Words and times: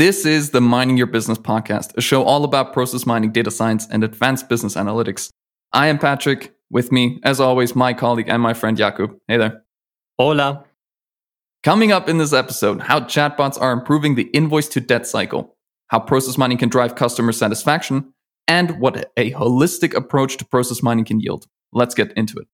This 0.00 0.24
is 0.24 0.52
the 0.52 0.62
Mining 0.62 0.96
Your 0.96 1.08
Business 1.08 1.36
podcast, 1.36 1.94
a 1.94 2.00
show 2.00 2.22
all 2.22 2.44
about 2.44 2.72
process 2.72 3.04
mining, 3.04 3.32
data 3.32 3.50
science, 3.50 3.86
and 3.90 4.02
advanced 4.02 4.48
business 4.48 4.74
analytics. 4.74 5.28
I 5.74 5.88
am 5.88 5.98
Patrick. 5.98 6.54
With 6.70 6.90
me, 6.90 7.20
as 7.22 7.38
always, 7.38 7.76
my 7.76 7.92
colleague 7.92 8.30
and 8.30 8.40
my 8.40 8.54
friend 8.54 8.78
Jakub. 8.78 9.14
Hey 9.28 9.36
there. 9.36 9.62
Hola. 10.16 10.64
Coming 11.62 11.92
up 11.92 12.08
in 12.08 12.16
this 12.16 12.32
episode, 12.32 12.80
how 12.80 13.00
chatbots 13.00 13.60
are 13.60 13.72
improving 13.72 14.14
the 14.14 14.30
invoice 14.32 14.68
to 14.68 14.80
debt 14.80 15.06
cycle, 15.06 15.54
how 15.88 16.00
process 16.00 16.38
mining 16.38 16.56
can 16.56 16.70
drive 16.70 16.94
customer 16.94 17.32
satisfaction, 17.32 18.14
and 18.48 18.80
what 18.80 19.12
a 19.18 19.32
holistic 19.32 19.92
approach 19.92 20.38
to 20.38 20.46
process 20.46 20.82
mining 20.82 21.04
can 21.04 21.20
yield. 21.20 21.44
Let's 21.74 21.94
get 21.94 22.10
into 22.16 22.38
it. 22.38 22.48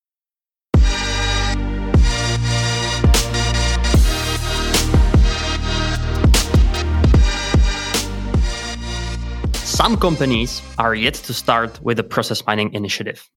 Some 9.77 9.99
companies 9.99 10.63
are 10.79 10.95
yet 10.95 11.13
to 11.27 11.35
start 11.35 11.79
with 11.83 11.99
a 11.99 12.03
process 12.03 12.47
mining 12.47 12.73
initiative. 12.73 13.29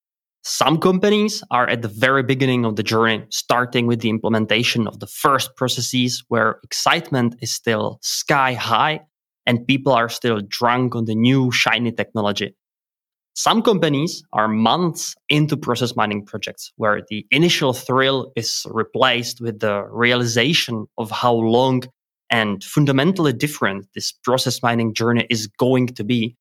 Some 0.41 0.79
companies 0.79 1.43
are 1.51 1.67
at 1.67 1.81
the 1.81 1.89
very 1.89 2.23
beginning 2.23 2.63
of 2.63 2.77
the 2.77 2.81
journey, 2.81 3.25
starting 3.29 3.87
with 3.87 3.99
the 3.99 4.09
implementation 4.09 4.87
of 4.87 5.01
the 5.01 5.05
first 5.05 5.57
processes 5.57 6.23
where 6.29 6.61
excitement 6.63 7.35
is 7.41 7.51
still 7.51 7.99
sky 8.01 8.53
high 8.53 9.01
and 9.45 9.67
people 9.67 9.91
are 9.91 10.07
still 10.07 10.39
drunk 10.47 10.95
on 10.95 11.03
the 11.03 11.13
new 11.13 11.51
shiny 11.51 11.91
technology. 11.91 12.55
Some 13.33 13.61
companies 13.61 14.23
are 14.31 14.47
months 14.47 15.15
into 15.27 15.57
process 15.57 15.97
mining 15.97 16.25
projects 16.25 16.71
where 16.77 17.01
the 17.09 17.27
initial 17.31 17.73
thrill 17.73 18.31
is 18.37 18.65
replaced 18.71 19.41
with 19.41 19.59
the 19.59 19.83
realization 19.91 20.85
of 20.97 21.11
how 21.11 21.33
long 21.33 21.83
and 22.29 22.63
fundamentally 22.63 23.33
different 23.33 23.87
this 23.95 24.11
process 24.11 24.61
mining 24.61 24.93
journey 24.93 25.25
is 25.29 25.47
going 25.47 25.87
to 25.87 26.03
be 26.03 26.35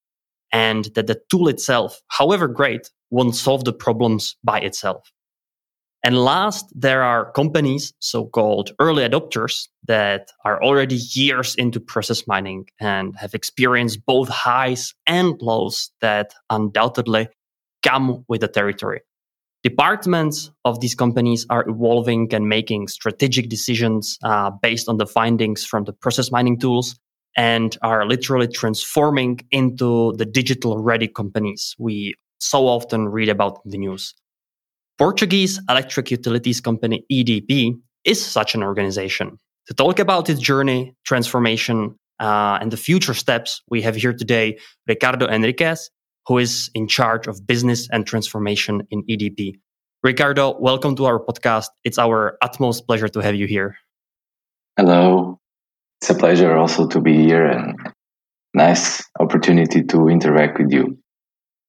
and 0.52 0.86
that 0.94 1.06
the 1.06 1.20
tool 1.30 1.48
itself, 1.48 2.00
however 2.08 2.48
great, 2.48 2.90
won't 3.10 3.36
solve 3.36 3.64
the 3.64 3.72
problems 3.72 4.36
by 4.42 4.60
itself. 4.60 5.10
And 6.04 6.24
last, 6.24 6.72
there 6.74 7.02
are 7.02 7.32
companies, 7.32 7.92
so-called 7.98 8.72
early 8.78 9.02
adopters, 9.02 9.66
that 9.88 10.30
are 10.44 10.62
already 10.62 10.94
years 10.94 11.54
into 11.56 11.80
process 11.80 12.26
mining 12.26 12.66
and 12.80 13.16
have 13.18 13.34
experienced 13.34 14.06
both 14.06 14.28
highs 14.28 14.94
and 15.06 15.34
lows 15.42 15.90
that 16.00 16.34
undoubtedly 16.50 17.28
come 17.82 18.24
with 18.28 18.42
the 18.42 18.48
territory. 18.48 19.00
Departments 19.64 20.50
of 20.64 20.80
these 20.80 20.94
companies 20.94 21.44
are 21.50 21.68
evolving 21.68 22.32
and 22.32 22.48
making 22.48 22.86
strategic 22.88 23.48
decisions 23.48 24.16
uh, 24.22 24.50
based 24.62 24.88
on 24.88 24.98
the 24.98 25.06
findings 25.06 25.64
from 25.64 25.84
the 25.84 25.92
process 25.92 26.30
mining 26.30 26.58
tools 26.58 26.96
and 27.36 27.76
are 27.82 28.06
literally 28.06 28.48
transforming 28.48 29.40
into 29.50 30.12
the 30.16 30.24
digital 30.24 30.78
ready 30.78 31.08
companies 31.08 31.74
we 31.78 32.14
so 32.40 32.68
often 32.68 33.08
read 33.08 33.28
about 33.28 33.60
in 33.64 33.72
the 33.72 33.78
news. 33.78 34.14
Portuguese 34.96 35.60
electric 35.68 36.10
utilities 36.10 36.60
company 36.60 37.04
EDP 37.10 37.74
is 38.04 38.24
such 38.24 38.54
an 38.54 38.62
organization. 38.62 39.38
To 39.66 39.74
talk 39.74 39.98
about 39.98 40.30
its 40.30 40.40
journey, 40.40 40.94
transformation, 41.04 41.94
uh, 42.20 42.58
and 42.60 42.72
the 42.72 42.76
future 42.76 43.14
steps, 43.14 43.62
we 43.68 43.82
have 43.82 43.96
here 43.96 44.12
today 44.12 44.58
Ricardo 44.86 45.26
Henriques, 45.26 45.90
who 46.28 46.36
is 46.36 46.70
in 46.74 46.86
charge 46.86 47.26
of 47.26 47.46
business 47.46 47.88
and 47.90 48.06
transformation 48.06 48.86
in 48.90 49.02
EDP. 49.04 49.58
Ricardo, 50.04 50.56
welcome 50.60 50.94
to 50.96 51.06
our 51.06 51.18
podcast. 51.18 51.68
It's 51.84 51.98
our 51.98 52.36
utmost 52.42 52.86
pleasure 52.86 53.08
to 53.08 53.20
have 53.20 53.34
you 53.34 53.46
here. 53.46 53.76
Hello. 54.76 55.40
It's 56.00 56.10
a 56.10 56.14
pleasure 56.14 56.54
also 56.54 56.86
to 56.86 57.00
be 57.00 57.16
here 57.16 57.46
and 57.46 57.76
nice 58.54 59.02
opportunity 59.18 59.82
to 59.84 60.08
interact 60.08 60.58
with 60.58 60.70
you. 60.70 60.98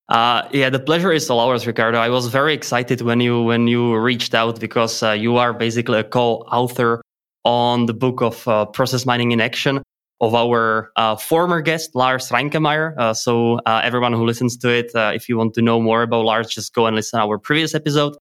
Uh, 0.10 0.48
yeah, 0.52 0.70
the 0.70 0.80
pleasure 0.80 1.12
is 1.12 1.30
all 1.30 1.40
ours, 1.40 1.66
Ricardo. 1.66 1.98
I 1.98 2.10
was 2.10 2.28
very 2.28 2.54
excited 2.54 3.02
when 3.02 3.20
you 3.22 3.44
when 3.44 3.68
you 3.68 3.96
reached 3.96 4.36
out 4.36 4.60
because 4.60 5.02
uh, 5.02 5.12
you 5.12 5.38
are 5.38 5.54
basically 5.54 6.00
a 6.00 6.04
co-author 6.04 7.02
on 7.46 7.86
the 7.86 7.94
book 7.94 8.22
of 8.22 8.48
uh, 8.48 8.66
process 8.66 9.06
mining 9.06 9.32
in 9.32 9.40
action 9.40 9.82
of 10.22 10.36
our 10.36 10.92
uh, 10.96 11.16
former 11.16 11.62
guest, 11.62 11.96
Lars 11.96 12.30
Reinkemeyer. 12.30 12.98
Uh, 12.98 13.14
so 13.14 13.60
uh, 13.66 13.82
everyone 13.84 14.14
who 14.14 14.26
listens 14.26 14.58
to 14.58 14.70
it, 14.70 14.92
uh, 14.94 15.12
if 15.14 15.30
you 15.30 15.38
want 15.38 15.54
to 15.54 15.62
know 15.62 15.80
more 15.80 16.04
about 16.04 16.26
Lars, 16.26 16.50
just 16.50 16.74
go 16.74 16.86
and 16.86 16.96
listen 16.96 17.20
to 17.20 17.26
our 17.26 17.38
previous 17.38 17.74
episode. 17.74 18.18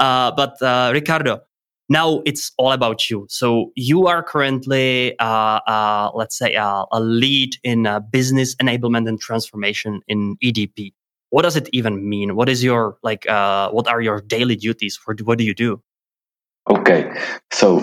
Uh, 0.00 0.32
but 0.32 0.60
uh, 0.60 0.90
Ricardo, 0.92 1.40
now 1.88 2.20
it's 2.26 2.50
all 2.58 2.72
about 2.72 3.08
you. 3.08 3.26
So 3.30 3.70
you 3.76 4.08
are 4.08 4.22
currently, 4.22 5.14
let's 5.20 6.36
say, 6.36 6.54
a 6.54 7.00
lead 7.00 7.56
in 7.62 7.86
business 8.10 8.56
enablement 8.56 9.08
and 9.08 9.20
transformation 9.20 10.00
in 10.08 10.36
EDP. 10.42 10.92
What 11.30 11.42
does 11.42 11.56
it 11.56 11.68
even 11.72 12.08
mean? 12.08 12.34
What 12.34 12.48
is 12.48 12.64
your 12.64 12.98
like? 13.02 13.24
what 13.28 13.86
are 13.86 14.00
your 14.00 14.20
daily 14.20 14.56
duties? 14.56 14.98
What, 15.04 15.20
what 15.22 15.38
do 15.38 15.44
you 15.44 15.54
do? 15.54 15.80
Okay, 16.68 17.08
so 17.52 17.78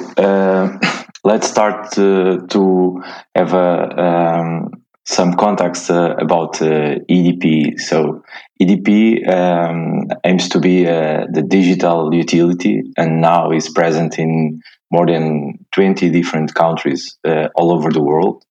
let's 1.24 1.48
start 1.48 1.98
uh, 1.98 2.38
to 2.48 3.02
have 3.36 3.54
a, 3.54 4.02
um, 4.02 4.84
some 5.06 5.36
context 5.36 5.90
uh, 5.90 6.16
about 6.18 6.62
uh, 6.62 7.00
EDP. 7.10 7.80
So 7.80 8.24
EDP 8.62 9.28
um, 9.28 10.08
aims 10.24 10.50
to 10.50 10.60
be 10.60 10.88
uh, 10.88 11.26
the 11.32 11.42
digital 11.42 12.14
utility 12.14 12.84
and 12.98 13.22
now 13.22 13.52
is 13.52 13.70
present 13.70 14.20
in 14.20 14.62
more 14.92 15.06
than 15.06 15.66
20 15.72 16.10
different 16.10 16.54
countries 16.54 17.18
uh, 17.26 17.50
all 17.56 17.72
over 17.72 17.92
the 17.92 18.02
world. 18.02 18.44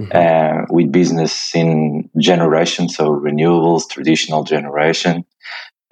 Mm-hmm. 0.00 0.10
Uh, 0.12 0.66
with 0.70 0.90
business 0.90 1.54
in 1.54 2.10
generation, 2.18 2.88
so 2.88 3.10
renewables, 3.10 3.88
traditional 3.88 4.42
generation, 4.42 5.24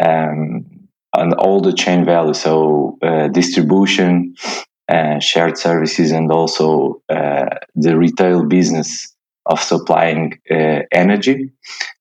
um, 0.04 0.66
and 1.14 1.32
all 1.34 1.60
the 1.60 1.72
chain 1.72 2.04
value, 2.04 2.34
so 2.34 2.98
distribution, 3.32 4.34
uh, 4.88 5.20
shared 5.20 5.58
services 5.58 6.12
and 6.12 6.32
also 6.32 7.02
uh, 7.10 7.44
the 7.74 7.94
retail 7.94 8.42
business 8.44 9.14
of 9.44 9.60
supplying 9.60 10.40
uh, 10.50 10.80
energy. 10.90 11.50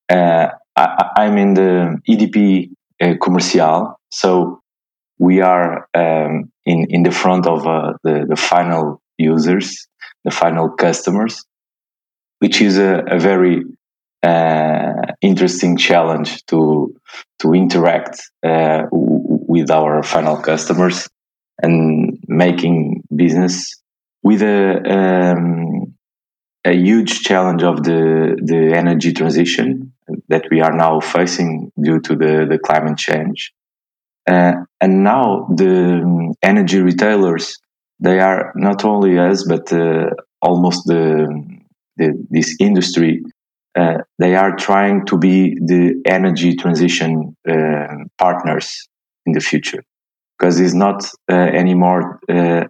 Uh, 0.08 0.48
I, 0.74 1.26
am 1.26 1.36
in 1.36 1.52
the 1.52 2.00
EDP 2.08 2.70
uh, 3.02 3.14
commercial, 3.20 4.00
so 4.10 4.62
we 5.18 5.42
are 5.42 5.86
um, 5.92 6.50
in 6.64 6.86
in 6.88 7.02
the 7.02 7.10
front 7.10 7.46
of 7.46 7.64
the, 8.04 8.24
the 8.26 8.36
final 8.36 9.02
users, 9.18 9.86
the 10.24 10.30
final 10.30 10.70
customers, 10.70 11.44
which 12.38 12.62
is 12.62 12.78
a, 12.78 13.04
a 13.06 13.18
very 13.18 13.64
interesting 15.20 15.76
challenge 15.76 16.42
to 16.46 16.94
to 17.40 17.52
interact 17.52 18.30
w- 18.42 18.88
with 19.46 19.70
our 19.70 20.02
final 20.02 20.38
customers 20.38 21.06
and 21.60 22.07
making 22.28 23.02
business 23.14 23.74
with 24.22 24.42
a 24.42 24.82
um, 24.88 25.94
a 26.64 26.74
huge 26.74 27.22
challenge 27.22 27.62
of 27.62 27.82
the 27.82 28.36
the 28.42 28.72
energy 28.76 29.12
transition 29.12 29.92
that 30.28 30.44
we 30.50 30.60
are 30.60 30.76
now 30.76 31.00
facing 31.00 31.72
due 31.80 32.00
to 32.00 32.14
the 32.14 32.46
the 32.48 32.58
climate 32.58 32.98
change. 32.98 33.52
Uh, 34.28 34.52
and 34.80 35.02
now 35.02 35.48
the 35.56 36.02
um, 36.04 36.34
energy 36.42 36.80
retailers 36.80 37.58
they 38.00 38.20
are 38.20 38.52
not 38.54 38.84
only 38.84 39.18
us 39.18 39.44
but 39.44 39.72
uh, 39.72 40.10
almost 40.42 40.86
the, 40.86 41.26
the, 41.96 42.12
this 42.30 42.54
industry 42.60 43.22
uh, 43.74 43.98
they 44.18 44.34
are 44.34 44.54
trying 44.56 45.06
to 45.06 45.16
be 45.16 45.54
the 45.54 45.94
energy 46.04 46.54
transition 46.56 47.36
uh, 47.48 47.86
partners 48.18 48.88
in 49.24 49.32
the 49.32 49.40
future 49.40 49.82
because 50.38 50.60
it's 50.60 50.74
not 50.74 51.04
uh, 51.30 51.34
anymore 51.34 52.20
uh, 52.28 52.64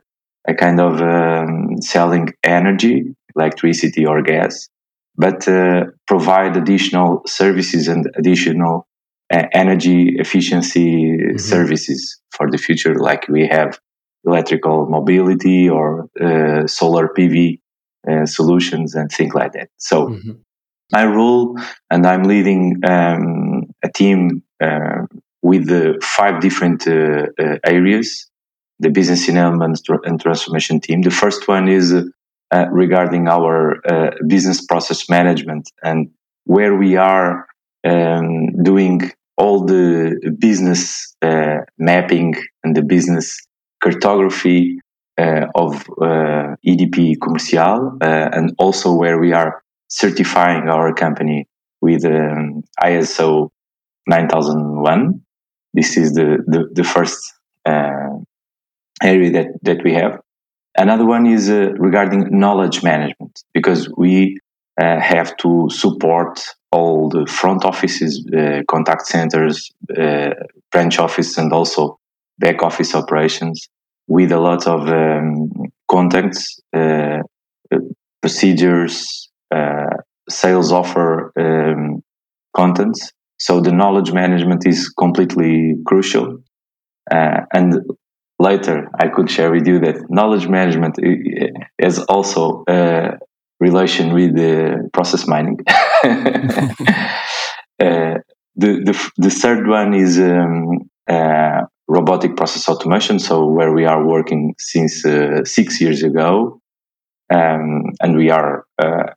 a 0.46 0.54
kind 0.54 0.80
of 0.80 1.02
um, 1.02 1.80
selling 1.82 2.32
energy, 2.42 3.14
electricity 3.36 4.06
or 4.06 4.22
gas, 4.22 4.68
but 5.16 5.46
uh, 5.46 5.84
provide 6.06 6.56
additional 6.56 7.22
services 7.26 7.88
and 7.88 8.08
additional 8.16 8.86
uh, 9.32 9.42
energy 9.52 10.16
efficiency 10.18 11.18
mm-hmm. 11.18 11.36
services 11.36 12.20
for 12.30 12.50
the 12.50 12.56
future, 12.56 12.94
like 12.94 13.28
we 13.28 13.46
have 13.46 13.78
electrical 14.24 14.86
mobility 14.86 15.68
or 15.68 16.08
uh, 16.20 16.66
solar 16.66 17.08
PV 17.08 17.60
uh, 18.10 18.24
solutions 18.24 18.94
and 18.94 19.10
things 19.10 19.34
like 19.34 19.52
that. 19.52 19.68
So. 19.76 20.08
Mm-hmm. 20.08 20.32
My 20.90 21.04
role, 21.04 21.58
and 21.90 22.06
I'm 22.06 22.22
leading 22.22 22.80
um, 22.82 23.64
a 23.84 23.90
team 23.94 24.42
with 25.42 25.68
the 25.68 25.98
five 26.02 26.40
different 26.40 26.86
uh, 26.86 27.26
uh, 27.38 27.58
areas, 27.64 28.28
the 28.80 28.90
business 28.90 29.26
enablement 29.28 29.76
and 30.04 30.20
transformation 30.20 30.80
team. 30.80 31.02
The 31.02 31.10
first 31.10 31.46
one 31.48 31.68
is 31.68 31.92
uh, 31.92 32.66
regarding 32.70 33.28
our 33.28 33.80
business 34.26 34.64
process 34.64 35.08
management 35.08 35.70
and 35.82 36.10
where 36.44 36.76
we 36.76 36.96
are 36.96 37.46
um, 37.84 38.62
doing 38.62 39.12
all 39.36 39.64
the 39.64 40.34
business 40.38 41.14
uh, 41.22 41.58
mapping 41.78 42.34
and 42.64 42.76
the 42.76 42.82
business 42.82 43.38
cartography 43.82 44.78
uh, 45.16 45.46
of 45.54 45.88
uh, 46.00 46.56
EDP 46.66 47.20
Commercial, 47.20 47.96
and 48.00 48.54
also 48.58 48.92
where 48.92 49.18
we 49.18 49.32
are 49.32 49.62
certifying 49.88 50.68
our 50.68 50.92
company 50.92 51.46
with 51.80 52.04
um, 52.04 52.62
ISO 52.82 53.50
9001. 54.06 55.20
This 55.74 55.96
is 55.96 56.12
the, 56.12 56.38
the, 56.46 56.68
the 56.72 56.84
first 56.84 57.34
uh, 57.64 58.18
area 59.02 59.30
that, 59.32 59.48
that 59.62 59.84
we 59.84 59.92
have. 59.94 60.20
Another 60.76 61.04
one 61.04 61.26
is 61.26 61.50
uh, 61.50 61.72
regarding 61.78 62.28
knowledge 62.30 62.82
management 62.82 63.42
because 63.52 63.88
we 63.96 64.38
uh, 64.80 65.00
have 65.00 65.36
to 65.38 65.68
support 65.70 66.40
all 66.70 67.08
the 67.08 67.26
front 67.26 67.64
offices, 67.64 68.24
uh, 68.36 68.62
contact 68.68 69.06
centers, 69.06 69.72
uh, 69.98 70.30
branch 70.70 70.98
office, 70.98 71.36
and 71.36 71.52
also 71.52 71.98
back 72.38 72.62
office 72.62 72.94
operations 72.94 73.68
with 74.06 74.30
a 74.30 74.38
lot 74.38 74.66
of 74.66 74.88
um, 74.88 75.50
contacts, 75.90 76.60
uh, 76.72 77.18
procedures, 78.20 79.28
sales 80.28 80.70
offer 80.70 81.32
um, 81.36 82.02
contents. 82.54 83.12
So 83.38 83.60
the 83.60 83.72
knowledge 83.72 84.12
management 84.12 84.66
is 84.66 84.88
completely 84.88 85.74
crucial. 85.86 86.38
Uh, 87.10 87.40
and 87.52 87.74
later 88.38 88.88
I 88.98 89.08
could 89.08 89.30
share 89.30 89.50
with 89.50 89.66
you 89.66 89.78
that 89.80 90.10
knowledge 90.10 90.48
management 90.48 90.96
is 91.78 91.98
also 92.00 92.64
a 92.68 93.18
relation 93.60 94.12
with 94.12 94.36
the 94.36 94.90
process 94.92 95.26
mining. 95.26 95.58
uh, 97.80 98.18
the, 98.56 98.82
the, 98.84 99.10
the 99.16 99.30
third 99.30 99.66
one 99.66 99.94
is 99.94 100.18
um, 100.18 100.90
uh, 101.08 101.62
robotic 101.86 102.36
process 102.36 102.68
automation. 102.68 103.18
So 103.18 103.46
where 103.46 103.72
we 103.72 103.86
are 103.86 104.04
working 104.04 104.54
since 104.58 105.04
uh, 105.04 105.44
six 105.44 105.80
years 105.80 106.02
ago, 106.02 106.60
um, 107.32 107.84
and 108.00 108.16
we 108.16 108.30
are 108.30 108.64
uh, 108.78 109.12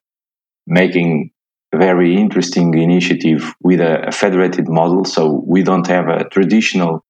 making 0.67 1.31
very 1.77 2.17
interesting 2.17 2.77
initiative 2.77 3.53
with 3.61 3.79
a, 3.79 4.07
a, 4.07 4.11
federated 4.11 4.67
model. 4.67 5.05
So 5.05 5.43
we 5.45 5.63
don't 5.63 5.87
have 5.87 6.09
a 6.09 6.27
traditional 6.29 7.03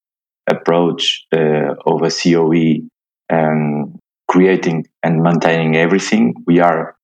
approach 0.47 1.25
uh, 1.33 1.73
of 1.85 2.01
a 2.03 2.11
COE 2.11 2.87
um, 3.31 3.99
creating 4.27 4.87
and 5.03 5.21
maintaining 5.23 5.75
everything. 5.75 6.35
We 6.45 6.59
are 6.59 6.95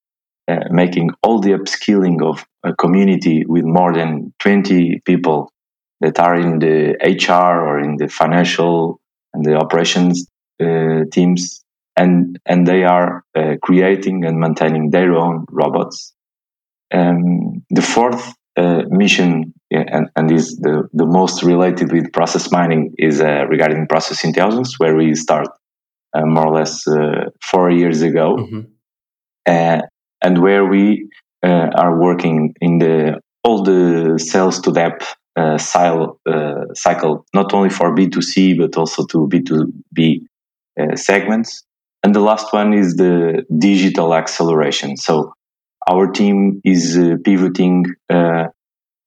uh, 0.48 0.66
making 0.70 1.12
all 1.24 1.40
the 1.40 1.52
upskilling 1.52 2.22
of 2.24 2.46
a 2.64 2.76
community 2.76 3.46
with 3.46 3.66
more 3.66 3.94
than 3.94 4.34
20 4.40 5.02
people 5.06 5.52
that 6.02 6.20
are 6.20 6.36
in 6.36 6.60
the 6.60 6.96
HR 7.02 7.60
or 7.68 7.80
in 7.80 7.98
the 7.98 8.08
financial 8.08 9.00
and 9.34 9.44
the 9.44 9.56
operations 9.56 10.28
uh, 10.62 11.04
teams. 11.12 11.64
And, 11.96 12.40
and 12.46 12.68
they 12.68 12.84
are 12.84 13.24
uh, 13.36 13.56
creating 13.64 14.24
and 14.24 14.40
maintaining 14.40 14.92
their 14.92 15.16
own 15.16 15.46
robots 15.50 16.14
um, 16.94 17.64
the 17.70 17.82
fourth 17.82 18.34
uh, 18.56 18.84
mission, 18.90 19.54
and, 19.72 20.10
and 20.16 20.32
is 20.32 20.58
the, 20.58 20.88
the 20.94 21.06
most 21.06 21.44
related 21.44 21.92
with 21.92 22.12
process 22.12 22.52
mining, 22.52 22.94
is 22.98 23.22
uh, 23.22 23.46
regarding 23.48 23.88
process 23.88 24.24
intelligence, 24.24 24.80
where 24.80 24.96
we 24.96 25.14
start 25.16 25.48
uh, 26.14 26.26
more 26.26 26.48
or 26.48 26.56
less 26.56 26.88
uh, 26.88 27.30
four 27.42 27.70
years 27.70 28.02
ago, 28.02 28.38
mm-hmm. 28.38 28.62
Uh, 29.48 29.80
and 30.22 30.42
where 30.42 30.66
we 30.66 31.08
uh, 31.42 31.70
are 31.74 31.98
working 31.98 32.54
in 32.60 32.80
the 32.80 33.18
all 33.46 33.64
the 33.64 34.20
sales 34.20 34.60
to 34.60 34.72
uh, 35.38 35.58
cycle, 35.58 36.20
cycle, 36.74 37.26
not 37.34 37.54
only 37.54 37.70
for 37.70 37.96
B2C 37.96 38.58
but 38.58 38.76
also 38.76 39.06
to 39.06 39.30
B2B 39.30 40.20
segments. 40.98 41.64
And 42.04 42.14
the 42.14 42.20
last 42.20 42.52
one 42.52 42.74
is 42.74 42.98
the 42.98 43.46
digital 43.58 44.14
acceleration. 44.14 44.98
So 44.98 45.32
our 45.90 46.08
team 46.08 46.62
is 46.64 46.98
uh, 46.98 47.16
pivoting 47.24 47.86
uh, 48.10 48.46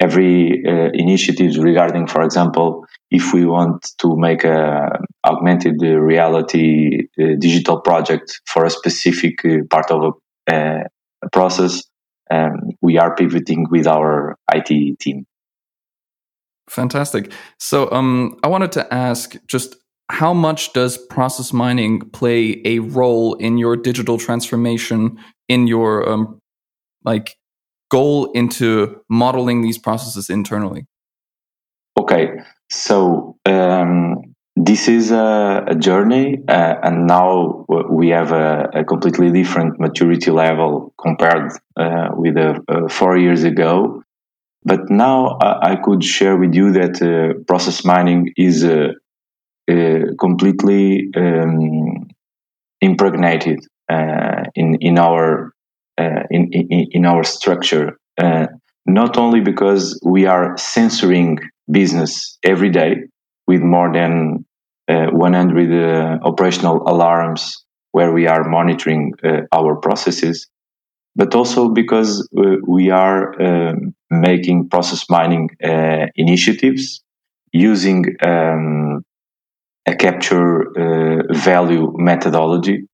every 0.01 0.65
uh, 0.67 0.91
initiatives 0.95 1.59
regarding, 1.59 2.07
for 2.07 2.23
example, 2.23 2.87
if 3.11 3.35
we 3.35 3.45
want 3.45 3.91
to 3.99 4.17
make 4.17 4.45
a 4.45 4.89
augmented 5.25 5.83
reality 5.83 7.09
digital 7.39 7.81
project 7.81 8.41
for 8.47 8.65
a 8.65 8.71
specific 8.71 9.43
part 9.69 9.91
of 9.91 10.15
a, 10.51 10.85
a 11.23 11.31
process, 11.31 11.83
um, 12.31 12.71
we 12.81 12.97
are 12.99 13.15
pivoting 13.15 13.67
with 13.71 13.87
our 13.87 14.37
IT 14.53 14.99
team. 15.01 15.27
Fantastic. 16.69 17.33
So, 17.59 17.91
um, 17.91 18.39
I 18.45 18.49
wanted 18.49 18.73
to 18.73 18.95
ask 18.95 19.35
just 19.49 19.77
how 20.09 20.33
much 20.33 20.73
does 20.73 20.97
process 20.97 21.53
mining 21.53 22.01
play 22.11 22.61
a 22.65 22.79
role 22.79 23.35
in 23.35 23.59
your 23.59 23.77
digital 23.77 24.19
transformation 24.19 25.19
in 25.49 25.67
your 25.67 26.09
um, 26.09 26.40
like 27.05 27.37
goal 27.91 28.31
into 28.33 29.01
modeling 29.09 29.63
these 29.63 29.79
processes 29.79 30.31
internally? 30.31 30.87
Okay, 31.99 32.29
so 32.71 33.37
um, 33.47 34.35
this 34.57 34.89
is 34.89 35.11
a, 35.11 35.65
a 35.67 35.75
journey, 35.75 36.39
uh, 36.49 36.75
and 36.83 37.07
now 37.07 37.65
we 37.91 38.09
have 38.09 38.33
a, 38.33 38.71
a, 38.75 38.85
completely 38.85 39.31
different 39.31 39.79
maturity 39.79 40.31
level 40.31 40.95
compared 41.01 41.53
uh, 41.77 42.09
with 42.13 42.37
uh, 42.37 42.89
four 42.89 43.17
years 43.17 43.45
ago. 43.45 44.03
But 44.65 44.91
now 44.91 45.39
I, 45.41 45.77
could 45.77 46.05
share 46.05 46.37
with 46.37 46.55
you 46.55 46.73
that 46.73 47.01
uh, 47.01 47.43
process 47.47 47.83
mining 47.83 48.33
is 48.37 48.63
uh, 48.63 48.89
uh, 49.71 50.01
completely 50.19 51.09
um, 51.17 52.09
impregnated 52.83 53.61
in 54.55 54.77
in 54.81 54.99
our 54.99 55.53
uh, 55.99 56.23
in, 56.31 56.51
in, 56.53 57.05
our 57.05 57.25
structure. 57.25 57.99
Uh, 58.19 58.47
not 58.87 59.17
only 59.17 59.41
because 59.41 60.01
we 60.05 60.27
are 60.27 60.57
censoring 60.57 61.39
business 61.71 62.39
every 62.43 62.71
day 62.71 62.97
with 63.47 63.61
more 63.61 63.93
than 63.93 64.45
uh, 64.89 65.07
100 65.07 66.21
operational 66.23 66.83
alarms 66.87 67.65
where 67.93 68.13
we 68.13 68.27
are 68.27 68.49
monitoring 68.49 69.13
our 69.53 69.77
processes, 69.77 70.49
but 71.17 71.35
also 71.35 71.69
because 71.69 72.29
we 72.67 72.91
are 72.91 73.41
um, 73.43 73.95
making 74.11 74.69
process 74.69 75.05
mining 75.11 75.51
initiatives 76.15 77.03
using 77.53 78.05
um, 78.23 79.05
a 79.87 79.95
capture 79.97 80.71
uh, 80.79 81.23
value 81.33 81.93
methodology 81.97 82.87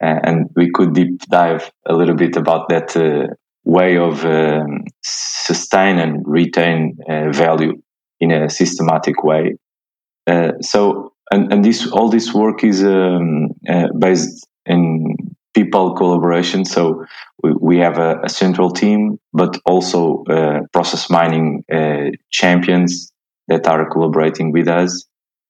and 0.00 0.50
we 0.54 0.70
could 0.72 0.94
deep 0.94 1.20
dive 1.30 1.70
a 1.86 1.94
little 1.94 2.14
bit 2.14 2.36
about 2.36 2.68
that 2.68 2.96
uh, 2.96 3.32
way 3.64 3.96
of 3.96 4.24
um, 4.24 4.84
sustain 5.02 5.98
and 5.98 6.22
retain 6.26 6.98
uh, 7.08 7.30
value 7.30 7.72
in 8.20 8.30
a 8.30 8.48
systematic 8.48 9.22
way. 9.24 9.56
Uh, 10.26 10.52
so, 10.60 11.12
and, 11.30 11.52
and 11.52 11.64
this 11.64 11.90
all 11.92 12.08
this 12.08 12.32
work 12.32 12.64
is 12.64 12.82
um, 12.84 13.48
uh, 13.68 13.88
based 13.98 14.46
in 14.66 15.16
people 15.54 15.94
collaboration. 15.94 16.64
So 16.64 17.04
we, 17.42 17.52
we 17.60 17.78
have 17.78 17.98
a, 17.98 18.20
a, 18.22 18.28
central 18.28 18.70
team, 18.70 19.18
but 19.32 19.58
also 19.64 20.22
uh, 20.24 20.60
process 20.72 21.08
mining 21.08 21.64
uh, 21.72 22.10
champions 22.30 23.10
that 23.48 23.66
are 23.66 23.88
collaborating 23.90 24.52
with 24.52 24.68
us. 24.68 25.06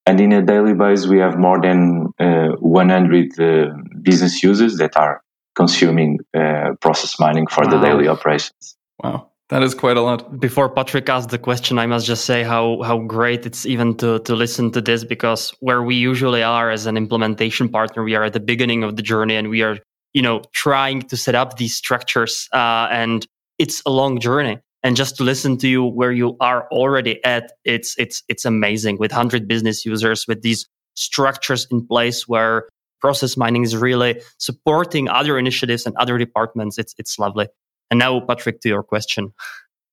And 0.07 0.21
in 0.21 0.33
a 0.33 0.41
daily 0.41 0.73
basis, 0.75 1.07
we 1.09 1.19
have 1.19 1.37
more 1.37 1.61
than 1.61 2.13
100 2.19 4.03
business 4.03 4.43
users 4.43 4.77
that 4.77 4.97
are 4.97 5.21
consuming 5.57 6.19
uh, 6.37 6.75
process 6.81 7.19
mining 7.19 7.47
for 7.49 7.65
wow. 7.65 7.71
the 7.71 7.81
daily 7.81 8.07
operations. 8.07 8.77
Wow. 9.03 9.31
That 9.49 9.63
is 9.63 9.75
quite 9.75 9.97
a 9.97 10.03
lot. 10.03 10.41
Before 10.41 10.69
Patrick 10.69 11.09
asked 11.09 11.31
the 11.31 11.39
question, 11.39 11.79
I 11.79 11.87
must 11.87 12.05
just 12.05 12.25
say 12.25 12.43
how 12.43 12.83
how 12.83 12.99
great 12.99 13.47
it's 13.47 13.65
even 13.65 13.97
to 13.99 14.19
to 14.21 14.35
listen 14.35 14.73
to 14.73 14.81
this 14.81 15.05
because 15.05 15.55
where 15.61 15.83
we 15.83 15.95
usually 15.95 16.43
are 16.43 16.69
as 16.71 16.87
an 16.87 16.97
implementation 16.97 17.69
partner, 17.69 18.03
we 18.03 18.17
are 18.17 18.25
at 18.25 18.33
the 18.33 18.41
beginning 18.41 18.83
of 18.83 18.97
the 18.97 19.03
journey 19.03 19.37
and 19.37 19.49
we 19.49 19.63
are 19.63 19.79
you 20.15 20.23
know 20.23 20.43
trying 20.53 21.03
to 21.03 21.17
set 21.17 21.37
up 21.37 21.59
these 21.59 21.77
structures 21.77 22.49
uh, 22.53 22.89
and 22.91 23.27
it's 23.59 23.83
a 23.87 23.91
long 23.91 24.19
journey. 24.19 24.59
And 24.87 24.95
just 24.95 25.17
to 25.17 25.25
listen 25.25 25.57
to 25.59 25.69
you 25.69 25.83
where 25.83 26.13
you 26.13 26.37
are 26.39 26.69
already 26.71 27.19
at, 27.25 27.51
it's 27.65 27.97
it's 27.99 28.23
it's 28.29 28.45
amazing 28.45 28.99
with 28.99 29.11
hundred 29.11 29.49
business 29.49 29.85
users 29.85 30.29
with 30.29 30.43
these 30.43 30.69
structures 30.95 31.67
in 31.73 31.85
place 31.85 32.29
where 32.29 32.69
process 33.01 33.37
mining 33.37 33.65
is 33.65 33.77
really 33.77 34.23
supporting 34.39 35.09
other 35.09 35.41
initiatives 35.41 35.87
and 35.87 35.97
other 35.97 36.19
departments. 36.19 36.79
It's 36.79 36.95
it's 36.99 37.19
lovely. 37.19 37.49
And 37.91 37.99
now, 37.99 38.21
Patrick, 38.21 38.61
to 38.61 38.69
your 38.69 38.85
question. 38.85 39.35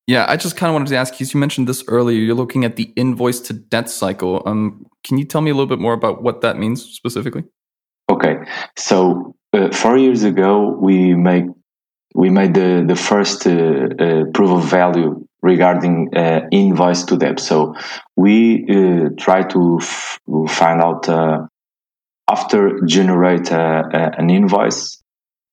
Yeah, 0.05 0.27
I 0.29 0.37
just 0.37 0.57
kind 0.57 0.69
of 0.69 0.75
wanted 0.75 0.89
to 0.89 0.97
ask 0.97 1.19
you. 1.19 1.25
You 1.25 1.39
mentioned 1.39 1.67
this 1.67 1.83
earlier. 1.87 2.19
You're 2.19 2.35
looking 2.35 2.63
at 2.63 2.75
the 2.75 2.93
invoice 2.95 3.39
to 3.47 3.53
debt 3.53 3.89
cycle. 3.89 4.43
Um, 4.45 4.85
can 5.03 5.17
you 5.17 5.25
tell 5.25 5.41
me 5.41 5.49
a 5.49 5.55
little 5.55 5.65
bit 5.65 5.79
more 5.79 5.93
about 5.93 6.21
what 6.21 6.41
that 6.41 6.59
means 6.59 6.83
specifically? 6.83 7.45
Okay, 8.11 8.35
so 8.77 9.35
uh, 9.53 9.71
four 9.71 9.97
years 9.97 10.21
ago, 10.21 10.77
we 10.79 11.15
made 11.15 11.45
we 12.13 12.29
made 12.29 12.53
the 12.53 12.83
the 12.87 12.95
first 12.95 13.47
uh, 13.47 13.51
uh, 13.51 14.23
proof 14.33 14.51
of 14.51 14.63
value 14.69 15.25
regarding 15.41 16.15
uh, 16.15 16.41
invoice 16.51 17.03
to 17.03 17.17
debt. 17.17 17.39
So 17.39 17.75
we 18.15 18.65
uh, 18.69 19.09
try 19.17 19.43
to 19.43 19.79
f- 19.81 20.19
find 20.47 20.81
out 20.81 21.09
uh, 21.09 21.47
after 22.29 22.79
generate 22.85 23.51
a, 23.51 23.83
a, 23.93 24.19
an 24.19 24.29
invoice, 24.29 25.01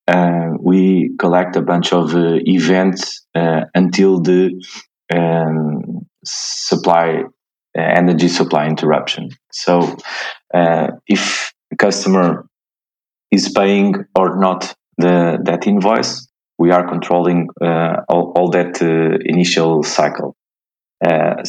uh, 0.07 0.49
we 0.59 1.11
collect 1.19 1.55
a 1.55 1.61
bunch 1.61 1.93
of 1.93 2.15
uh, 2.15 2.37
events 2.45 3.25
uh, 3.35 3.61
until 3.75 4.19
the 4.21 4.51
um, 5.13 6.07
supply 6.23 7.23
uh, 7.77 7.81
energy 7.81 8.27
supply 8.27 8.67
interruption. 8.67 9.29
So, 9.51 9.97
if 11.07 11.53
the 11.69 11.77
customer 11.77 12.45
is 13.31 13.49
paying 13.49 13.95
or 14.15 14.37
not 14.39 14.73
the 14.97 15.39
that 15.43 15.67
invoice, 15.67 16.27
we 16.61 16.71
are 16.71 16.85
controlling 16.93 17.39
all, 18.11 18.25
all, 18.35 18.49
that 18.57 18.73
initial 19.35 19.83
cycle. 19.83 20.35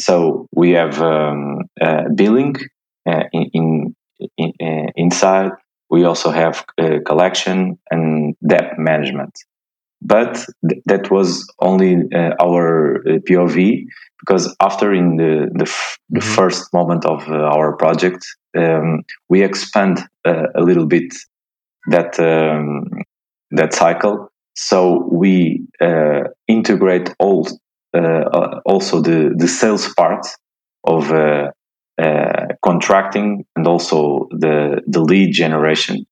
so 0.07 0.47
we 0.61 0.71
have 0.71 0.95
um, 1.01 1.59
billing 2.15 2.55
in, 3.37 3.43
in, 3.59 3.93
in 4.37 4.51
inside 4.95 5.51
we 5.93 6.05
also 6.05 6.31
have 6.31 6.65
uh, 6.81 6.97
collection 7.05 7.77
and 7.91 8.35
debt 8.47 8.79
management. 8.79 9.33
But 10.01 10.33
th- 10.67 10.81
that 10.87 11.11
was 11.11 11.45
only 11.59 11.91
uh, 11.95 12.31
our 12.41 12.97
uh, 12.97 13.19
POV 13.27 13.85
because 14.19 14.55
after 14.59 14.91
in 14.91 15.17
the, 15.17 15.51
the, 15.53 15.67
f- 15.67 15.99
the 16.09 16.19
mm-hmm. 16.19 16.35
first 16.35 16.73
moment 16.73 17.05
of 17.05 17.29
uh, 17.29 17.35
our 17.55 17.77
project, 17.77 18.25
um, 18.57 19.03
we 19.29 19.43
expand 19.43 19.99
uh, 20.25 20.47
a 20.55 20.61
little 20.61 20.87
bit 20.87 21.13
that 21.91 22.19
um, 22.19 22.85
that 23.51 23.73
cycle. 23.73 24.31
So 24.55 25.07
we 25.11 25.65
uh, 25.81 26.25
integrate 26.47 27.13
all 27.19 27.47
also 28.65 29.01
the 29.01 29.33
the 29.35 29.47
sales 29.47 29.93
part 29.93 30.25
of 30.83 31.11
uh, 31.11 31.51
contracting 32.63 33.45
and 33.55 33.67
also 33.67 34.27
the 34.31 34.81
the 34.87 35.01
lead 35.01 35.31
generation, 35.33 36.05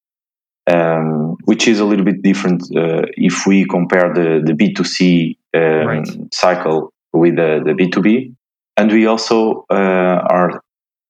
um, 0.66 1.36
which 1.44 1.66
is 1.68 1.80
a 1.80 1.84
little 1.84 2.04
bit 2.04 2.22
different 2.22 2.62
uh, 2.76 3.02
if 3.16 3.46
we 3.46 3.64
compare 3.64 4.12
the 4.14 4.42
the 4.44 4.54
B 4.54 4.72
two 4.72 4.84
C 4.84 5.38
um, 5.54 6.04
cycle 6.32 6.92
with 7.12 7.36
the, 7.36 7.62
the 7.64 7.74
B 7.74 7.90
two 7.90 8.00
B, 8.00 8.32
and 8.76 8.90
we 8.90 9.06
also 9.06 9.64
uh, 9.70 10.18
are 10.30 10.62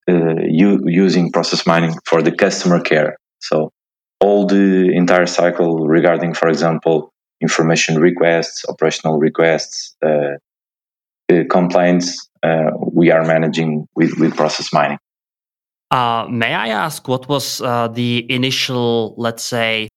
uh, 0.09 0.41
u- 0.49 0.85
using 0.87 1.31
process 1.31 1.67
mining 1.67 1.95
for 2.05 2.23
the 2.23 2.33
customer 2.33 2.81
care. 2.81 3.17
So 3.41 3.71
all 4.21 4.47
the 4.47 4.91
entire 4.95 5.27
cycle 5.27 5.87
regarding, 5.87 6.35
for 6.35 6.49
example, 6.49 7.13
information 7.43 7.99
requests, 7.99 8.65
operational 8.69 9.19
requests, 9.19 9.97
uh, 10.03 10.37
complaints 11.51 12.29
uh, 12.43 12.71
we 12.93 13.11
are 13.11 13.25
managing 13.25 13.87
with, 13.95 14.19
with 14.19 14.37
process 14.37 14.73
mining. 14.73 14.99
Uh, 15.91 16.27
may 16.31 16.55
I 16.55 16.69
ask 16.69 17.07
what 17.09 17.29
was 17.29 17.61
uh, 17.61 17.89
the 17.89 18.31
initial, 18.31 19.15
let's 19.17 19.43
say, 19.43 19.89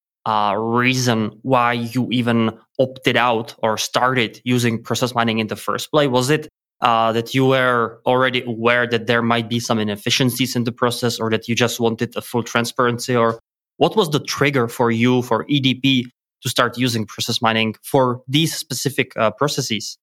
reason 0.57 1.31
why 1.43 1.73
you 1.73 2.07
even 2.11 2.51
opted 2.79 3.15
out 3.15 3.55
or 3.63 3.77
started 3.77 4.41
using 4.43 4.81
process 4.81 5.13
mining 5.13 5.39
in 5.39 5.47
the 5.47 5.55
first 5.55 5.91
place? 5.91 6.09
Was 6.09 6.29
it 6.29 6.49
uh, 6.81 7.11
that 7.13 7.33
you 7.33 7.45
were 7.45 8.01
already 8.05 8.43
aware 8.43 8.85
that 8.85 9.07
there 9.07 9.21
might 9.21 9.49
be 9.49 9.59
some 9.59 9.79
inefficiencies 9.79 10.55
in 10.55 10.65
the 10.65 10.71
process, 10.71 11.19
or 11.19 11.29
that 11.29 11.47
you 11.47 11.55
just 11.55 11.79
wanted 11.79 12.15
a 12.15 12.21
full 12.21 12.43
transparency, 12.43 13.15
or 13.15 13.39
what 13.77 13.95
was 13.95 14.09
the 14.09 14.19
trigger 14.19 14.67
for 14.67 14.91
you 14.91 15.21
for 15.21 15.45
EDP 15.45 16.05
to 16.45 16.49
start 16.49 16.77
using 16.77 17.05
process 17.07 17.41
mining 17.41 17.75
for 17.81 18.21
these 18.27 18.55
specific 18.55 19.11
uh, 19.17 19.31
processes? 19.31 19.97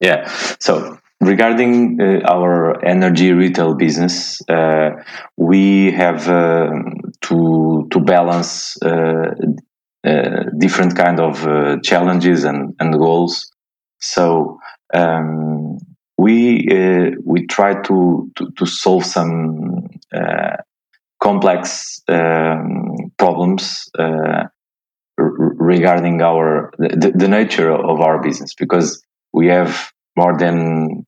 Yeah. 0.00 0.30
So 0.60 0.98
regarding 1.20 2.00
uh, 2.00 2.20
our 2.28 2.84
energy 2.84 3.32
retail 3.32 3.74
business, 3.74 4.40
uh, 4.48 4.90
we 5.36 5.90
have 5.90 6.28
uh, 6.28 6.70
to 7.22 7.88
to 7.90 8.00
balance 8.00 8.76
uh, 8.82 9.34
uh, 10.04 10.44
different 10.58 10.96
kind 10.96 11.18
of 11.20 11.82
challenges 11.82 12.44
and, 12.44 12.74
and 12.78 12.92
goals. 12.94 13.50
So 14.00 14.58
um, 14.94 15.78
we 16.16 16.68
we 17.24 17.46
try 17.46 17.82
to, 17.82 18.30
to, 18.36 18.50
to 18.56 18.66
solve 18.66 19.04
some 19.04 19.88
complex 21.20 22.02
um, 22.08 23.12
problems 23.16 23.88
regarding 25.18 26.22
our 26.22 26.72
the, 26.78 27.12
the 27.14 27.28
nature 27.28 27.70
of 27.70 28.00
our 28.00 28.22
business 28.22 28.54
because 28.54 29.02
we 29.32 29.46
have 29.48 29.90
more 30.16 30.36
than 30.36 31.06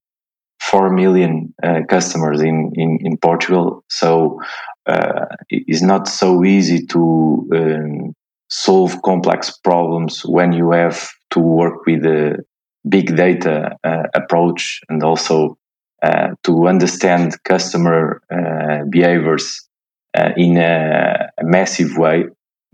4 0.60 0.90
million 0.90 1.54
uh, 1.62 1.80
customers 1.88 2.40
in, 2.40 2.72
in, 2.74 2.98
in, 3.02 3.18
Portugal. 3.18 3.84
So 3.90 4.40
uh, 4.86 5.26
it's 5.50 5.82
not 5.82 6.08
so 6.08 6.42
easy 6.44 6.86
to 6.86 7.48
um, 7.54 8.14
solve 8.48 9.02
complex 9.02 9.50
problems 9.58 10.24
when 10.24 10.52
you 10.52 10.70
have 10.70 11.10
to 11.30 11.40
work 11.40 11.84
with 11.86 12.04
a 12.06 12.42
big 12.88 13.16
data 13.16 13.76
uh, 13.84 14.04
approach 14.14 14.80
and 14.88 15.02
also 15.02 15.58
uh, 16.02 16.34
to 16.44 16.68
understand 16.68 17.34
customer 17.44 18.22
uh, 18.30 18.84
behaviors 18.90 19.68
uh, 20.16 20.30
in 20.36 20.56
a, 20.58 21.30
a, 21.38 21.44
massive 21.44 21.96
way. 21.96 22.24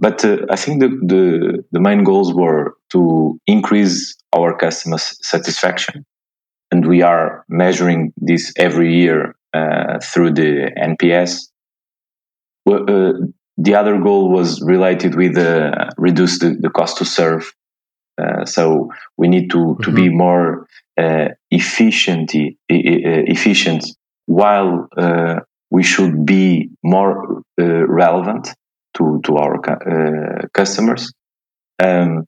But 0.01 0.25
I 0.25 0.57
think 0.57 0.81
the, 0.81 0.89
the, 0.89 1.65
the 1.73 1.81
main 1.81 2.05
goals 2.05 2.33
were 2.35 2.75
to 2.93 3.39
increase 3.47 4.17
our 4.33 4.57
customer 4.57 4.99
satisfaction 4.99 6.07
and 6.71 6.87
we 6.87 7.03
are 7.03 7.45
measuring 7.49 8.13
this 8.17 8.53
every 8.57 8.95
year 8.95 9.35
uh, 9.53 9.99
through 10.01 10.33
the 10.33 10.71
NPS. 10.79 11.49
Uh, 12.71 13.13
the 13.57 13.75
other 13.75 13.99
goal 13.99 14.31
was 14.31 14.63
related 14.63 15.15
with 15.15 15.37
uh, 15.37 15.91
reduce 15.97 16.39
the, 16.39 16.57
the, 16.61 16.71
cost 16.71 16.99
to 16.99 17.05
serve. 17.05 17.53
Uh, 18.17 18.45
so 18.45 18.91
we 19.17 19.29
need 19.29 19.51
to, 19.51 19.57
mm-hmm. 19.57 19.83
to 19.83 19.91
be 19.91 20.03
mm-hmm. 20.03 20.19
more 20.19 20.67
uh, 20.97 21.29
efficient, 21.51 22.33
efficient, 22.69 23.85
while 24.27 24.89
uh, 24.97 25.41
we 25.71 25.83
should 25.83 26.25
be 26.25 26.71
more 26.83 27.43
relevant 27.59 28.55
to 28.95 29.21
to 29.25 29.37
our 29.37 29.61
customers. 30.53 31.13
Um, 31.83 32.25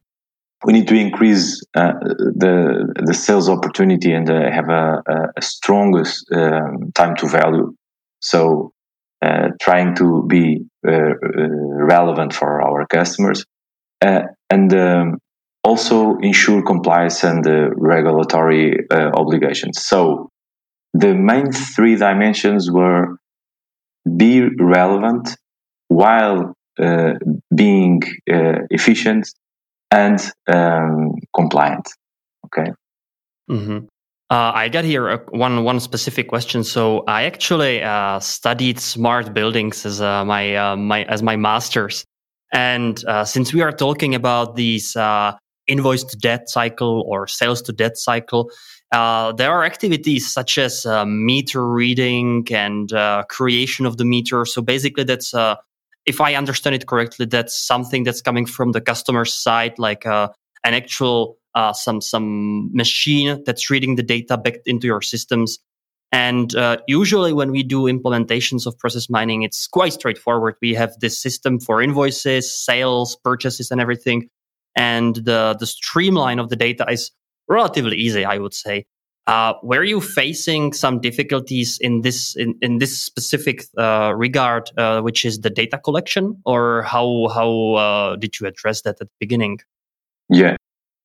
we 0.64 0.73
need 0.73 0.88
to 0.88 0.95
increase 0.95 1.62
uh, 1.75 1.92
the 2.02 2.92
the 3.04 3.14
sales 3.14 3.49
opportunity 3.49 4.12
and 4.12 4.28
uh, 4.31 4.50
have 4.50 4.69
a, 4.69 5.02
a 5.37 5.42
strongest 5.42 6.26
um, 6.33 6.92
time 6.95 7.16
to 7.16 7.28
value. 7.28 7.75
So, 8.21 8.73
uh, 9.21 9.49
trying 9.61 9.95
to 9.97 10.25
be 10.28 10.64
uh, 10.87 10.90
uh, 10.90 11.12
relevant 11.95 12.33
for 12.33 12.62
our 12.62 12.87
customers, 12.87 13.45
uh, 14.00 14.23
and 14.50 14.73
um, 14.75 15.19
also 15.64 16.16
ensure 16.19 16.62
compliance 16.62 17.25
and 17.25 17.45
regulatory 17.76 18.78
obligations. 18.92 19.85
So, 19.85 20.31
the 20.95 21.14
main 21.14 21.50
three 21.50 21.97
dimensions 21.97 22.71
were 22.71 23.16
be 24.16 24.49
relevant 24.59 25.37
while 25.92 26.54
being 27.54 28.02
efficient 28.26 29.28
and 29.92 30.18
um, 30.49 31.12
compliant. 31.37 31.87
Okay. 32.46 32.72
Mm-hmm. 33.50 33.87
Uh, 34.30 34.52
I 34.54 34.70
got 34.70 34.84
here 34.84 35.08
a, 35.08 35.18
one 35.30 35.62
one 35.62 35.78
specific 35.78 36.28
question. 36.28 36.64
So 36.64 37.04
I 37.06 37.25
actually 37.25 37.82
uh, 37.82 38.18
studied 38.20 38.80
smart 38.80 39.34
buildings 39.34 39.84
as 39.84 40.00
uh, 40.00 40.25
my 40.25 40.56
uh, 40.56 40.76
my 40.76 41.04
as 41.04 41.22
my 41.22 41.37
master's, 41.37 42.04
and 42.50 43.04
uh, 43.04 43.26
since 43.26 43.52
we 43.52 43.61
are 43.61 43.72
talking 43.72 44.14
about 44.14 44.56
these 44.56 44.96
uh, 44.96 45.37
invoice 45.66 46.04
to 46.04 46.16
debt 46.16 46.49
cycle 46.49 47.04
or 47.06 47.26
sales 47.26 47.61
to 47.62 47.72
debt 47.72 47.99
cycle, 47.99 48.50
there 48.90 49.50
are 49.50 49.64
activities 49.64 50.32
such 50.32 50.56
as 50.56 50.87
meter 51.04 51.68
reading 51.68 52.46
and 52.50 52.90
creation 53.28 53.84
of 53.84 53.99
the 53.99 54.06
meter. 54.06 54.46
So 54.46 54.62
basically, 54.62 55.04
that's 55.04 55.34
if 56.06 56.21
I 56.21 56.35
understand 56.35 56.75
it 56.75 56.87
correctly, 56.87 57.26
that's 57.26 57.56
something 57.56 58.04
that's 58.04 58.23
coming 58.23 58.47
from 58.47 58.73
the 58.73 58.80
customer 58.80 59.25
side, 59.25 59.78
like 59.78 60.06
uh, 60.06 60.28
an 60.64 60.75
actual 60.75 61.37
uh, 61.54 61.73
some 61.73 62.00
some 62.00 62.71
machine 62.75 63.42
that's 63.44 63.71
reading 63.71 63.97
the 63.97 64.02
data 64.02 64.37
back 64.37 64.54
into 64.66 64.87
your 64.87 65.02
systems. 65.02 65.59
And 66.11 66.54
uh, 66.54 66.76
usually, 66.87 67.32
when 67.32 67.50
we 67.50 67.62
do 67.62 67.85
implementations 67.85 68.66
of 68.66 68.78
process 68.78 69.09
mining, 69.09 69.42
it's 69.42 69.66
quite 69.66 69.94
straightforward. 69.94 70.56
We 70.61 70.75
have 70.75 70.94
this 71.00 71.21
system 71.21 71.59
for 71.59 71.80
invoices, 71.80 72.52
sales, 72.52 73.16
purchases, 73.25 73.71
and 73.71 73.80
everything. 73.80 74.28
And 74.76 75.16
the 75.16 75.56
the 75.59 75.66
streamline 75.66 76.38
of 76.38 76.49
the 76.49 76.56
data 76.56 76.85
is 76.90 77.11
relatively 77.49 77.97
easy, 77.97 78.25
I 78.25 78.38
would 78.38 78.54
say. 78.54 78.87
Uh, 79.26 79.55
were 79.62 79.85
you 79.85 80.00
facing 80.00 80.73
some 80.73 81.00
difficulties 81.00 81.79
in 81.79 82.00
this 82.00 82.35
in, 82.35 82.57
in 82.61 82.79
this 82.79 82.99
specific 82.99 83.64
uh, 83.79 84.12
regard, 84.17 84.69
uh, 84.76 85.00
which 85.00 85.25
is 85.25 85.41
the 85.41 85.50
data 85.50 85.79
collection, 85.79 86.37
or 86.45 86.83
how 86.83 87.29
how 87.33 87.75
uh, 87.75 88.17
did 88.17 88.41
you 88.41 88.49
address 88.49 88.83
that 88.83 89.00
at 89.00 89.07
the 89.07 89.09
beginning? 89.21 89.61
Yeah, 90.29 90.57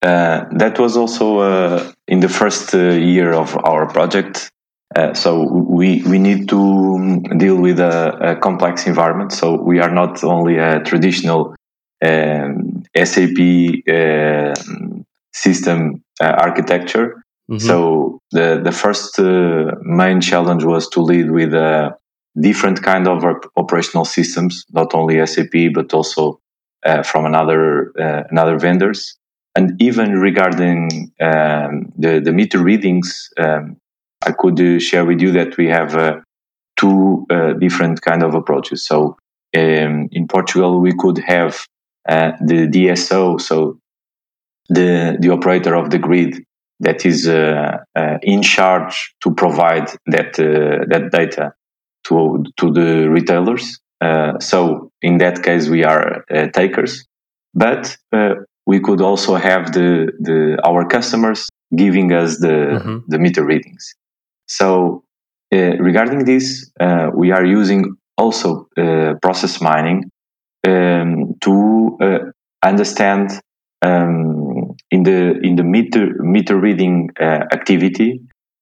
uh, 0.02 0.46
that 0.54 0.80
was 0.80 0.98
also 0.98 1.40
uh, 1.40 1.92
in 2.08 2.22
the 2.22 2.30
first 2.30 2.74
year 2.74 3.34
of 3.34 3.56
our 3.64 3.86
project. 3.88 4.50
so 5.14 5.44
we 5.70 6.02
we 6.04 6.18
need 6.18 6.50
to 6.50 6.60
um, 6.60 7.22
deal 7.38 7.58
with 7.58 7.80
a, 7.80 8.32
a, 8.32 8.36
complex 8.36 8.88
environment. 8.88 9.32
So 9.32 9.62
we 9.62 9.80
are 9.80 9.92
not 9.92 10.24
only 10.24 10.58
a 10.58 10.80
traditional 10.80 11.54
um, 12.02 12.84
SAP 12.96 13.38
system 15.34 16.02
architecture. 16.20 17.22
Mm-hmm. 17.50 17.66
So 17.66 18.20
the 18.32 18.60
the 18.64 18.72
first 18.72 19.20
uh, 19.20 19.76
main 19.82 20.20
challenge 20.22 20.64
was 20.64 20.90
to 20.90 21.02
lead 21.02 21.32
with 21.32 21.54
a 21.54 21.96
different 22.40 22.84
kind 22.84 23.08
of 23.08 23.24
operational 23.56 24.06
systems, 24.06 24.66
not 24.72 24.94
only 24.94 25.26
SAP 25.26 25.74
but 25.74 25.94
also 25.94 26.40
uh, 26.86 27.04
from 27.04 27.26
another 27.26 27.94
uh, 28.00 28.24
another 28.30 28.60
vendors. 28.60 29.18
And 29.56 29.82
even 29.82 30.20
regarding 30.20 31.12
um, 31.22 31.92
the 31.98 32.22
the 32.24 32.34
meter 32.34 32.60
readings, 32.60 33.30
um, 33.38 33.78
I 34.26 34.32
could 34.32 34.60
uh, 34.60 34.80
share 34.80 35.06
with 35.06 35.22
you 35.22 35.32
that 35.32 35.58
we 35.58 35.68
have 35.68 35.96
uh, 35.96 36.20
two 36.76 37.26
different 37.60 38.02
kind 38.02 38.24
of 38.24 38.36
approaches. 38.36 38.86
So 38.86 39.18
um, 39.56 40.10
in 40.12 40.28
Portugal, 40.28 40.80
we 40.80 40.94
could 40.94 41.18
have 41.20 41.66
the 42.06 42.70
DSO, 42.72 43.40
so 43.42 43.80
the 44.70 45.18
the 45.20 45.30
operator 45.30 45.76
of 45.76 45.90
the 45.90 45.98
grid 45.98 46.44
that 46.80 47.06
is 47.06 47.28
uh, 47.28 47.78
uh, 47.96 48.18
in 48.22 48.42
charge 48.42 49.16
to 49.22 49.34
provide 49.34 49.90
that 50.06 50.40
uh, 50.40 50.86
that 50.90 51.10
data 51.12 51.54
to 52.06 52.44
to 52.58 52.72
the 52.72 53.10
retailers. 53.10 53.80
so 54.40 54.92
in 55.02 55.18
that 55.18 55.42
case, 55.44 55.68
we 55.70 55.84
are 55.84 56.24
takers, 56.54 57.06
but 57.54 57.98
we 58.68 58.80
could 58.80 59.02
also 59.02 59.36
have 59.36 59.72
the, 59.72 60.12
the 60.20 60.58
our 60.64 60.86
customers 60.88 61.48
giving 61.76 62.12
us 62.14 62.38
the 62.40 62.56
mm-hmm. 62.80 62.98
the 63.08 63.18
meter 63.18 63.44
readings. 63.44 63.96
So 64.48 65.04
uh, 65.54 65.78
regarding 65.80 66.26
this, 66.26 66.70
uh, 66.80 67.10
we 67.14 67.32
are 67.32 67.46
using 67.46 67.96
also 68.18 68.68
uh, 68.78 69.14
process 69.22 69.62
mining 69.62 70.12
um, 70.68 71.36
to 71.42 72.34
understand 72.64 73.40
um, 73.82 74.76
in 74.92 75.04
the 75.04 75.40
in 75.42 75.56
the 75.56 75.64
meter 75.64 76.16
meter 76.20 76.58
reading 76.58 77.10
uh, 77.20 77.46
activity 77.52 78.22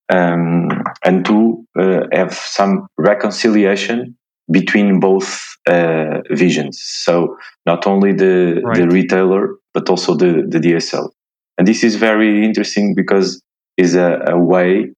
um, 0.10 0.70
and 1.04 1.26
to 1.26 1.66
uh, 1.78 2.02
have 2.12 2.34
some 2.34 2.88
reconciliation 2.98 4.18
between 4.52 5.00
both 5.00 5.58
uh, 5.68 6.22
visions. 6.30 6.80
So 6.80 7.38
not 7.66 7.88
only 7.88 8.14
the 8.14 8.62
right. 8.64 8.78
the 8.78 8.88
retailer 8.88 9.56
but 9.74 9.90
also 9.90 10.16
the 10.16 10.46
the 10.48 10.60
DSO. 10.60 11.10
And 11.58 11.68
this 11.68 11.84
is 11.84 11.96
very 11.96 12.44
interesting 12.44 12.96
because 12.96 13.42
is 13.78 13.96
a, 13.96 14.22
a 14.28 14.38
way 14.38 14.92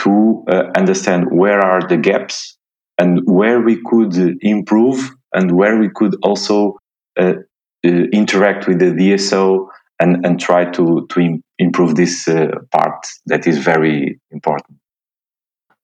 to 0.00 0.44
uh, 0.48 0.70
understand 0.76 1.26
where 1.30 1.60
are 1.60 1.86
the 1.88 1.96
gaps 1.96 2.56
and 2.98 3.20
where 3.24 3.60
we 3.60 3.80
could 3.84 4.14
improve 4.42 5.10
and 5.32 5.52
where 5.52 5.78
we 5.78 5.88
could 5.94 6.16
also 6.22 6.78
uh, 7.16 7.34
interact 7.84 8.66
with 8.66 8.78
the 8.78 8.86
DSO 8.86 9.68
and, 10.00 10.24
and 10.24 10.40
try 10.40 10.64
to, 10.70 11.06
to 11.10 11.20
Im- 11.20 11.42
improve 11.58 11.94
this 11.94 12.28
uh, 12.28 12.48
part 12.72 13.06
that 13.26 13.46
is 13.46 13.58
very 13.58 14.20
important. 14.30 14.78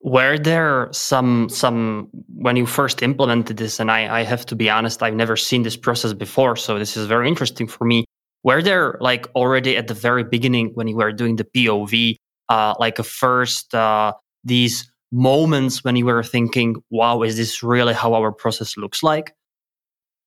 Were 0.02 0.38
there 0.38 0.88
some 0.92 1.50
some 1.50 2.09
when 2.35 2.57
you 2.57 2.64
first 2.64 3.02
implemented 3.02 3.59
this, 3.59 3.78
and 3.80 3.90
I, 3.90 4.21
I 4.21 4.23
have 4.23 4.47
to 4.47 4.57
be 4.57 4.71
honest, 4.71 5.02
I've 5.02 5.14
never 5.14 5.37
seen 5.37 5.62
this 5.62 5.76
process 5.76 6.14
before, 6.14 6.57
so 6.57 6.78
this 6.78 6.97
is 6.97 7.07
very 7.07 7.28
interesting 7.28 7.69
for 7.69 7.85
me. 7.85 8.07
Were 8.42 8.62
there 8.62 8.97
like 9.00 9.28
already 9.35 9.76
at 9.76 9.88
the 9.88 9.95
very 9.95 10.25
beginning 10.25 10.71
when 10.73 10.88
you 10.88 10.97
were 10.97 11.12
doing 11.12 11.37
the 11.37 11.45
POV, 11.45 12.16
uh, 12.49 12.75
like 12.78 12.99
a 12.99 13.02
first 13.02 13.75
uh, 13.75 14.14
these 14.42 14.90
moments 15.12 15.85
when 15.85 15.97
you 15.97 16.07
were 16.07 16.23
thinking, 16.23 16.76
"Wow, 16.88 17.21
is 17.21 17.37
this 17.37 17.62
really 17.62 17.92
how 17.92 18.14
our 18.14 18.33
process 18.33 18.78
looks 18.78 19.02
like?" 19.02 19.35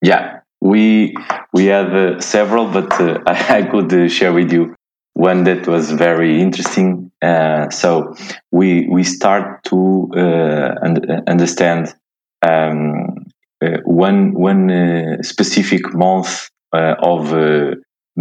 Yeah, 0.03 0.41
we 0.63 1.13
we 1.51 1.65
have 1.65 1.93
uh, 1.93 2.19
several, 2.21 2.65
but 2.71 2.91
uh, 2.99 3.19
I, 3.27 3.57
I, 3.57 3.61
could 3.63 3.93
uh, 3.93 4.07
share 4.07 4.31
with 4.31 4.51
you 4.53 4.75
one 5.13 5.43
that 5.43 5.67
was 5.67 5.91
very 5.91 6.41
interesting. 6.41 7.11
Uh, 7.21 7.69
so 7.69 8.15
we 8.51 8.87
we 8.87 9.03
start 9.03 9.63
to 9.65 10.09
uh, 10.15 10.75
un- 10.81 11.23
understand 11.27 11.93
um, 12.41 13.25
uh, 13.61 13.77
one 13.83 14.33
one 14.33 15.17
specific 15.21 15.93
month 15.93 16.49
of 16.71 17.21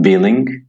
billing, 0.00 0.66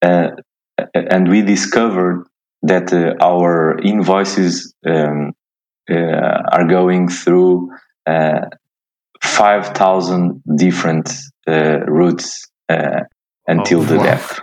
and 0.00 1.28
we 1.28 1.42
discovered 1.42 2.24
that 2.62 2.92
our 3.20 3.78
invoices 3.80 4.74
um, 4.86 5.32
are 5.90 6.66
going 6.68 7.08
through 7.08 7.68
5,000 9.36 10.42
different 10.56 11.12
uh, 11.46 11.80
routes 11.86 12.48
uh, 12.70 13.00
until 13.46 13.80
oh, 13.80 13.84
the 13.84 13.96
wow. 13.98 14.04
death. 14.04 14.40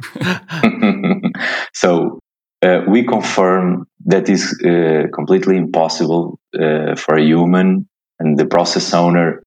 so 1.73 2.19
uh, 2.63 2.81
we 2.87 3.03
confirm 3.03 3.87
that 4.05 4.29
is 4.29 4.57
uh, 4.63 5.07
completely 5.13 5.57
impossible 5.57 6.39
uh, 6.53 6.95
for 6.95 7.15
a 7.15 7.23
human 7.23 7.89
and 8.19 8.37
the 8.37 8.45
process 8.45 8.93
owner. 8.93 9.41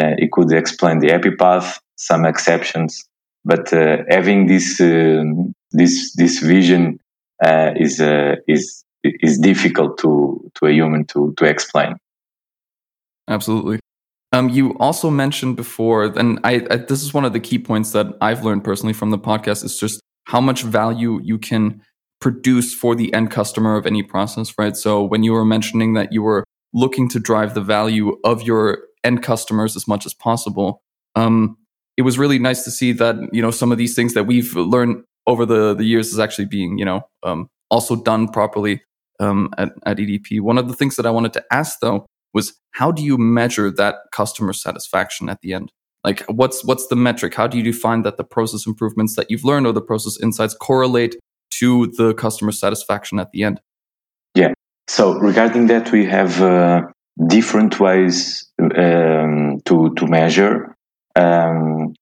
Uh, 0.00 0.14
it 0.16 0.30
could 0.30 0.52
explain 0.52 1.00
the 1.00 1.10
happy 1.10 1.32
path, 1.32 1.80
some 1.96 2.24
exceptions, 2.24 3.04
but 3.44 3.68
having 4.08 4.46
this 4.46 4.80
um, 4.80 5.52
this 5.72 6.14
this 6.14 6.38
vision 6.38 6.98
is 7.76 8.00
is 8.48 8.84
is 9.04 9.38
difficult 9.38 9.98
to 9.98 10.50
to 10.54 10.66
a 10.66 10.72
human 10.72 11.04
to 11.04 11.34
to 11.36 11.44
explain. 11.44 11.96
Absolutely. 13.28 13.81
Um, 14.32 14.48
you 14.48 14.76
also 14.78 15.10
mentioned 15.10 15.56
before, 15.56 16.04
and 16.04 16.40
I, 16.42 16.66
I, 16.70 16.76
this 16.76 17.02
is 17.02 17.12
one 17.12 17.24
of 17.24 17.34
the 17.34 17.40
key 17.40 17.58
points 17.58 17.92
that 17.92 18.06
I've 18.20 18.44
learned 18.44 18.64
personally 18.64 18.94
from 18.94 19.10
the 19.10 19.18
podcast 19.18 19.62
is 19.62 19.78
just 19.78 20.00
how 20.24 20.40
much 20.40 20.62
value 20.62 21.20
you 21.22 21.38
can 21.38 21.82
produce 22.20 22.72
for 22.72 22.94
the 22.94 23.12
end 23.12 23.30
customer 23.30 23.76
of 23.76 23.84
any 23.84 24.02
process, 24.02 24.54
right? 24.56 24.76
So 24.76 25.02
when 25.02 25.22
you 25.22 25.32
were 25.32 25.44
mentioning 25.44 25.92
that 25.94 26.12
you 26.12 26.22
were 26.22 26.44
looking 26.72 27.08
to 27.10 27.18
drive 27.18 27.54
the 27.54 27.60
value 27.60 28.16
of 28.24 28.42
your 28.42 28.78
end 29.04 29.22
customers 29.22 29.76
as 29.76 29.86
much 29.86 30.06
as 30.06 30.14
possible, 30.14 30.80
um, 31.14 31.58
it 31.96 32.02
was 32.02 32.18
really 32.18 32.38
nice 32.38 32.64
to 32.64 32.70
see 32.70 32.92
that 32.92 33.16
you 33.32 33.42
know 33.42 33.50
some 33.50 33.70
of 33.70 33.76
these 33.76 33.94
things 33.94 34.14
that 34.14 34.24
we've 34.24 34.54
learned 34.56 35.04
over 35.26 35.44
the 35.44 35.74
the 35.74 35.84
years 35.84 36.10
is 36.12 36.18
actually 36.18 36.46
being 36.46 36.78
you 36.78 36.84
know 36.84 37.02
um, 37.22 37.48
also 37.70 37.96
done 37.96 38.28
properly 38.28 38.82
um, 39.20 39.50
at, 39.58 39.70
at 39.84 39.98
EDP. 39.98 40.40
One 40.40 40.56
of 40.56 40.68
the 40.68 40.74
things 40.74 40.96
that 40.96 41.04
I 41.04 41.10
wanted 41.10 41.34
to 41.34 41.44
ask 41.50 41.80
though 41.80 42.06
was 42.34 42.54
how 42.72 42.90
do 42.90 43.02
you 43.02 43.18
measure 43.18 43.70
that 43.70 43.96
customer 44.12 44.52
satisfaction 44.52 45.28
at 45.28 45.40
the 45.42 45.52
end? 45.52 45.72
Like 46.04 46.24
what's 46.26 46.64
what's 46.64 46.86
the 46.88 46.96
metric? 46.96 47.34
How 47.34 47.46
do 47.46 47.56
you 47.56 47.62
define 47.62 48.02
that 48.02 48.16
the 48.16 48.24
process 48.24 48.66
improvements 48.66 49.16
that 49.16 49.30
you've 49.30 49.44
learned 49.44 49.66
or 49.66 49.72
the 49.72 49.80
process 49.80 50.20
insights 50.20 50.54
correlate 50.54 51.16
to 51.60 51.86
the 51.96 52.14
customer 52.14 52.52
satisfaction 52.52 53.18
at 53.18 53.30
the 53.32 53.44
end? 53.44 53.60
Yeah. 54.34 54.52
So 54.88 55.14
regarding 55.14 55.66
that, 55.68 55.92
we 55.92 56.06
have 56.06 56.42
uh, 56.42 56.82
different 57.28 57.78
ways 57.78 58.50
um, 58.60 59.60
to 59.66 59.94
to 59.94 60.06
measure 60.06 60.74
um, 61.14 61.94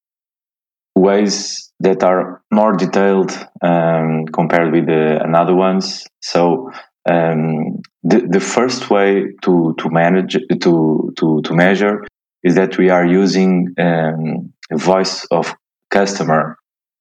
ways 0.95 1.71
that 1.81 2.03
are 2.03 2.43
more 2.51 2.77
detailed 2.77 3.33
um, 3.63 4.27
compared 4.33 4.73
with 4.73 4.87
the 4.87 5.23
another 5.23 5.55
ones. 5.55 6.07
So 6.21 6.71
um, 7.09 7.81
the, 8.03 8.27
the 8.29 8.41
first 8.41 8.91
way 8.91 9.33
to, 9.43 9.75
to 9.79 9.91
manage 9.91 10.35
to, 10.35 11.13
to, 11.17 11.41
to 11.45 11.55
measure 11.55 12.07
is 12.43 12.55
that 12.55 12.79
we 12.79 12.91
are 12.91 13.07
using 13.07 13.75
um, 13.79 14.53
voice 14.73 15.25
of 15.27 15.55
customer 15.91 16.57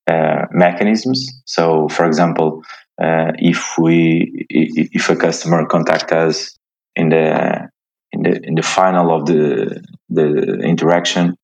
uh, 0.07 0.45
mechanisms. 0.51 1.41
So, 1.45 1.87
for 1.89 2.05
example, 2.05 2.63
uh, 3.01 3.31
if 3.37 3.77
we 3.77 4.45
if 4.49 5.09
a 5.09 5.15
customer 5.15 5.65
contact 5.65 6.11
us 6.11 6.57
in 6.95 7.09
the 7.09 7.69
in 8.11 8.23
the 8.23 8.41
in 8.43 8.55
the 8.55 8.61
final 8.61 9.15
of 9.15 9.25
the 9.25 9.81
the 10.09 10.59
interaction, 10.61 11.37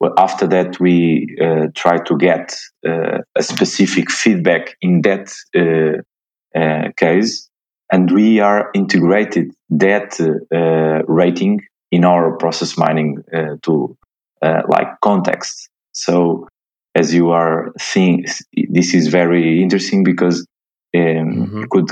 well, 0.00 0.14
after 0.18 0.46
that 0.48 0.80
we 0.80 1.36
uh, 1.40 1.66
try 1.74 1.98
to 1.98 2.16
get 2.16 2.56
uh, 2.86 3.18
a 3.36 3.42
specific 3.42 4.10
feedback 4.10 4.76
in 4.80 5.02
that 5.02 5.32
uh, 5.54 6.58
uh, 6.58 6.88
case 6.96 7.45
and 7.90 8.10
we 8.10 8.40
are 8.40 8.70
integrated 8.74 9.52
that 9.70 10.20
uh, 10.20 11.04
rating 11.06 11.60
in 11.90 12.04
our 12.04 12.36
process 12.36 12.76
mining 12.76 13.22
uh, 13.32 13.56
tool, 13.62 13.96
uh, 14.42 14.62
like 14.68 14.88
context. 15.00 15.68
So 15.92 16.48
as 16.94 17.14
you 17.14 17.30
are 17.30 17.72
seeing, 17.78 18.24
this 18.70 18.94
is 18.94 19.08
very 19.08 19.62
interesting 19.62 20.02
because 20.02 20.46
um, 20.94 21.00
mm-hmm. 21.02 21.62
it 21.62 21.70
could 21.70 21.90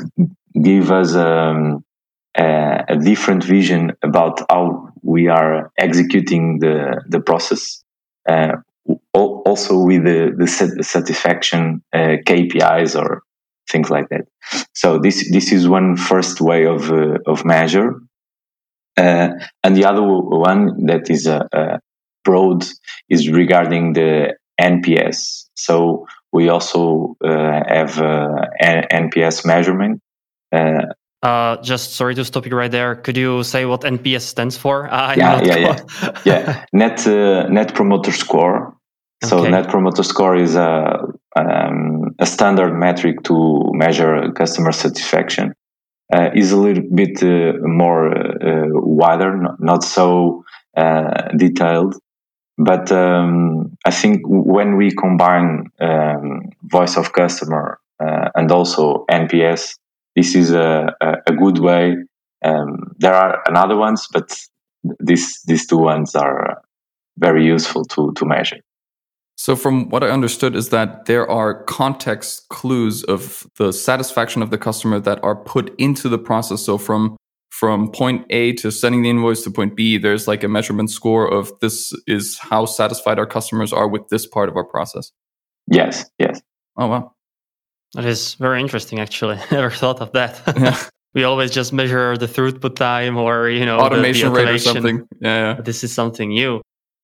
give 0.62 0.90
us 0.90 1.14
um, 1.14 1.84
a, 2.36 2.84
a, 2.88 2.96
different 2.96 3.44
vision 3.44 3.92
about 4.02 4.40
how 4.48 4.88
we 5.02 5.28
are 5.28 5.70
executing 5.78 6.58
the, 6.58 7.02
the 7.08 7.20
process. 7.20 7.82
Uh, 8.28 8.56
also 9.12 9.78
with 9.78 10.04
the, 10.04 10.34
the 10.36 10.46
satisfaction 10.82 11.82
uh, 11.92 12.16
KPIs 12.26 13.00
or 13.00 13.22
things 13.70 13.90
like 13.90 14.08
that. 14.10 14.26
So 14.74 14.98
this 14.98 15.30
this 15.30 15.52
is 15.52 15.68
one 15.68 15.96
first 15.96 16.40
way 16.40 16.66
of 16.66 16.90
uh, 16.90 17.18
of 17.26 17.44
measure, 17.44 18.00
uh, 18.96 19.28
and 19.62 19.76
the 19.76 19.84
other 19.84 20.02
one 20.02 20.86
that 20.86 21.10
is 21.10 21.26
a, 21.26 21.48
uh, 21.52 21.58
uh, 21.58 21.78
broad 22.24 22.64
is 23.08 23.28
regarding 23.28 23.92
the 23.92 24.34
NPS. 24.60 25.44
So 25.54 26.06
we 26.32 26.48
also 26.48 27.16
uh, 27.24 27.62
have 27.66 27.98
uh, 27.98 28.46
NPS 28.62 29.46
measurement. 29.46 30.00
Uh, 30.52 30.86
uh, 31.22 31.56
just 31.62 31.94
sorry 31.94 32.14
to 32.14 32.24
stop 32.24 32.44
you 32.44 32.54
right 32.54 32.70
there. 32.70 32.96
Could 32.96 33.16
you 33.16 33.42
say 33.44 33.64
what 33.64 33.80
NPS 33.80 34.22
stands 34.22 34.56
for? 34.56 34.88
Uh, 34.94 35.14
yeah, 35.16 35.42
yeah, 35.42 35.56
yeah, 35.56 36.20
yeah. 36.24 36.64
Net 36.72 37.06
uh, 37.06 37.48
Net 37.48 37.74
Promoter 37.74 38.12
Score. 38.12 38.76
So 39.24 39.38
okay. 39.38 39.50
Net 39.50 39.68
Promoter 39.68 40.02
Score 40.02 40.36
is 40.36 40.54
a 40.54 40.98
um, 41.36 42.03
a 42.18 42.26
standard 42.26 42.74
metric 42.74 43.22
to 43.24 43.70
measure 43.72 44.30
customer 44.32 44.72
satisfaction. 44.72 45.54
Uh, 46.12 46.28
is 46.34 46.52
a 46.52 46.56
little 46.56 46.84
bit 46.94 47.22
uh, 47.22 47.54
more 47.62 48.10
uh, 48.12 48.68
wider, 48.72 49.36
not, 49.36 49.58
not 49.58 49.82
so 49.82 50.44
detailed. 51.36 51.96
But 52.58 52.92
um, 52.92 53.76
I 53.86 53.90
think 53.90 54.20
when 54.26 54.76
we 54.76 54.90
combine 54.90 55.70
um, 55.80 56.50
voice 56.62 56.96
of 56.98 57.12
customer 57.12 57.80
and 57.98 58.52
also 58.52 59.06
NPS, 59.10 59.78
this 60.14 60.34
is 60.34 60.52
a, 60.52 60.94
a, 61.00 61.14
a 61.26 61.32
good 61.32 61.58
way. 61.58 61.96
Um, 62.44 62.92
there 62.98 63.14
are 63.14 63.42
another 63.46 63.76
ones, 63.76 64.06
but 64.12 64.38
these 65.00 65.40
these 65.46 65.66
two 65.66 65.78
ones 65.78 66.14
are 66.14 66.62
very 67.16 67.44
useful 67.46 67.84
to 67.86 68.12
to 68.12 68.26
measure. 68.26 68.60
So, 69.44 69.56
from 69.56 69.90
what 69.90 70.02
I 70.02 70.08
understood, 70.08 70.56
is 70.56 70.70
that 70.70 71.04
there 71.04 71.30
are 71.30 71.64
context 71.64 72.48
clues 72.48 73.04
of 73.04 73.46
the 73.58 73.74
satisfaction 73.74 74.40
of 74.40 74.48
the 74.48 74.56
customer 74.56 74.98
that 75.00 75.22
are 75.22 75.36
put 75.36 75.78
into 75.78 76.08
the 76.08 76.16
process. 76.16 76.62
So, 76.62 76.78
from 76.78 77.18
from 77.50 77.90
point 77.90 78.24
A 78.30 78.54
to 78.54 78.70
sending 78.70 79.02
the 79.02 79.10
invoice 79.10 79.42
to 79.42 79.50
point 79.50 79.76
B, 79.76 79.98
there's 79.98 80.26
like 80.26 80.44
a 80.44 80.48
measurement 80.48 80.90
score 80.90 81.30
of 81.30 81.52
this 81.60 81.92
is 82.06 82.38
how 82.38 82.64
satisfied 82.64 83.18
our 83.18 83.26
customers 83.26 83.70
are 83.70 83.86
with 83.86 84.08
this 84.08 84.24
part 84.26 84.48
of 84.48 84.56
our 84.56 84.64
process. 84.64 85.12
Yes. 85.70 86.06
Yes. 86.18 86.40
Oh 86.78 86.86
wow. 86.86 87.12
That 87.92 88.06
is 88.06 88.36
very 88.36 88.62
interesting, 88.62 88.98
actually. 88.98 89.38
Never 89.50 89.70
thought 89.70 90.00
of 90.00 90.12
that. 90.12 90.40
Yeah. 90.56 90.82
we 91.12 91.24
always 91.24 91.50
just 91.50 91.70
measure 91.70 92.16
the 92.16 92.28
throughput 92.28 92.76
time 92.76 93.18
or, 93.18 93.50
you 93.50 93.66
know, 93.66 93.78
automation, 93.78 94.32
the, 94.32 94.36
the 94.36 94.40
automation. 94.40 94.46
rate 94.46 94.54
or 94.54 94.58
something. 94.58 95.08
Yeah, 95.20 95.54
yeah. 95.56 95.60
This 95.60 95.84
is 95.84 95.92
something 95.92 96.30
new. 96.30 96.62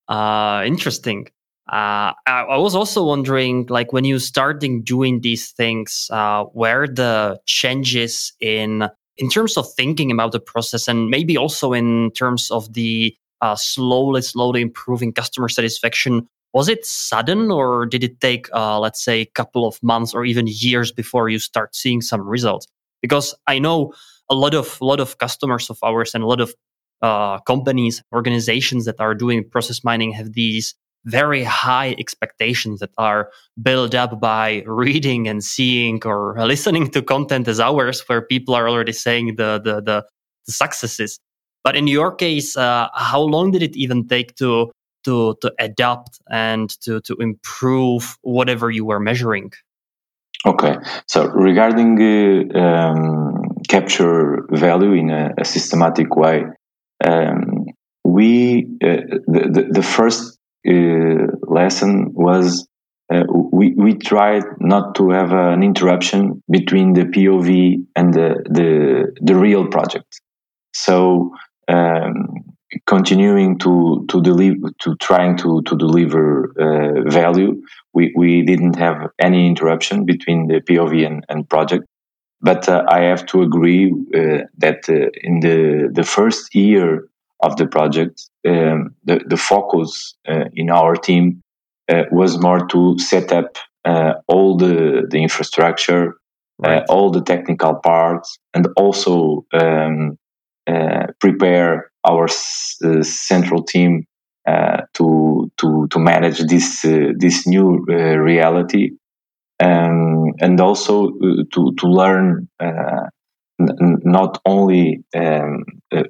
Uh, 0.09 0.63
interesting. 0.65 1.29
Uh, 1.71 2.13
I, 2.27 2.57
was 2.57 2.75
also 2.75 3.05
wondering, 3.05 3.67
like, 3.69 3.93
when 3.93 4.05
you 4.05 4.19
starting 4.19 4.83
doing 4.83 5.21
these 5.21 5.53
things, 5.53 6.09
uh, 6.11 6.45
where 6.45 6.89
the 6.89 7.41
changes 7.47 8.33
in 8.41 8.89
in 9.17 9.29
terms 9.29 9.57
of 9.57 9.73
thinking 9.75 10.11
about 10.11 10.33
the 10.33 10.41
process, 10.41 10.89
and 10.89 11.11
maybe 11.11 11.37
also 11.37 11.73
in 11.73 12.11
terms 12.13 12.51
of 12.51 12.73
the 12.73 13.15
uh, 13.41 13.55
slowly, 13.55 14.23
slowly 14.23 14.63
improving 14.63 15.13
customer 15.13 15.49
satisfaction 15.49 16.27
was 16.53 16.69
it 16.69 16.85
sudden 16.85 17.51
or 17.51 17.87
did 17.87 18.03
it 18.03 18.21
take 18.21 18.49
uh, 18.53 18.79
let's 18.79 19.03
say 19.03 19.21
a 19.21 19.27
couple 19.27 19.67
of 19.67 19.81
months 19.83 20.15
or 20.15 20.25
even 20.25 20.47
years 20.49 20.91
before 20.91 21.29
you 21.29 21.39
start 21.39 21.75
seeing 21.75 22.01
some 22.01 22.23
results? 22.23 22.67
Because 23.03 23.35
i 23.47 23.59
know 23.59 23.93
a 24.29 24.35
lot 24.35 24.55
of 24.55 24.81
lot 24.81 25.01
of 25.01 25.19
customers 25.19 25.71
of 25.71 25.79
ours 25.83 26.15
and 26.15 26.25
a 26.25 26.27
lot 26.27 26.41
of 26.41 26.55
uh, 27.03 27.39
companies 27.41 28.03
organizations 28.13 28.85
that 28.85 29.01
are 29.01 29.15
doing 29.15 29.49
process 29.49 29.83
mining 29.85 30.13
have 30.13 30.33
these 30.35 30.75
very 31.05 31.43
high 31.45 31.95
expectations 31.99 32.81
that 32.81 32.91
are 32.99 33.31
built 33.63 33.95
up 33.95 34.21
by 34.21 34.63
reading 34.67 35.29
and 35.29 35.43
seeing 35.43 36.01
or 36.05 36.35
listening 36.47 36.91
to 36.91 37.03
content 37.03 37.49
as 37.49 37.61
ours 37.61 38.03
where 38.09 38.23
people 38.23 38.55
are 38.55 38.69
already 38.69 38.93
saying 38.93 39.37
the 39.37 39.61
the 39.63 39.77
the, 39.81 40.05
the 40.47 40.53
successes. 40.53 41.19
But 41.65 41.77
in 41.77 41.87
your 41.87 42.15
case 42.15 42.57
uh, 42.57 42.89
how 42.95 43.21
long 43.21 43.51
did 43.51 43.63
it 43.63 43.77
even 43.77 44.07
take 44.07 44.37
to 44.37 44.71
to 45.05 45.37
to 45.41 45.53
adapt 45.59 46.21
and 46.31 46.69
to 46.83 47.01
to 47.03 47.15
improve 47.17 48.17
whatever 48.23 48.71
you 48.71 48.85
were 48.85 49.01
measuring? 49.01 49.53
Okay. 50.47 50.77
So 51.07 51.27
regarding 51.27 52.01
uh, 52.01 52.59
um, 52.59 53.57
capture 53.69 54.47
value 54.51 54.93
in 54.93 55.11
a, 55.11 55.35
a 55.39 55.45
systematic 55.45 56.17
way 56.17 56.45
um, 57.05 57.67
we 58.05 58.65
uh, 58.83 59.21
the, 59.27 59.51
the, 59.53 59.69
the 59.71 59.83
first 59.83 60.39
lesson 60.65 62.13
was 62.13 62.67
uh, 63.13 63.25
we, 63.29 63.75
we 63.75 63.95
tried 63.95 64.45
not 64.61 64.95
to 64.95 65.11
have 65.11 65.33
an 65.33 65.63
interruption 65.63 66.43
between 66.49 66.93
the 66.93 67.05
POV 67.05 67.85
and 67.97 68.15
the, 68.15 68.37
the, 68.49 69.13
the 69.21 69.35
real 69.35 69.67
project. 69.67 70.21
So 70.73 71.33
um, 71.67 72.55
continuing 72.87 73.59
to 73.59 74.07
to 74.09 74.23
deliver 74.23 74.71
to 74.79 74.95
trying 74.97 75.37
to 75.37 75.63
to 75.63 75.77
deliver 75.77 76.53
uh, 76.59 77.11
value 77.11 77.61
we 77.93 78.13
we 78.17 78.43
didn't 78.43 78.77
have 78.77 79.11
any 79.19 79.47
interruption 79.47 80.05
between 80.05 80.47
the 80.47 80.61
pov 80.61 81.07
and, 81.07 81.25
and 81.29 81.49
project 81.49 81.85
but 82.41 82.69
uh, 82.69 82.85
i 82.89 83.01
have 83.01 83.27
to 83.27 83.43
agree 83.43 83.93
uh, 84.15 84.39
that 84.57 84.89
uh, 84.89 85.11
in 85.23 85.41
the 85.41 85.89
the 85.93 86.05
first 86.05 86.55
year 86.55 87.09
of 87.43 87.57
the 87.57 87.67
project 87.67 88.29
um, 88.47 88.95
the 89.05 89.21
the 89.27 89.37
focus 89.37 90.15
uh, 90.29 90.45
in 90.55 90.71
our 90.71 90.95
team 90.95 91.43
uh, 91.89 92.05
was 92.11 92.41
more 92.41 92.67
to 92.67 92.99
set 92.99 93.33
up 93.33 93.57
all 94.29 94.57
the 94.57 95.07
the 95.11 95.23
infrastructure 95.23 96.15
right. 96.59 96.85
all 96.89 97.11
the 97.11 97.23
technical 97.23 97.75
parts 97.75 98.39
and 98.55 98.69
also 98.77 99.45
um, 99.53 100.17
prepare 101.21 101.91
our 102.05 102.25
uh, 102.25 103.03
central 103.03 103.63
team 103.63 104.07
uh, 104.47 104.83
to 104.95 105.51
to 105.59 105.87
to 105.91 105.99
manage 105.99 106.41
this 106.47 106.85
uh, 106.85 107.13
this 107.19 107.47
new 107.47 107.85
reality, 107.87 108.91
um, 109.63 110.33
and 110.41 110.61
also 110.61 111.11
to 111.53 111.75
to 111.79 111.87
learn 111.87 112.49
not 113.61 114.41
only 114.45 115.05
um, 115.15 115.65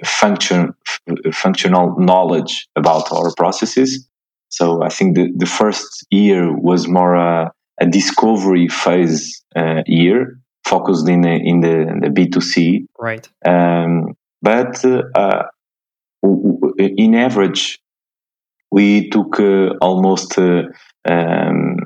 function 0.04 0.74
functional 1.32 1.98
knowledge 1.98 2.68
about 2.76 3.10
our 3.12 3.32
processes. 3.34 4.06
So 4.48 4.82
I 4.82 4.88
think 4.88 5.16
the, 5.16 5.32
the 5.36 5.46
first 5.46 6.06
year 6.10 6.52
was 6.56 6.88
more 6.88 7.14
a, 7.14 7.52
a 7.80 7.86
discovery 7.86 8.68
phase 8.68 9.42
uh, 9.56 9.82
year, 9.86 10.38
focused 10.64 11.08
in 11.08 11.22
the, 11.22 11.30
in 11.30 11.60
the, 11.60 12.00
the 12.02 12.10
B 12.10 12.28
two 12.28 12.40
C. 12.40 12.86
Right. 12.98 13.28
Um, 13.46 14.16
but 14.42 14.84
uh, 14.84 15.44
in 16.78 17.14
average, 17.14 17.78
we 18.72 19.08
took 19.10 19.38
uh, 19.40 19.70
almost 19.80 20.38
uh, 20.38 20.62
um, 21.08 21.78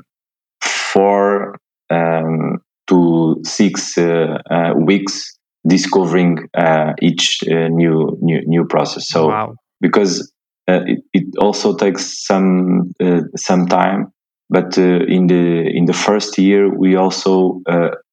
four 0.61 1.57
um, 1.89 2.61
to 2.87 3.41
six 3.43 3.97
uh, 3.97 4.37
uh 4.49 4.73
weeks 4.75 5.34
discovering 5.67 6.47
uh, 6.53 6.93
each 7.01 7.43
uh, 7.43 7.67
new 7.69 8.17
new 8.21 8.41
new 8.45 8.65
process. 8.65 9.07
So 9.07 9.27
wow. 9.27 9.55
because 9.81 10.31
it, 10.67 11.03
it, 11.13 11.37
also 11.37 11.75
takes 11.75 12.25
some 12.25 12.91
some 13.35 13.67
time, 13.67 14.11
but 14.49 14.77
in 14.77 15.27
the 15.27 15.67
in 15.73 15.85
the 15.85 15.93
first 15.93 16.37
year 16.37 16.69
we 16.69 16.95
also 16.95 17.61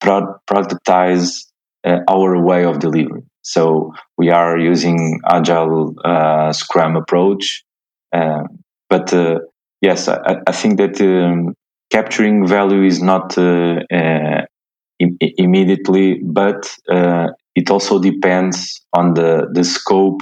pro- 0.00 0.34
productize 0.48 1.46
our 1.84 2.42
way 2.42 2.64
of 2.64 2.78
delivery. 2.78 3.22
So 3.42 3.92
we 4.16 4.30
are 4.30 4.56
using 4.58 5.20
agile 5.28 5.94
uh, 6.04 6.52
Scrum 6.52 6.96
approach, 6.96 7.64
uh, 8.12 8.44
but 8.88 9.12
uh, 9.12 9.40
yes, 9.80 10.08
I, 10.08 10.36
I, 10.46 10.52
think 10.52 10.78
that 10.78 11.00
um, 11.00 11.54
capturing 11.90 12.46
value 12.46 12.84
is 12.84 13.02
not 13.02 13.36
uh, 13.36 13.80
uh, 13.92 14.42
Im- 15.00 15.18
immediately, 15.20 16.20
but 16.22 16.72
uh, 16.88 17.28
it 17.54 17.70
also 17.70 17.98
depends 17.98 18.80
on 18.92 19.14
the 19.14 19.48
the 19.52 19.64
scope 19.64 20.20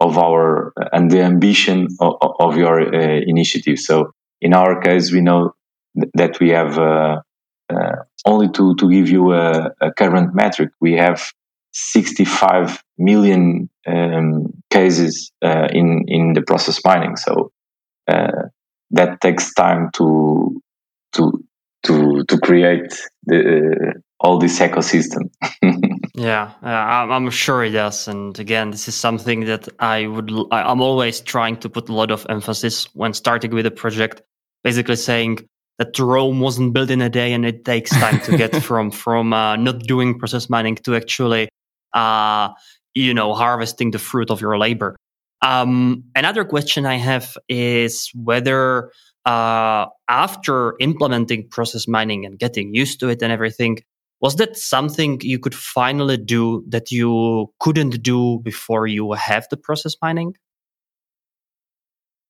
of 0.00 0.16
our 0.18 0.72
and 0.92 1.10
the 1.10 1.20
ambition 1.20 1.88
of, 2.00 2.14
of 2.38 2.56
your 2.56 2.80
initiative. 2.92 3.78
So 3.78 4.12
in 4.40 4.54
our 4.54 4.80
case, 4.80 5.12
we 5.12 5.20
know 5.20 5.52
th- 5.98 6.10
that 6.14 6.40
we 6.40 6.50
have. 6.50 6.78
only 8.26 8.48
to, 8.50 8.74
to 8.76 8.90
give 8.90 9.08
you 9.08 9.32
a, 9.32 9.70
a 9.80 9.92
current 9.92 10.34
metric, 10.34 10.70
we 10.80 10.94
have 10.94 11.32
65 11.72 12.82
million 12.98 13.68
um, 13.86 14.52
cases 14.70 15.32
uh, 15.42 15.68
in 15.72 16.04
in 16.08 16.32
the 16.34 16.42
process 16.42 16.80
mining. 16.84 17.16
So 17.16 17.52
uh, 18.08 18.48
that 18.90 19.20
takes 19.20 19.54
time 19.54 19.90
to 19.94 20.60
to 21.14 21.44
to 21.84 22.24
to 22.24 22.38
create 22.38 22.92
the, 23.24 23.38
uh, 23.38 23.92
all 24.20 24.38
this 24.38 24.58
ecosystem. 24.58 25.30
yeah, 26.14 26.52
uh, 26.62 26.66
I'm 26.66 27.30
sure 27.30 27.64
it 27.64 27.70
does. 27.70 28.08
And 28.08 28.38
again, 28.38 28.70
this 28.70 28.88
is 28.88 28.94
something 28.94 29.46
that 29.46 29.68
I 29.78 30.06
would 30.06 30.30
I'm 30.50 30.80
always 30.80 31.20
trying 31.20 31.56
to 31.58 31.68
put 31.68 31.88
a 31.88 31.94
lot 31.94 32.10
of 32.10 32.26
emphasis 32.28 32.88
when 32.94 33.14
starting 33.14 33.52
with 33.52 33.66
a 33.66 33.70
project. 33.70 34.22
Basically, 34.62 34.96
saying 34.96 35.38
that 35.78 35.98
Rome 35.98 36.40
wasn't 36.40 36.74
built 36.74 36.90
in 36.90 37.00
a 37.00 37.08
day, 37.08 37.32
and 37.32 37.46
it 37.46 37.64
takes 37.64 37.90
time 37.90 38.20
to 38.20 38.36
get 38.36 38.54
from 38.62 38.90
from 38.90 39.32
uh, 39.32 39.56
not 39.56 39.80
doing 39.80 40.18
process 40.18 40.50
mining 40.50 40.76
to 40.76 40.94
actually 40.96 41.48
uh, 41.94 42.50
you 42.94 43.14
know, 43.14 43.34
harvesting 43.34 43.90
the 43.90 43.98
fruit 43.98 44.30
of 44.30 44.40
your 44.40 44.58
labor. 44.58 44.96
Um, 45.42 46.04
another 46.14 46.44
question 46.44 46.86
I 46.86 46.96
have 46.96 47.36
is 47.48 48.10
whether 48.14 48.92
uh, 49.26 49.86
after 50.08 50.74
implementing 50.80 51.48
process 51.48 51.86
mining 51.86 52.24
and 52.24 52.38
getting 52.38 52.74
used 52.74 53.00
to 53.00 53.08
it 53.08 53.22
and 53.22 53.32
everything, 53.32 53.78
was 54.20 54.36
that 54.36 54.56
something 54.56 55.18
you 55.22 55.38
could 55.38 55.54
finally 55.54 56.16
do 56.16 56.64
that 56.68 56.90
you 56.90 57.46
couldn't 57.58 58.02
do 58.02 58.38
before 58.42 58.86
you 58.86 59.12
have 59.12 59.46
the 59.50 59.56
process 59.56 59.96
mining? 60.02 60.34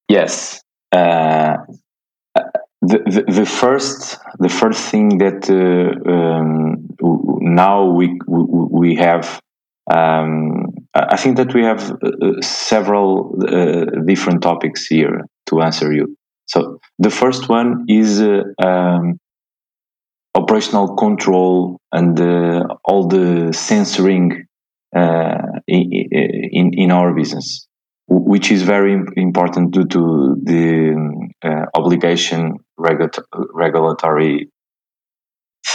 Yes. 0.07 0.61
Uh, 0.91 1.57
the, 2.81 2.97
the, 3.05 3.23
the, 3.27 3.45
first 3.45 4.19
the 4.39 4.49
first 4.49 4.89
thing 4.89 5.19
that 5.19 5.49
uh, 5.49 6.11
um, 6.11 6.87
now 7.41 7.85
we 7.85 8.19
we 8.27 8.95
have 8.95 9.39
um, 9.93 10.73
I 10.93 11.15
think 11.17 11.37
that 11.37 11.53
we 11.53 11.63
have 11.63 11.91
uh, 11.91 12.41
several 12.41 13.35
uh, 13.47 13.85
different 14.05 14.41
topics 14.41 14.87
here 14.87 15.25
to 15.47 15.61
answer 15.61 15.93
you. 15.93 16.17
So 16.51 16.79
the 16.99 17.09
first 17.09 17.47
one 17.47 17.85
is 17.87 18.21
uh, 18.21 18.43
um, 18.61 19.17
operational 20.35 20.95
control 20.95 21.79
and 21.93 22.19
uh, 22.19 22.75
all 22.83 23.07
the 23.07 23.53
censoring 23.53 24.47
uh, 24.93 25.37
in, 25.67 26.71
in 26.73 26.91
our 26.91 27.13
business, 27.13 27.67
which 28.07 28.51
is 28.51 28.63
very 28.63 28.93
important 29.15 29.71
due 29.71 29.85
to 29.85 30.35
the 30.43 31.29
uh, 31.41 31.65
obligation 31.73 32.57
regulatory 32.77 34.49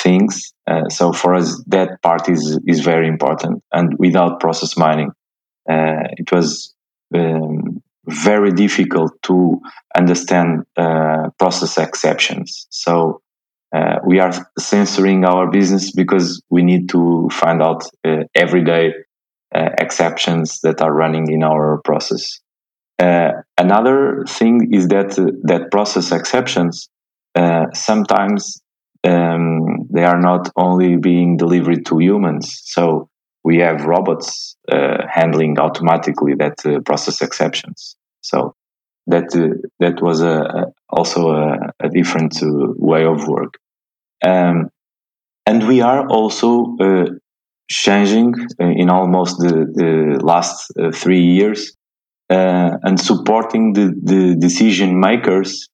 things. 0.03 0.53
Uh, 0.67 0.89
so 0.91 1.13
for 1.13 1.35
us, 1.35 1.63
that 1.69 2.03
part 2.03 2.29
is 2.29 2.61
is 2.67 2.81
very 2.81 3.09
important. 3.09 3.63
And 3.73 3.95
without 3.99 4.41
process 4.41 4.77
mining, 4.77 5.11
uh, 5.71 6.05
it 6.21 6.31
was 6.33 6.75
um, 7.15 7.66
very 8.07 8.53
difficult 8.53 9.13
to 9.23 9.61
understand 9.97 10.65
uh, 10.77 11.31
process 11.39 11.79
exceptions. 11.79 12.67
So 12.71 13.21
uh, 13.75 13.97
we 14.07 14.21
are 14.21 14.33
censoring 14.59 15.25
our 15.25 15.51
business 15.51 15.93
because 15.93 16.43
we 16.51 16.63
need 16.63 16.89
to 16.91 17.29
find 17.33 17.63
out 17.63 17.85
uh, 18.05 18.25
everyday 18.35 18.93
uh, 19.55 19.71
exceptions 19.79 20.61
that 20.63 20.81
are 20.81 20.93
running 20.93 21.31
in 21.31 21.43
our 21.43 21.81
process. 21.85 22.41
Uh, 22.99 23.33
another 23.59 24.25
thing 24.29 24.73
is 24.73 24.89
that 24.89 25.19
uh, 25.19 25.27
that 25.43 25.71
process 25.71 26.13
exceptions 26.13 26.89
sometimes 27.75 28.63
um, 29.05 29.87
they 29.91 30.05
are 30.05 30.21
not 30.21 30.51
only 30.57 30.97
being 30.97 31.37
delivered 31.37 31.85
to 31.87 31.99
humans. 31.99 32.61
So 32.65 33.09
we 33.49 33.59
have 33.67 33.85
robots 33.85 34.57
handling 35.19 35.59
automatically 35.67 36.35
that 36.43 36.57
process 36.85 37.23
exceptions. 37.23 37.97
So 38.23 38.39
that 39.07 39.29
uh, 39.35 39.55
that 39.79 40.03
was 40.03 40.21
a, 40.21 40.37
a 40.59 40.63
also 40.89 41.21
a, 41.31 41.73
a 41.81 41.89
different 41.89 42.43
uh, 42.43 42.49
way 42.91 43.05
of 43.05 43.29
work. 43.29 43.55
Um, 44.25 44.71
and 45.47 45.69
we 45.69 45.81
are 45.81 46.09
also 46.09 46.77
uh, 46.81 47.07
changing 47.71 48.35
in 48.59 48.91
almost 48.91 49.39
the, 49.39 49.55
the 49.81 50.21
last 50.25 50.73
three 50.93 51.25
years 51.39 51.73
and 52.29 53.01
supporting 53.01 53.75
the, 53.75 53.95
the 54.03 54.37
decision 54.37 54.99
makers 54.99 55.69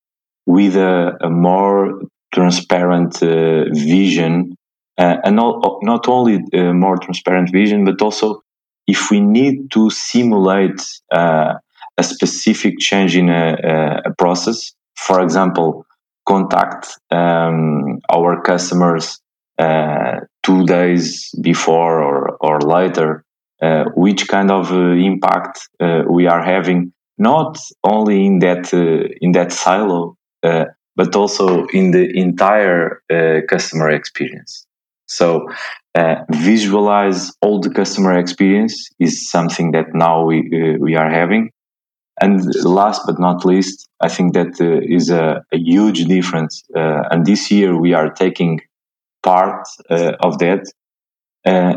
with 0.47 0.77
a, 0.77 1.17
more 1.31 2.01
transparent 2.35 3.23
uh, 3.23 3.65
vision 3.73 4.55
uh, 4.99 5.17
and 5.25 5.37
not, 5.37 5.79
not 5.83 6.09
only 6.09 6.41
uh, 6.55 6.73
more 6.73 6.97
transparent 6.99 7.51
vision 7.51 7.85
but 7.85 8.01
also 8.03 8.43
if 8.87 9.11
we 9.11 9.21
need 9.21 9.71
to 9.71 9.91
simulate 9.91 10.81
a 11.11 12.03
specific 12.03 12.79
change 12.79 13.17
in 13.17 13.29
a, 13.29 14.03
a 14.07 14.15
process. 14.15 14.73
For 14.97 15.21
example, 15.21 15.87
contact 16.27 16.99
um, 17.11 18.01
our 18.11 18.41
customers 18.43 19.21
uh, 19.59 20.21
two 20.43 20.65
days 20.67 21.31
before 21.41 22.03
or, 22.03 22.37
or 22.41 22.61
later, 22.61 23.25
uh, 23.61 23.85
which 23.95 24.29
kind 24.29 24.51
of 24.51 24.73
uh, 24.73 24.93
impact 24.93 25.69
uh, 25.81 26.03
we 26.09 26.27
are 26.27 26.43
having, 26.43 26.93
not 27.19 27.59
only 27.85 28.27
in 28.27 28.39
that 28.41 28.73
uh, 28.75 29.09
in 29.21 29.33
that 29.33 29.53
silo, 29.53 30.17
uh, 30.43 30.65
but 30.97 31.15
also 31.15 31.67
in 31.73 31.91
the 31.93 32.11
entire 32.19 33.03
customer 33.49 33.91
experience. 33.91 34.67
So 35.19 35.47
visualize 36.31 37.31
all 37.43 37.61
the 37.61 37.71
customer 37.71 38.19
experience 38.19 38.89
is 38.99 39.31
something 39.31 39.73
that 39.73 39.95
now 39.95 40.25
we 40.25 40.39
we 40.81 40.97
are 40.97 41.11
having 41.11 41.51
and 42.21 42.55
last 42.65 43.03
but 43.07 43.19
not 43.19 43.45
least, 43.45 43.89
I 44.01 44.09
think 44.09 44.35
that 44.35 44.61
uh, 44.61 44.81
is 44.83 45.11
a, 45.11 45.45
a, 45.53 45.59
huge 45.59 46.05
difference. 46.05 46.63
Uh, 46.75 47.03
and 47.11 47.25
this 47.25 47.51
year 47.51 47.77
we 47.77 47.95
are 47.95 48.11
taking 48.11 48.61
part 49.23 49.67
uh, 49.91 50.13
of 50.21 50.39
that. 50.39 50.71
Uh, 51.45 51.75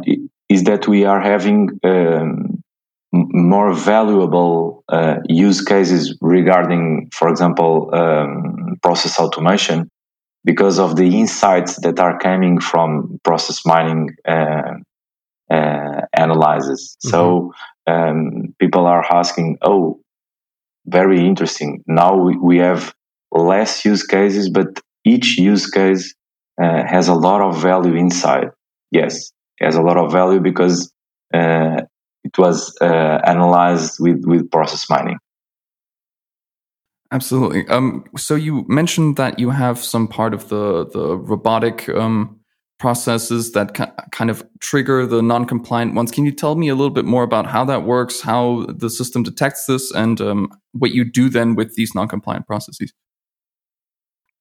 is 0.47 0.63
that 0.65 0.87
we 0.87 1.05
are 1.05 1.21
having 1.21 1.79
um, 1.83 2.61
more 3.11 3.73
valuable 3.73 4.83
uh, 4.89 5.15
use 5.27 5.63
cases 5.63 6.15
regarding, 6.21 7.09
for 7.11 7.29
example, 7.29 7.89
um, 7.95 8.77
process 8.83 9.19
automation 9.19 9.89
because 10.45 10.79
of 10.79 10.95
the 10.95 11.19
insights 11.19 11.75
that 11.81 11.99
are 11.99 12.17
coming 12.19 12.59
from 12.61 13.19
process 13.23 13.65
mining 13.65 14.09
uh, 14.27 14.73
analysis. 15.49 16.95
Mm-hmm. 16.95 17.09
So 17.09 17.53
um, 17.87 18.55
people 18.59 18.85
are 18.85 19.05
asking, 19.13 19.57
oh, 19.61 19.99
very 20.85 21.25
interesting. 21.25 21.83
Now 21.87 22.15
we, 22.15 22.37
we 22.37 22.57
have 22.59 22.93
less 23.31 23.83
use 23.83 24.05
cases, 24.05 24.49
but 24.49 24.67
each 25.03 25.37
use 25.37 25.69
case 25.69 26.13
uh, 26.61 26.83
has 26.85 27.07
a 27.07 27.13
lot 27.13 27.41
of 27.41 27.61
value 27.61 27.95
inside. 27.95 28.49
Yes, 28.91 29.31
has 29.59 29.75
a 29.75 29.81
lot 29.81 29.97
of 29.97 30.11
value 30.11 30.39
because 30.39 30.91
uh, 31.33 31.81
it 32.23 32.37
was 32.37 32.75
uh, 32.81 33.19
analyzed 33.25 33.97
with, 33.99 34.23
with 34.25 34.49
process 34.51 34.89
mining. 34.89 35.17
Absolutely. 37.11 37.67
Um, 37.67 38.03
so 38.17 38.35
you 38.35 38.65
mentioned 38.67 39.15
that 39.17 39.39
you 39.39 39.51
have 39.51 39.83
some 39.83 40.07
part 40.07 40.33
of 40.33 40.49
the 40.49 40.87
the 40.87 41.17
robotic 41.17 41.87
um, 41.89 42.39
processes 42.79 43.51
that 43.53 43.73
kind 44.11 44.29
of 44.29 44.43
trigger 44.59 45.05
the 45.05 45.21
non-compliant 45.21 45.93
ones. 45.93 46.11
Can 46.11 46.25
you 46.25 46.31
tell 46.31 46.55
me 46.55 46.67
a 46.67 46.75
little 46.75 46.93
bit 46.93 47.05
more 47.05 47.23
about 47.23 47.45
how 47.45 47.63
that 47.65 47.83
works, 47.83 48.21
how 48.21 48.65
the 48.67 48.89
system 48.89 49.23
detects 49.23 49.65
this, 49.65 49.91
and 49.91 50.19
um, 50.19 50.49
what 50.73 50.91
you 50.91 51.09
do 51.09 51.29
then 51.29 51.55
with 51.55 51.75
these 51.75 51.95
non-compliant 51.95 52.47
processes? 52.47 52.91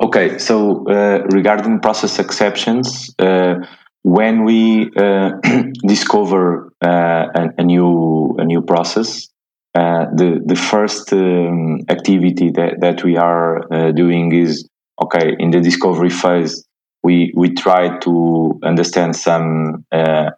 Okay, 0.00 0.38
so 0.38 0.84
uh, 0.88 1.22
regarding 1.30 1.80
process 1.80 2.18
exceptions, 2.18 3.14
uh, 3.20 3.54
when 4.02 4.44
we 4.44 4.90
uh, 4.96 5.30
discover 5.86 6.72
uh, 6.84 7.28
a, 7.34 7.50
a, 7.58 7.62
new 7.62 8.34
a 8.38 8.44
new 8.44 8.60
process, 8.60 9.28
uh, 9.74 10.06
the 10.14 10.40
the 10.44 10.56
first 10.56 11.12
um, 11.12 11.80
activity 11.88 12.50
that, 12.50 12.80
that 12.80 13.02
we 13.02 13.16
are 13.16 13.72
uh, 13.72 13.92
doing 13.92 14.32
is 14.32 14.68
okay 15.02 15.34
in 15.38 15.50
the 15.50 15.60
discovery 15.60 16.10
phase 16.10 16.64
we 17.04 17.32
we 17.36 17.54
try 17.54 17.98
to 17.98 18.58
understand 18.64 19.14
some 19.14 19.84
uh, 19.92 20.30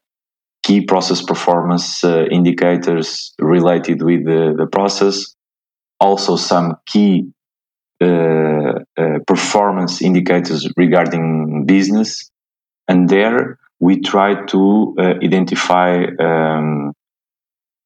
key 0.64 0.80
process 0.80 1.22
performance 1.22 2.02
uh, 2.02 2.24
indicators 2.30 3.32
related 3.38 4.02
with 4.02 4.24
the, 4.24 4.52
the, 4.58 4.66
process, 4.66 5.36
also 6.00 6.36
some 6.36 6.74
key 6.86 7.30
uh, 8.02 8.72
uh 8.98 9.18
performance 9.26 10.02
indicators 10.02 10.68
regarding 10.76 11.64
business, 11.66 12.28
and 12.88 13.08
there 13.08 13.58
we 13.78 14.00
try 14.00 14.44
to 14.46 14.94
identify 15.22 16.04
um, 16.18 16.92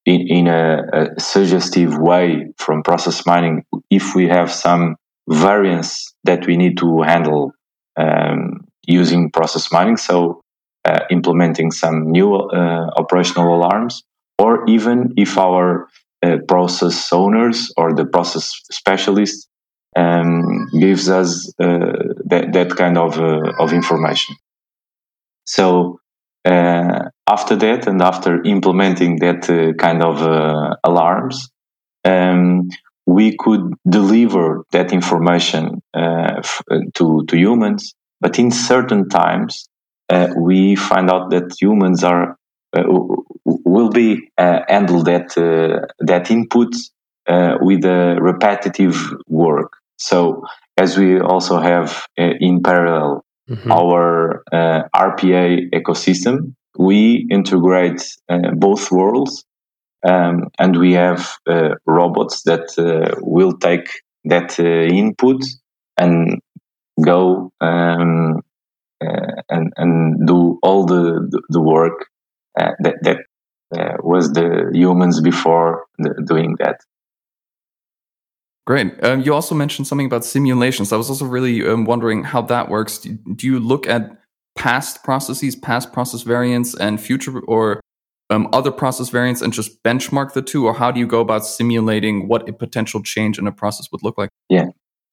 in, 0.07 0.27
in 0.29 0.47
a, 0.49 0.83
a 0.93 1.21
suggestive 1.21 1.99
way 1.99 2.53
from 2.59 2.83
process 2.83 3.27
mining 3.27 3.65
if 3.91 4.15
we 4.15 4.29
have 4.29 4.51
some 4.51 4.97
variance 5.29 6.15
that 6.25 6.47
we 6.47 6.57
need 6.57 6.79
to 6.79 7.03
handle 7.03 7.53
um, 7.97 8.67
using 8.87 9.31
process 9.31 9.71
mining, 9.71 9.97
so 9.97 10.43
uh, 10.85 11.01
implementing 11.11 11.71
some 11.71 12.11
new 12.11 12.35
uh, 12.35 12.91
operational 12.97 13.55
alarms, 13.55 14.03
or 14.39 14.65
even 14.67 15.13
if 15.17 15.37
our 15.39 15.89
uh, 16.23 16.39
process 16.49 17.13
owners 17.13 17.73
or 17.77 17.95
the 17.95 18.07
process 18.07 18.53
specialist 18.71 19.49
um, 19.97 20.69
gives 20.79 21.09
us 21.09 21.53
uh, 21.61 21.93
that, 22.25 22.53
that 22.53 22.71
kind 22.77 22.97
of, 22.97 23.19
uh, 23.19 23.53
of 23.59 23.73
information. 23.73 24.37
So 25.45 26.00
after 26.45 27.57
that, 27.57 27.87
and 27.87 28.03
after 28.03 28.43
implementing 28.45 29.17
that 29.21 29.43
kind 29.79 30.03
of 30.03 30.77
alarms, 30.85 31.49
um, 32.05 32.69
we 33.07 33.37
could 33.37 33.75
deliver 33.89 34.65
that 34.73 34.93
information 34.93 35.83
f- 35.95 36.63
to, 36.95 37.25
to 37.27 37.37
humans 37.37 37.95
but 38.23 38.39
in 38.39 38.51
certain 38.51 39.09
times, 39.09 39.67
uh, 40.11 40.29
we 40.37 40.77
find 40.77 41.11
out 41.11 41.31
that 41.31 41.57
humans 41.59 42.05
are 42.05 42.37
uh, 42.77 42.83
will 43.45 43.89
be 43.89 44.29
uh, 44.37 44.61
handle 44.69 45.03
that 45.05 45.37
uh, 45.39 45.87
that 46.01 46.31
input 46.31 46.75
uh, 47.27 47.57
with 47.61 47.85
a 47.85 48.19
repetitive 48.21 48.97
work. 49.27 49.73
So 49.97 50.45
as 50.77 50.99
we 50.99 51.19
also 51.21 51.59
have 51.61 52.05
uh, 52.19 52.33
in 52.41 52.63
parallel 52.63 53.25
mm-hmm. 53.51 53.73
our 53.73 54.43
uh, 54.53 54.83
RPA 54.95 55.71
ecosystem, 55.71 56.55
we 56.79 57.27
integrate 57.31 58.03
uh, 58.29 58.53
both 58.55 58.91
worlds 58.91 59.45
um, 60.07 60.49
and 60.59 60.77
we 60.79 60.95
have 60.95 61.37
uh, 61.49 61.75
robots 61.87 62.43
that 62.45 62.67
uh, 62.79 63.17
will 63.21 63.59
take 63.59 63.89
that 64.25 64.59
uh, 64.59 64.63
input 64.63 65.43
and 65.99 66.41
go 67.03 67.53
um, 67.61 68.41
and, 69.01 69.73
and 69.77 70.27
do 70.27 70.59
all 70.63 70.87
the, 70.87 71.43
the 71.49 71.61
work 71.61 72.07
that, 72.57 72.97
that 73.03 73.19
was 74.03 74.33
the 74.33 74.71
humans 74.75 75.21
before 75.21 75.87
the, 75.99 76.23
doing 76.27 76.57
that. 76.59 76.81
Great. 78.71 79.03
Um, 79.03 79.21
you 79.23 79.35
also 79.35 79.57
mentioned 79.57 79.89
something 79.89 80.07
about 80.07 80.25
simulations. 80.25 80.93
I 80.93 80.97
was 80.97 81.11
also 81.11 81.25
really 81.25 81.67
um, 81.67 81.87
wondering 81.87 82.23
how 82.23 82.41
that 82.43 82.69
works. 82.69 82.99
Do, 82.99 83.19
do, 83.35 83.45
you 83.49 83.59
look 83.59 83.89
at 83.89 84.17
past 84.55 85.03
processes, 85.03 85.57
past 85.57 85.93
process 85.93 86.23
variants, 86.23 86.77
and 86.77 87.01
future 87.01 87.41
or 87.49 87.81
um, 88.31 88.49
other 88.53 88.71
process 88.71 89.09
variants 89.09 89.43
and 89.43 89.53
just 89.53 89.83
benchmark 89.83 90.35
the 90.35 90.43
two? 90.43 90.67
Or 90.67 90.75
how 90.75 90.93
do 90.93 91.01
you 91.01 91.09
go 91.09 91.19
about 91.19 91.45
simulating 91.45 92.29
what 92.29 92.49
a 92.49 92.53
potential 92.53 93.03
change 93.03 93.41
in 93.41 93.49
a 93.49 93.51
process 93.51 93.89
would 93.91 94.05
look 94.05 94.17
like? 94.17 94.31
Yeah. 94.49 94.67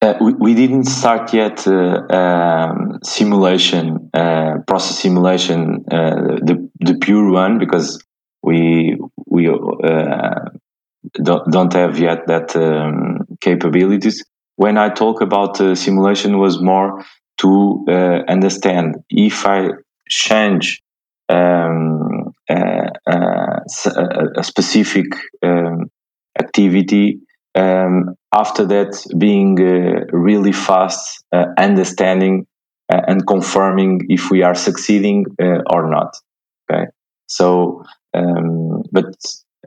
Uh, 0.03 0.13
we, 0.21 0.33
we, 0.33 0.53
didn't 0.53 0.83
start 0.83 1.33
yet 1.33 1.67
uh, 1.67 2.05
um, 2.15 2.99
simulation, 3.03 4.11
uh, 4.13 4.59
process 4.67 4.99
simulation, 4.99 5.83
uh, 5.91 6.37
the, 6.43 6.69
the 6.81 6.95
pure 7.01 7.31
one, 7.31 7.57
because 7.57 8.05
we 8.43 8.99
we 9.25 9.49
uh, 9.49 10.49
don't, 11.13 11.51
don't 11.51 11.73
have 11.73 11.97
yet 11.97 12.27
that 12.27 12.55
um, 12.55 13.26
capabilities. 13.41 14.23
When 14.55 14.77
I 14.77 14.89
talk 14.89 15.21
about 15.21 15.61
uh, 15.61 15.75
simulation, 15.75 16.39
was 16.39 16.61
more 16.61 17.03
to 17.37 17.85
uh, 17.87 18.23
understand 18.27 18.95
if 19.09 19.45
I 19.45 19.69
change 20.09 20.81
um, 21.29 22.33
uh, 22.49 22.89
uh 23.05 23.59
a, 24.37 24.43
specific 24.43 25.07
um, 25.43 25.91
activity. 26.39 27.19
Um, 27.55 28.15
after 28.33 28.65
that, 28.65 29.03
being 29.17 29.59
uh, 29.59 30.05
really 30.11 30.51
fast, 30.51 31.23
uh, 31.31 31.45
understanding 31.57 32.45
and 32.89 33.27
confirming 33.27 34.05
if 34.07 34.31
we 34.31 34.43
are 34.43 34.55
succeeding 34.55 35.25
or 35.39 35.89
not. 35.89 36.15
Okay, 36.71 36.85
so 37.27 37.83
um, 38.13 38.83
but 38.91 39.13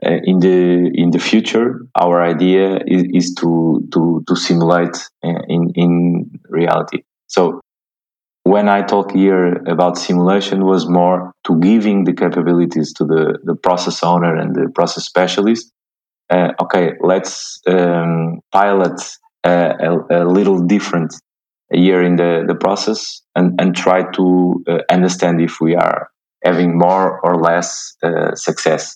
uh, 0.05 0.17
in 0.23 0.39
the 0.39 0.91
in 0.93 1.11
the 1.11 1.19
future, 1.19 1.81
our 1.95 2.23
idea 2.23 2.79
is, 2.87 3.03
is 3.13 3.35
to 3.35 3.87
to 3.93 4.23
to 4.27 4.35
simulate 4.35 4.97
uh, 5.23 5.41
in 5.47 5.71
in 5.75 6.39
reality. 6.49 7.03
So 7.27 7.61
when 8.43 8.67
I 8.67 8.81
talk 8.81 9.11
here 9.11 9.53
about 9.67 9.97
simulation, 9.97 10.65
was 10.65 10.89
more 10.89 11.33
to 11.45 11.59
giving 11.59 12.05
the 12.05 12.13
capabilities 12.13 12.93
to 12.93 13.05
the 13.05 13.39
the 13.43 13.55
process 13.55 14.03
owner 14.03 14.35
and 14.35 14.55
the 14.55 14.69
process 14.73 15.05
specialist. 15.05 15.71
Uh, 16.29 16.53
okay, 16.61 16.93
let's 17.01 17.59
um, 17.67 18.39
pilot 18.53 18.97
a, 19.43 19.51
a, 19.51 20.23
a, 20.23 20.25
little 20.25 20.65
different 20.65 21.13
here 21.73 22.01
in 22.01 22.15
the, 22.15 22.45
the 22.47 22.55
process 22.55 23.21
and, 23.35 23.59
and 23.59 23.75
try 23.75 24.09
to 24.11 24.63
uh, 24.67 24.77
understand 24.89 25.41
if 25.41 25.59
we 25.59 25.75
are 25.75 26.09
having 26.41 26.77
more 26.77 27.19
or 27.19 27.35
less 27.35 27.95
uh, 28.01 28.33
success 28.33 28.95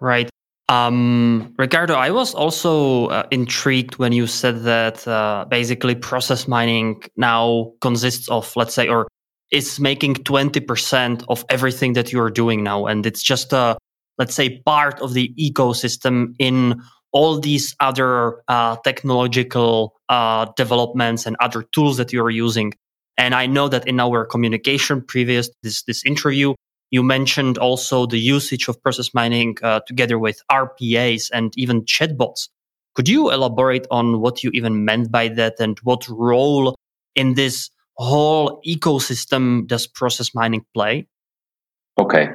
Right. 0.00 0.30
Um, 0.68 1.54
Ricardo, 1.58 1.94
I 1.94 2.10
was 2.10 2.34
also 2.34 3.06
uh, 3.06 3.26
intrigued 3.30 3.98
when 3.98 4.12
you 4.12 4.26
said 4.26 4.64
that 4.64 5.06
uh, 5.06 5.44
basically 5.48 5.94
process 5.94 6.48
mining 6.48 7.02
now 7.16 7.72
consists 7.80 8.28
of, 8.28 8.52
let's 8.56 8.74
say, 8.74 8.88
or 8.88 9.06
is 9.52 9.78
making 9.78 10.14
20% 10.14 11.24
of 11.28 11.44
everything 11.48 11.92
that 11.92 12.12
you're 12.12 12.30
doing 12.30 12.64
now. 12.64 12.86
And 12.86 13.06
it's 13.06 13.22
just 13.22 13.52
a, 13.52 13.76
let's 14.18 14.34
say, 14.34 14.60
part 14.66 15.00
of 15.00 15.14
the 15.14 15.32
ecosystem 15.38 16.34
in 16.40 16.82
all 17.12 17.38
these 17.38 17.74
other 17.78 18.42
uh, 18.48 18.76
technological 18.84 19.94
uh, 20.08 20.46
developments 20.56 21.26
and 21.26 21.36
other 21.40 21.62
tools 21.62 21.96
that 21.98 22.12
you're 22.12 22.30
using. 22.30 22.72
And 23.16 23.34
I 23.34 23.46
know 23.46 23.68
that 23.68 23.86
in 23.86 24.00
our 24.00 24.26
communication 24.26 25.00
previous 25.00 25.48
this 25.62 25.82
this 25.84 26.04
interview, 26.04 26.54
you 26.90 27.02
mentioned 27.02 27.58
also 27.58 28.06
the 28.06 28.18
usage 28.18 28.68
of 28.68 28.80
process 28.82 29.12
mining 29.12 29.56
uh, 29.62 29.80
together 29.86 30.18
with 30.18 30.42
RPAs 30.50 31.30
and 31.32 31.52
even 31.56 31.84
chatbots. 31.84 32.48
Could 32.94 33.08
you 33.08 33.30
elaborate 33.30 33.86
on 33.90 34.20
what 34.20 34.42
you 34.42 34.50
even 34.54 34.84
meant 34.84 35.10
by 35.10 35.28
that 35.28 35.60
and 35.60 35.78
what 35.80 36.08
role 36.08 36.76
in 37.14 37.34
this 37.34 37.70
whole 37.96 38.62
ecosystem 38.66 39.66
does 39.66 39.86
process 39.86 40.34
mining 40.34 40.64
play? 40.74 41.06
Okay. 41.98 42.28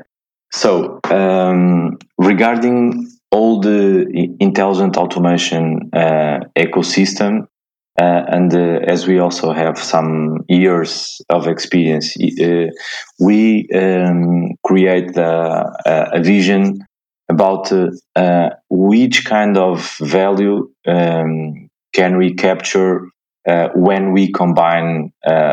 So, 0.52 1.00
um, 1.06 1.98
regarding 2.18 3.10
all 3.32 3.62
the 3.62 4.06
intelligent 4.40 4.98
automation 4.98 5.90
uh, 5.94 6.42
ecosystem, 6.58 7.48
uh, 8.02 8.26
and 8.30 8.52
uh, 8.56 8.80
as 8.88 9.06
we 9.06 9.20
also 9.20 9.54
have 9.54 9.78
some 9.78 10.44
years 10.50 11.22
of 11.30 11.48
experience, 11.48 12.18
uh, 12.18 12.66
we 13.20 13.70
um, 13.76 14.50
create 14.64 15.16
a, 15.18 16.10
a, 16.12 16.24
vision 16.24 16.84
about 17.30 17.72
uh, 17.72 17.92
uh, 18.16 18.50
which 18.70 19.24
kind 19.26 19.56
of 19.56 19.96
value 20.00 20.68
um, 20.88 21.70
can 21.94 22.18
we 22.18 22.34
capture 22.34 23.08
uh, 23.48 23.68
when 23.76 24.14
we 24.14 24.32
combine 24.32 25.12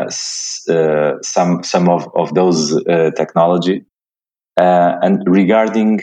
some 0.09 1.63
some 1.63 1.87
of, 1.87 2.09
of 2.15 2.33
those 2.33 2.83
technology. 3.15 3.85
and 4.57 5.21
regarding 5.27 6.01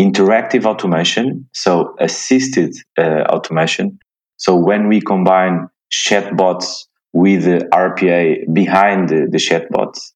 interactive 0.00 0.64
automation, 0.64 1.48
so 1.52 1.94
assisted 2.00 2.74
automation, 2.98 3.98
so 4.36 4.56
when 4.56 4.88
we 4.88 5.00
combine 5.00 5.68
chatbots 5.92 6.86
with 7.12 7.44
the 7.44 7.66
RPA 7.72 8.52
behind 8.52 9.08
the, 9.08 9.26
the 9.30 9.38
chatbots, 9.38 10.12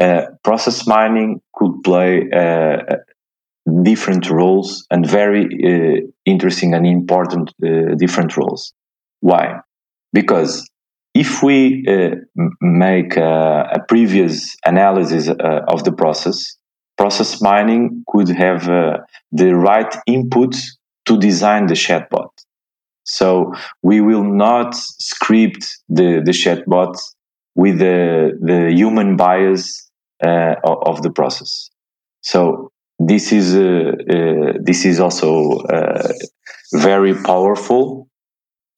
uh, 0.00 0.26
process 0.44 0.86
mining 0.86 1.40
could 1.54 1.82
play 1.84 2.28
uh, 2.30 2.78
different 3.82 4.30
roles 4.30 4.86
and 4.90 5.06
very 5.06 5.44
uh, 5.44 6.00
interesting 6.24 6.72
and 6.74 6.86
important 6.86 7.52
uh, 7.62 7.94
different 7.96 8.36
roles. 8.36 8.72
Why? 9.20 9.60
Because 10.12 10.68
if 11.14 11.42
we 11.42 11.84
uh, 11.86 12.16
make 12.60 13.16
a, 13.16 13.70
a, 13.72 13.84
previous 13.88 14.56
analysis 14.64 15.28
uh, 15.28 15.60
of 15.68 15.84
the 15.84 15.92
process, 15.92 16.56
process 16.96 17.42
mining 17.42 18.04
could 18.08 18.28
have 18.28 18.64
the 19.32 19.54
right 19.54 19.94
input 20.06 20.54
to 21.06 21.18
design 21.18 21.66
the 21.66 21.74
chatbot. 21.74 22.30
So 23.08 23.52
we 23.82 24.00
will 24.00 24.24
not 24.24 24.74
script 24.74 25.78
the, 25.88 26.22
the 26.24 26.32
chatbot 26.32 26.96
with 27.54 27.78
the, 27.78 28.38
the 28.40 28.70
human 28.70 29.16
bias 29.16 29.90
uh, 30.24 30.54
of 30.64 31.02
the 31.02 31.10
process. 31.10 31.70
So 32.20 32.70
this 32.98 33.32
is 33.32 33.54
uh, 33.54 33.92
uh, 34.10 34.52
this 34.60 34.84
is 34.84 34.98
also 35.00 35.60
uh, 35.60 36.12
very 36.72 37.14
powerful 37.14 38.08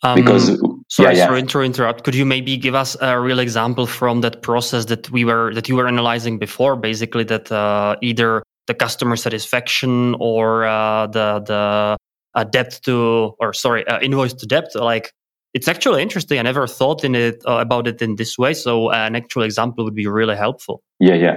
um, 0.02 0.14
because 0.14 0.60
sorry, 0.88 1.16
yeah, 1.16 1.26
sorry 1.26 1.42
to 1.42 1.60
interrupt. 1.62 2.04
Could 2.04 2.14
you 2.14 2.26
maybe 2.26 2.56
give 2.56 2.74
us 2.74 2.96
a 3.00 3.18
real 3.18 3.38
example 3.38 3.86
from 3.86 4.20
that 4.20 4.42
process 4.42 4.84
that 4.86 5.10
we 5.10 5.24
were 5.24 5.54
that 5.54 5.68
you 5.68 5.76
were 5.76 5.88
analyzing 5.88 6.38
before? 6.38 6.76
Basically, 6.76 7.24
that 7.24 7.50
uh, 7.50 7.96
either 8.02 8.42
the 8.66 8.74
customer 8.74 9.16
satisfaction 9.16 10.14
or 10.20 10.64
uh, 10.64 11.06
the 11.06 11.40
the 11.46 11.96
a 12.34 12.44
debt 12.44 12.80
to 12.84 13.34
or 13.40 13.52
sorry 13.52 13.86
uh, 13.86 14.00
invoice 14.00 14.32
to 14.34 14.46
debt 14.46 14.70
like 14.74 15.12
it's 15.52 15.66
actually 15.66 16.00
interesting. 16.00 16.38
I 16.38 16.42
never 16.42 16.68
thought 16.68 17.02
in 17.02 17.16
it 17.16 17.42
uh, 17.44 17.56
about 17.56 17.88
it 17.88 18.00
in 18.00 18.16
this 18.16 18.38
way 18.38 18.54
so 18.54 18.90
uh, 18.90 18.94
an 18.94 19.16
actual 19.16 19.42
example 19.42 19.84
would 19.84 19.94
be 19.94 20.06
really 20.06 20.36
helpful. 20.36 20.82
Yeah 20.98 21.14
yeah. 21.14 21.36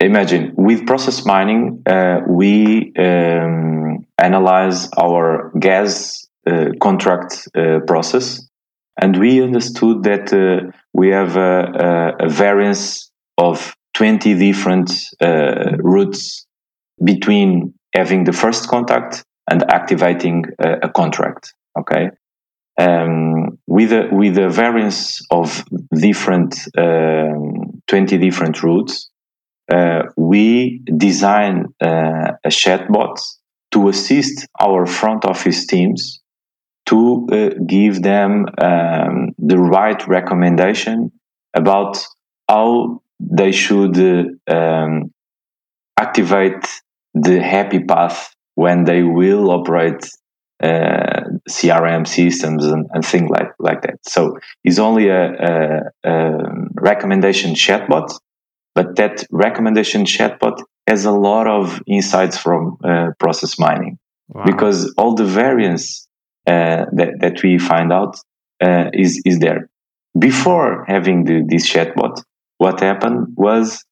Imagine 0.00 0.52
with 0.56 0.86
process 0.86 1.24
mining 1.24 1.82
uh, 1.86 2.20
we 2.28 2.92
um, 2.98 4.04
analyze 4.18 4.90
our 4.98 5.52
gas 5.58 6.26
uh, 6.46 6.66
contract 6.80 7.48
uh, 7.56 7.80
process 7.86 8.46
and 9.00 9.18
we 9.18 9.42
understood 9.42 10.02
that 10.04 10.72
we 10.94 11.08
have 11.08 11.36
a, 11.36 12.14
a, 12.18 12.28
variance 12.30 13.10
of 13.36 13.74
20 13.92 14.34
different 14.38 14.90
routes 15.20 16.46
between 17.04 17.74
having 17.94 18.24
the 18.24 18.32
first 18.32 18.68
contact 18.68 19.25
and 19.50 19.70
activating 19.70 20.44
a, 20.58 20.86
a 20.86 20.88
contract. 20.88 21.54
Okay. 21.78 22.10
Um, 22.78 23.58
with 23.66 23.92
a, 23.92 24.08
with 24.12 24.36
a 24.38 24.48
variance 24.48 25.24
of 25.30 25.64
different 25.94 26.56
um, 26.76 27.82
20 27.86 28.18
different 28.18 28.62
routes, 28.62 29.10
uh, 29.72 30.02
we 30.16 30.82
design 30.96 31.66
uh, 31.80 32.32
a 32.44 32.48
chatbot 32.48 33.18
to 33.72 33.88
assist 33.88 34.46
our 34.60 34.86
front 34.86 35.24
office 35.24 35.66
teams 35.66 36.20
to 36.86 37.26
uh, 37.32 37.48
give 37.66 38.02
them 38.02 38.46
um, 38.58 39.30
the 39.38 39.58
right 39.58 40.06
recommendation 40.06 41.10
about 41.54 42.06
how 42.48 43.02
they 43.18 43.50
should 43.50 43.98
uh, 43.98 44.54
um, 44.54 45.12
activate 45.98 46.64
the 47.14 47.42
happy 47.42 47.80
path 47.80 48.35
when 48.56 48.84
they 48.84 49.02
will 49.02 49.50
operate 49.50 50.08
uh, 50.62 51.20
CRM 51.48 52.08
systems 52.08 52.64
and, 52.64 52.86
and, 52.92 53.04
things 53.04 53.28
like, 53.30 53.50
like 53.58 53.82
that. 53.82 53.98
So 54.02 54.38
it's 54.64 54.78
only 54.78 55.08
a, 55.08 55.32
a, 55.34 56.10
a, 56.10 56.38
recommendation 56.74 57.54
chatbot, 57.54 58.10
but 58.74 58.96
that 58.96 59.26
recommendation 59.30 60.04
chatbot 60.06 60.62
has 60.86 61.04
a 61.04 61.10
lot 61.10 61.46
of 61.46 61.82
insights 61.86 62.38
from 62.38 62.78
uh, 62.82 63.08
process 63.18 63.58
mining 63.58 63.98
wow. 64.28 64.44
because 64.46 64.94
all 64.96 65.14
the 65.14 65.26
variance 65.26 66.08
uh, 66.46 66.86
that, 66.92 67.20
that 67.20 67.42
we 67.42 67.58
find 67.58 67.92
out 67.92 68.16
uh, 68.62 68.86
is, 68.94 69.20
is 69.26 69.38
there. 69.40 69.68
Before 70.18 70.86
having 70.88 71.24
the, 71.24 71.44
this 71.46 71.70
chatbot, 71.70 72.22
what 72.56 72.80
happened 72.80 73.34
was 73.36 73.84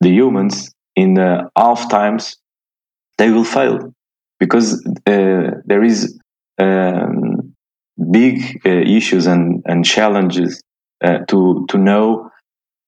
the 0.00 0.10
humans 0.10 0.74
in 0.96 1.16
half 1.56 1.88
times 1.88 2.36
they 3.18 3.30
will 3.30 3.44
fail. 3.44 3.92
Because 4.38 4.84
uh, 5.06 5.60
there 5.64 5.84
is 5.84 6.18
um, 6.58 7.54
big 8.10 8.60
uh, 8.66 8.70
issues 8.70 9.26
and, 9.26 9.62
and 9.66 9.84
challenges 9.84 10.62
uh, 11.02 11.18
to 11.28 11.66
to 11.68 11.78
know 11.78 12.30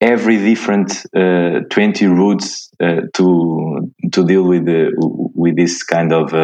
every 0.01 0.37
different 0.39 1.07
uh, 1.15 1.61
20 1.71 2.07
routes 2.07 2.71
uh, 2.81 3.03
to 3.15 3.93
to 4.13 4.27
deal 4.27 4.45
with 4.45 4.67
the, 4.67 4.91
with 5.35 5.57
this 5.57 5.83
kind 5.83 6.13
of 6.13 6.35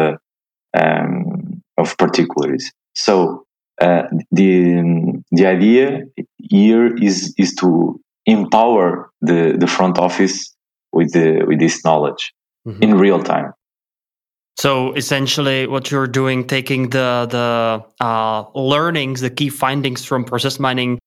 um, 0.73 1.61
of 1.77 1.97
particulars. 1.97 2.71
So 2.95 3.45
the 3.79 5.21
the 5.31 5.45
idea 5.45 6.03
here 6.37 6.95
is 6.95 7.33
is 7.37 7.53
to 7.55 7.99
empower 8.25 9.11
the 9.21 9.55
the 9.57 9.67
front 9.67 9.97
office 9.97 10.55
with 10.91 11.11
the 11.13 11.43
with 11.45 11.59
this 11.59 11.83
knowledge 11.83 12.33
mm-hmm. 12.67 12.81
in 12.81 12.97
real 12.97 13.21
time 13.21 13.53
so 14.55 14.93
essentially, 14.93 15.67
what 15.67 15.89
you're 15.89 16.07
doing, 16.07 16.45
taking 16.45 16.89
the 16.89 17.27
the 17.29 17.83
uh, 18.03 18.45
learnings, 18.53 19.21
the 19.21 19.29
key 19.29 19.49
findings 19.49 20.05
from 20.05 20.23
process 20.23 20.59
mining, 20.59 20.99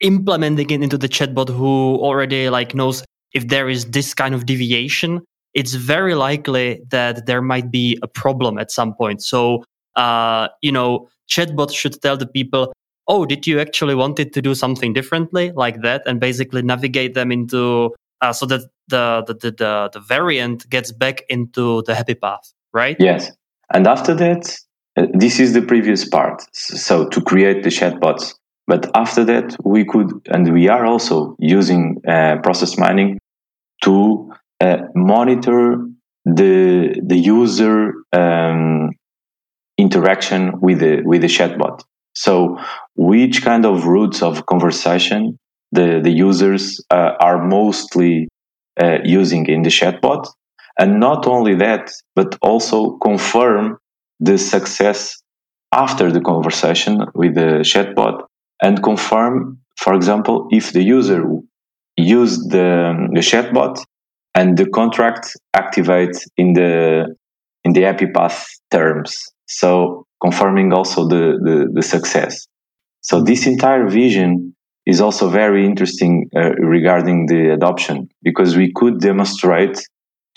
implementing 0.00 0.70
it 0.70 0.82
into 0.82 0.98
the 0.98 1.08
chatbot, 1.08 1.48
who 1.48 1.96
already 2.00 2.50
like 2.50 2.74
knows 2.74 3.04
if 3.32 3.48
there 3.48 3.68
is 3.68 3.86
this 3.86 4.14
kind 4.14 4.34
of 4.34 4.46
deviation, 4.46 5.22
it's 5.54 5.74
very 5.74 6.14
likely 6.14 6.80
that 6.90 7.26
there 7.26 7.42
might 7.42 7.70
be 7.70 7.98
a 8.02 8.08
problem 8.08 8.58
at 8.58 8.70
some 8.70 8.94
point. 8.94 9.22
So, 9.22 9.64
uh, 9.94 10.48
you 10.60 10.72
know, 10.72 11.08
chatbot 11.30 11.72
should 11.72 12.02
tell 12.02 12.16
the 12.16 12.26
people, 12.26 12.72
"Oh, 13.06 13.26
did 13.26 13.46
you 13.46 13.60
actually 13.60 13.94
wanted 13.94 14.32
to 14.32 14.42
do 14.42 14.56
something 14.56 14.92
differently 14.92 15.52
like 15.52 15.82
that?" 15.82 16.02
and 16.06 16.18
basically 16.18 16.62
navigate 16.62 17.14
them 17.14 17.30
into 17.30 17.94
uh, 18.20 18.32
so 18.32 18.44
that 18.46 18.62
the, 18.88 19.22
the 19.28 19.34
the 19.34 19.50
the 19.52 19.90
the 19.92 20.00
variant 20.00 20.68
gets 20.68 20.90
back 20.90 21.22
into 21.28 21.82
the 21.86 21.94
happy 21.94 22.14
path 22.14 22.52
right? 22.72 22.96
Yes. 22.98 23.30
And 23.72 23.86
after 23.86 24.14
that, 24.14 24.56
uh, 24.96 25.06
this 25.14 25.40
is 25.40 25.52
the 25.52 25.62
previous 25.62 26.08
part. 26.08 26.42
So 26.52 27.08
to 27.08 27.20
create 27.20 27.62
the 27.62 27.70
chatbots. 27.70 28.34
But 28.66 28.90
after 28.94 29.24
that, 29.24 29.56
we 29.64 29.84
could, 29.84 30.10
and 30.28 30.52
we 30.52 30.68
are 30.68 30.84
also 30.84 31.36
using 31.38 32.02
uh, 32.06 32.36
process 32.42 32.76
mining 32.76 33.18
to 33.84 34.30
uh, 34.60 34.78
monitor 34.94 35.86
the 36.24 37.00
the 37.06 37.16
user 37.16 37.92
um, 38.12 38.90
interaction 39.78 40.60
with 40.60 40.80
the 40.80 41.02
with 41.04 41.22
the 41.22 41.28
chatbot. 41.28 41.82
So, 42.14 42.58
which 42.96 43.42
kind 43.42 43.64
of 43.64 43.86
routes 43.86 44.22
of 44.22 44.46
conversation 44.46 45.38
the 45.72 46.00
the 46.02 46.10
users 46.10 46.82
uh, 46.90 47.12
are 47.20 47.46
mostly 47.46 48.28
uh, 48.82 48.98
using 49.04 49.46
in 49.46 49.62
the 49.62 49.70
chatbot, 49.70 50.28
and 50.78 51.00
not 51.00 51.26
only 51.26 51.54
that, 51.56 51.90
but 52.14 52.36
also 52.40 52.96
confirm 52.98 53.78
the 54.20 54.38
success 54.38 55.16
after 55.72 56.10
the 56.10 56.20
conversation 56.20 57.00
with 57.14 57.34
the 57.34 57.62
chatbot 57.62 58.22
and 58.62 58.82
confirm, 58.82 59.58
for 59.76 59.94
example, 59.94 60.46
if 60.50 60.72
the 60.72 60.82
user 60.82 61.24
used 61.96 62.50
the, 62.50 63.08
the 63.12 63.20
chatbot 63.20 63.82
and 64.34 64.56
the 64.56 64.68
contract 64.68 65.36
activates 65.54 66.20
in 66.36 66.52
the 66.54 67.14
in 67.64 67.72
the 67.72 67.82
happy 67.82 68.06
path 68.06 68.46
terms. 68.70 69.18
So 69.46 70.06
confirming 70.22 70.72
also 70.72 71.06
the, 71.06 71.38
the, 71.42 71.68
the 71.74 71.82
success. 71.82 72.46
So 73.00 73.22
this 73.22 73.46
entire 73.46 73.88
vision 73.88 74.54
is 74.86 75.00
also 75.00 75.28
very 75.28 75.66
interesting 75.66 76.30
uh, 76.34 76.52
regarding 76.54 77.26
the 77.26 77.52
adoption 77.52 78.08
because 78.22 78.56
we 78.56 78.72
could 78.74 79.00
demonstrate 79.00 79.78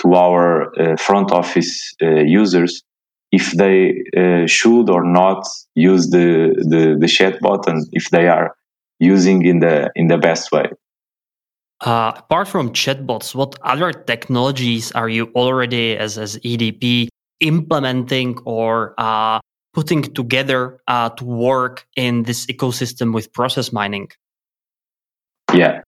to 0.02 0.16
our 0.16 0.72
uh, 0.80 0.97
front 0.97 1.32
office 1.32 1.93
uh, 2.02 2.08
users 2.26 2.84
if 3.32 3.52
they 3.52 4.04
uh, 4.18 4.45
should 4.45 4.89
or 4.89 5.04
not 5.06 5.45
use 5.76 6.10
the, 6.10 6.54
the, 6.70 6.97
the 6.99 7.06
chatbot 7.06 7.66
and 7.68 7.88
if 7.93 8.10
they 8.10 8.28
are 8.28 8.56
using 8.99 9.45
in 9.45 9.60
the 9.60 9.89
in 9.95 10.08
the 10.08 10.18
best 10.18 10.52
way. 10.52 10.66
Uh, 11.80 12.12
apart 12.16 12.47
from 12.47 12.72
chatbots, 12.72 13.34
what 13.34 13.58
other 13.64 13.91
technologies 13.91 14.91
are 14.91 15.10
you 15.10 15.32
already 15.36 15.97
as 15.97 16.18
as 16.18 16.38
EDP 16.38 17.08
implementing 17.39 18.38
or 18.45 18.93
uh, 18.99 19.39
putting 19.74 20.04
together 20.04 20.80
uh, 20.88 21.10
to 21.10 21.26
work 21.26 21.88
in 21.95 22.24
this 22.24 22.45
ecosystem 22.47 23.14
with 23.14 23.34
process 23.34 23.72
mining? 23.72 24.10
Yeah. 25.54 25.82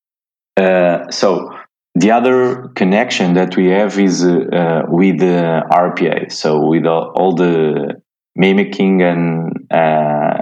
so 1.12 1.56
the 1.96 2.12
other 2.12 2.70
connection 2.70 3.36
that 3.36 3.56
we 3.56 3.68
have 3.68 4.00
is 4.00 4.26
uh, 4.26 4.84
with 4.88 5.20
the 5.20 5.64
RPA, 5.72 6.32
so 6.32 6.66
with 6.66 6.86
all, 6.86 7.36
the 7.36 8.02
mimicking 8.36 9.04
and 9.04 9.68
uh, 9.72 10.42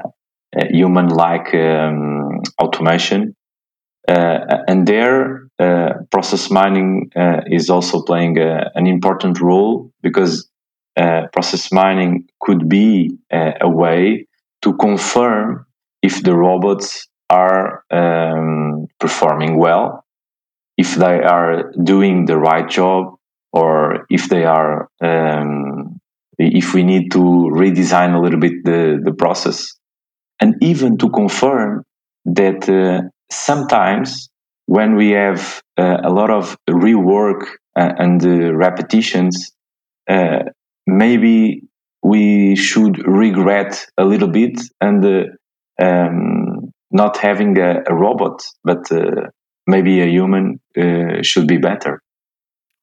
uh, 0.56 0.66
human-like 0.70 1.54
um, 1.54 2.40
automation, 2.62 3.36
uh, 4.08 4.40
and 4.68 4.88
there 4.88 5.48
uh, 5.60 5.94
process 6.10 6.50
mining 6.50 7.12
uh, 7.16 7.42
is 7.48 7.70
also 7.70 8.02
playing 8.02 8.38
a, 8.38 8.72
an 8.76 8.88
important 8.88 9.42
role 9.42 9.92
because 10.02 10.48
process 11.34 11.72
mining 11.72 12.28
could 12.42 12.70
be 12.70 13.10
a 13.32 13.68
way 13.68 14.28
to 14.62 14.76
confirm 14.78 15.66
if 16.02 16.22
the 16.24 16.36
robots 16.36 17.08
are 17.30 17.84
um, 17.92 18.86
performing 19.00 19.58
well 19.58 20.01
if 20.82 20.96
they 20.96 21.18
are 21.36 21.72
doing 21.94 22.26
the 22.26 22.38
right 22.38 22.68
job 22.80 23.04
or 23.54 24.06
if 24.10 24.24
they 24.30 24.46
are 24.46 24.90
um, 25.02 26.00
if 26.38 26.74
we 26.74 26.84
need 26.84 27.12
to 27.12 27.24
redesign 27.64 28.16
a 28.16 28.22
little 28.26 28.40
bit 28.40 28.56
the, 28.64 29.00
the 29.04 29.14
process. 29.14 29.58
And 30.40 30.56
even 30.62 30.98
to 30.98 31.10
confirm 31.10 31.84
that 32.26 32.68
uh, 32.68 33.10
sometimes 33.32 34.30
when 34.66 34.96
we 34.96 35.12
have 35.12 35.62
uh, 35.78 35.98
a 36.04 36.12
lot 36.20 36.32
of 36.32 36.58
rework 36.70 37.42
uh, 37.76 37.94
and 38.04 38.26
uh, 38.26 38.54
repetitions 38.68 39.52
uh, 40.10 40.40
maybe 40.88 41.64
we 42.02 42.56
should 42.56 42.96
regret 43.08 43.86
a 43.98 44.04
little 44.04 44.32
bit 44.42 44.60
and 44.80 45.06
uh, 45.06 45.86
um, 45.86 46.72
not 46.92 47.18
having 47.18 47.58
a, 47.60 47.84
a 47.88 47.94
robot 47.94 48.42
but 48.64 48.84
maybe 49.68 50.02
a 50.02 50.08
human 50.08 50.60
uh, 50.78 51.22
should 51.22 51.48
be 51.48 51.58
better. 51.58 52.02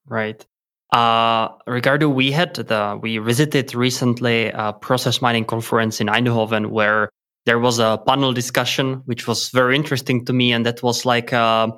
Right. 0.07 0.45
Uh, 0.93 1.49
Ricardo, 1.66 2.09
we 2.09 2.33
had 2.33 2.55
the 2.55 2.99
we 3.01 3.18
visited 3.18 3.74
recently 3.74 4.47
a 4.47 4.72
process 4.72 5.20
mining 5.20 5.45
conference 5.45 6.01
in 6.01 6.07
Eindhoven 6.07 6.70
where 6.70 7.11
there 7.45 7.59
was 7.59 7.79
a 7.79 8.01
panel 8.07 8.33
discussion 8.33 9.03
which 9.05 9.26
was 9.26 9.51
very 9.51 9.76
interesting 9.76 10.24
to 10.26 10.33
me, 10.33 10.53
and 10.53 10.64
that 10.64 10.83
was 10.83 11.05
like 11.05 11.33
a, 11.33 11.37
uh, 11.37 11.70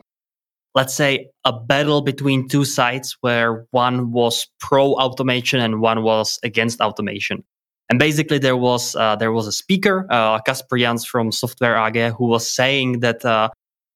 let's 0.74 0.94
say 0.94 1.28
a 1.44 1.53
battle 1.53 2.03
between 2.03 2.48
two 2.48 2.64
sides 2.64 3.16
where 3.20 3.66
one 3.72 4.12
was 4.12 4.46
pro 4.61 4.92
automation 4.94 5.61
and 5.61 5.80
one 5.80 6.05
was 6.05 6.38
against 6.44 6.80
automation. 6.80 7.42
And 7.88 7.98
basically, 7.98 8.38
there 8.38 8.57
was 8.57 8.94
uh, 8.94 9.16
there 9.16 9.32
was 9.32 9.48
a 9.48 9.53
speaker, 9.53 10.07
uh, 10.09 10.38
Kasper 10.42 10.78
Jans 10.78 11.05
from 11.05 11.32
Software 11.32 11.76
AG, 11.76 12.11
who 12.16 12.26
was 12.28 12.48
saying 12.48 13.01
that 13.01 13.24
uh, 13.24 13.51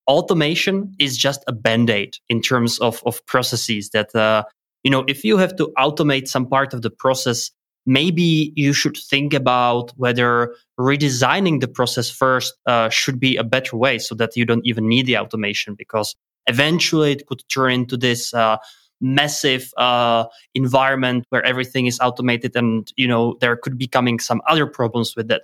automation 0.06 0.94
is 0.98 1.16
just 1.16 1.42
a 1.46 1.52
band-aid 1.52 2.16
in 2.28 2.40
terms 2.40 2.78
of, 2.80 3.02
of 3.06 3.24
processes 3.26 3.90
that 3.90 4.14
uh, 4.14 4.42
you 4.82 4.90
know 4.90 5.04
if 5.08 5.24
you 5.24 5.36
have 5.36 5.56
to 5.56 5.72
automate 5.78 6.28
some 6.28 6.46
part 6.46 6.74
of 6.74 6.82
the 6.82 6.90
process 6.90 7.50
maybe 7.86 8.52
you 8.56 8.72
should 8.72 8.96
think 8.96 9.34
about 9.34 9.90
whether 9.96 10.54
redesigning 10.78 11.60
the 11.60 11.68
process 11.68 12.10
first 12.10 12.54
uh, 12.66 12.88
should 12.88 13.20
be 13.20 13.36
a 13.36 13.44
better 13.44 13.76
way 13.76 13.98
so 13.98 14.14
that 14.14 14.36
you 14.36 14.44
don't 14.44 14.66
even 14.66 14.88
need 14.88 15.06
the 15.06 15.16
automation 15.18 15.74
because 15.74 16.14
eventually 16.46 17.12
it 17.12 17.26
could 17.26 17.42
turn 17.48 17.72
into 17.72 17.96
this 17.96 18.32
uh, 18.34 18.56
massive 19.00 19.70
uh, 19.76 20.24
environment 20.54 21.26
where 21.28 21.44
everything 21.44 21.86
is 21.86 21.98
automated 22.00 22.56
and 22.56 22.92
you 22.96 23.08
know 23.08 23.36
there 23.40 23.56
could 23.56 23.76
be 23.76 23.86
coming 23.86 24.18
some 24.18 24.40
other 24.46 24.66
problems 24.66 25.14
with 25.16 25.28
that 25.28 25.42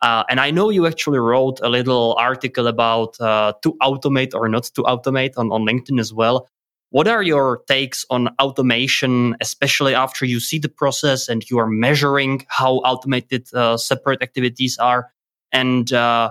Uh, 0.00 0.24
and 0.28 0.38
I 0.38 0.50
know 0.50 0.70
you 0.70 0.86
actually 0.86 1.18
wrote 1.18 1.58
a 1.60 1.68
little 1.68 2.14
article 2.18 2.66
about 2.68 3.20
uh, 3.20 3.52
to 3.62 3.76
automate 3.82 4.34
or 4.34 4.48
not 4.48 4.64
to 4.74 4.82
automate 4.82 5.32
on, 5.36 5.50
on 5.50 5.62
LinkedIn 5.62 5.98
as 5.98 6.12
well. 6.12 6.48
What 6.90 7.06
are 7.06 7.22
your 7.22 7.62
takes 7.68 8.06
on 8.08 8.28
automation, 8.40 9.36
especially 9.40 9.94
after 9.94 10.24
you 10.24 10.40
see 10.40 10.58
the 10.58 10.70
process 10.70 11.28
and 11.28 11.44
you 11.50 11.58
are 11.58 11.66
measuring 11.66 12.46
how 12.48 12.76
automated 12.76 13.52
uh, 13.52 13.76
separate 13.76 14.22
activities 14.22 14.78
are? 14.78 15.10
And, 15.52 15.92
uh, 15.92 16.30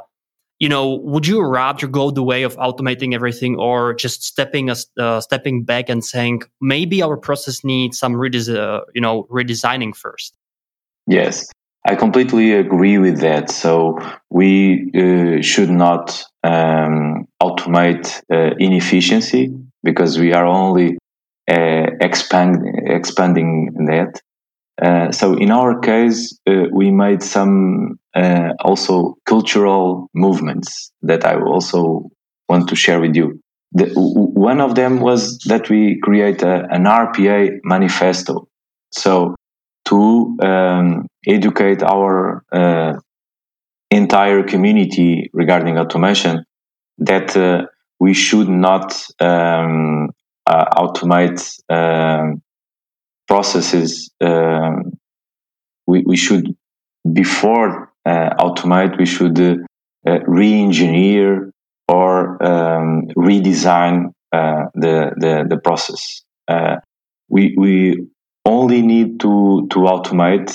you 0.59 0.69
know, 0.69 0.95
would 1.03 1.27
you 1.27 1.43
rather 1.43 1.85
go 1.85 2.09
the 2.09 2.23
way 2.23 2.41
of 2.41 2.55
automating 2.55 3.13
everything 3.13 3.57
or 3.57 3.93
just 3.93 4.23
stepping 4.23 4.71
a, 4.71 4.75
uh, 4.97 5.21
stepping 5.21 5.63
back 5.63 5.89
and 5.89 6.03
saying 6.03 6.41
maybe 6.59 7.03
our 7.03 7.17
process 7.17 7.63
needs 7.63 7.99
some 7.99 8.15
redes- 8.15 8.49
uh, 8.49 8.81
you 8.95 9.01
know 9.01 9.27
redesigning 9.29 9.95
first? 9.95 10.35
Yes, 11.05 11.51
I 11.87 11.95
completely 11.95 12.51
agree 12.51 12.97
with 12.97 13.21
that. 13.21 13.49
So 13.49 13.97
we 14.29 14.91
uh, 14.93 15.41
should 15.41 15.69
not 15.69 16.21
um, 16.43 17.27
automate 17.41 18.21
uh, 18.29 18.55
inefficiency 18.59 19.55
because 19.83 20.19
we 20.19 20.33
are 20.33 20.45
only 20.45 20.97
uh, 21.49 21.85
expand, 22.01 22.57
expanding 22.87 23.71
that. 23.87 24.19
Uh, 24.81 25.13
so 25.13 25.35
in 25.35 25.49
our 25.49 25.79
case, 25.79 26.37
uh, 26.45 26.65
we 26.73 26.91
made 26.91 27.23
some 27.23 27.97
uh, 28.13 28.51
also 28.59 29.15
cultural 29.25 30.09
movements 30.13 30.91
that 31.03 31.25
I 31.25 31.39
also 31.39 32.09
want 32.49 32.67
to 32.67 32.75
share 32.75 32.99
with 32.99 33.15
you. 33.15 33.39
The, 33.71 33.91
one 33.95 34.59
of 34.59 34.75
them 34.75 34.99
was 34.99 35.39
that 35.45 35.69
we 35.69 35.99
create 36.03 36.41
a, 36.43 36.67
an 36.69 36.83
RPA 36.83 37.59
manifesto. 37.63 38.49
So 38.91 39.35
to 39.87 40.37
um, 40.41 41.07
educate 41.25 41.81
our 41.83 42.43
uh, 42.51 42.93
entire 43.89 44.43
community 44.43 45.29
regarding 45.33 45.77
automation 45.77 46.43
that 46.97 47.35
uh, 47.37 47.65
we 47.99 48.13
should 48.13 48.49
not 48.49 48.93
um, 49.19 50.09
uh, 50.45 50.65
automate 50.75 51.41
um, 51.69 52.41
processes. 53.27 54.11
Um, 54.21 54.97
we, 55.85 56.03
we 56.05 56.17
should, 56.17 56.55
before 57.11 57.91
uh, 58.05 58.29
automate, 58.39 58.97
we 58.97 59.05
should 59.05 59.39
uh, 59.39 59.55
uh, 60.05 60.19
re-engineer 60.25 61.51
or 61.87 62.43
um, 62.43 63.07
redesign 63.17 64.11
the, 64.31 65.11
the, 65.17 65.45
the 65.49 65.57
process. 65.57 66.23
we, 67.29 67.55
we 67.57 68.07
only 68.47 68.81
need 68.81 69.19
to, 69.19 69.67
to 69.71 69.79
automate 69.93 70.49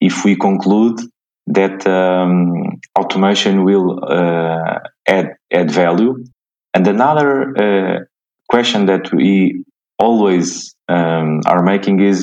if 0.00 0.24
we 0.24 0.36
conclude 0.36 0.98
that 1.46 1.86
um, 1.86 2.80
automation 2.98 3.64
will 3.64 3.88
uh, 4.04 4.78
add 5.06 5.28
add 5.52 5.70
value. 5.70 6.12
And 6.74 6.86
another 6.86 7.30
uh, 7.64 7.98
question 8.48 8.86
that 8.86 9.12
we 9.12 9.64
always 9.98 10.74
um, 10.88 11.40
are 11.52 11.62
making 11.62 12.00
is 12.00 12.18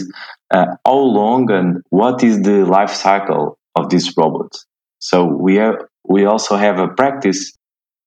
uh, 0.55 0.67
how 0.85 0.99
long 1.19 1.51
and 1.51 1.83
what 1.89 2.23
is 2.23 2.41
the 2.41 2.65
life 2.65 2.93
cycle 2.93 3.59
of 3.75 3.89
this 3.89 4.05
robot? 4.17 4.51
So 4.99 5.25
we 5.25 5.55
have 5.55 5.75
we 6.07 6.25
also 6.25 6.55
have 6.55 6.79
a 6.79 6.87
practice, 6.87 7.41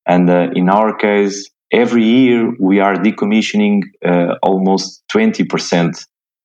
and 0.06 0.28
uh, 0.28 0.48
in 0.54 0.68
our 0.68 0.96
case, 0.96 1.36
every 1.70 2.04
year 2.04 2.52
we 2.58 2.80
are 2.80 2.96
decommissioning 2.96 3.82
uh, 4.04 4.34
almost 4.42 5.02
twenty 5.08 5.44
percent 5.44 6.04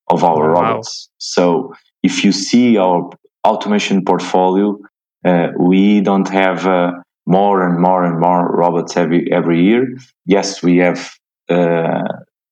of 0.09 0.23
our 0.23 0.53
wow. 0.53 0.61
robots. 0.61 1.09
So 1.17 1.73
if 2.03 2.23
you 2.23 2.31
see 2.31 2.77
our 2.77 3.09
automation 3.45 4.03
portfolio, 4.05 4.77
uh, 5.25 5.47
we 5.59 6.01
don't 6.01 6.29
have 6.29 6.65
uh, 6.65 6.91
more 7.25 7.67
and 7.67 7.81
more 7.81 8.03
and 8.03 8.19
more 8.19 8.49
robots 8.55 8.95
every 8.97 9.31
every 9.31 9.63
year. 9.63 9.87
Yes, 10.25 10.63
we 10.63 10.77
have 10.77 11.11
uh, 11.49 12.03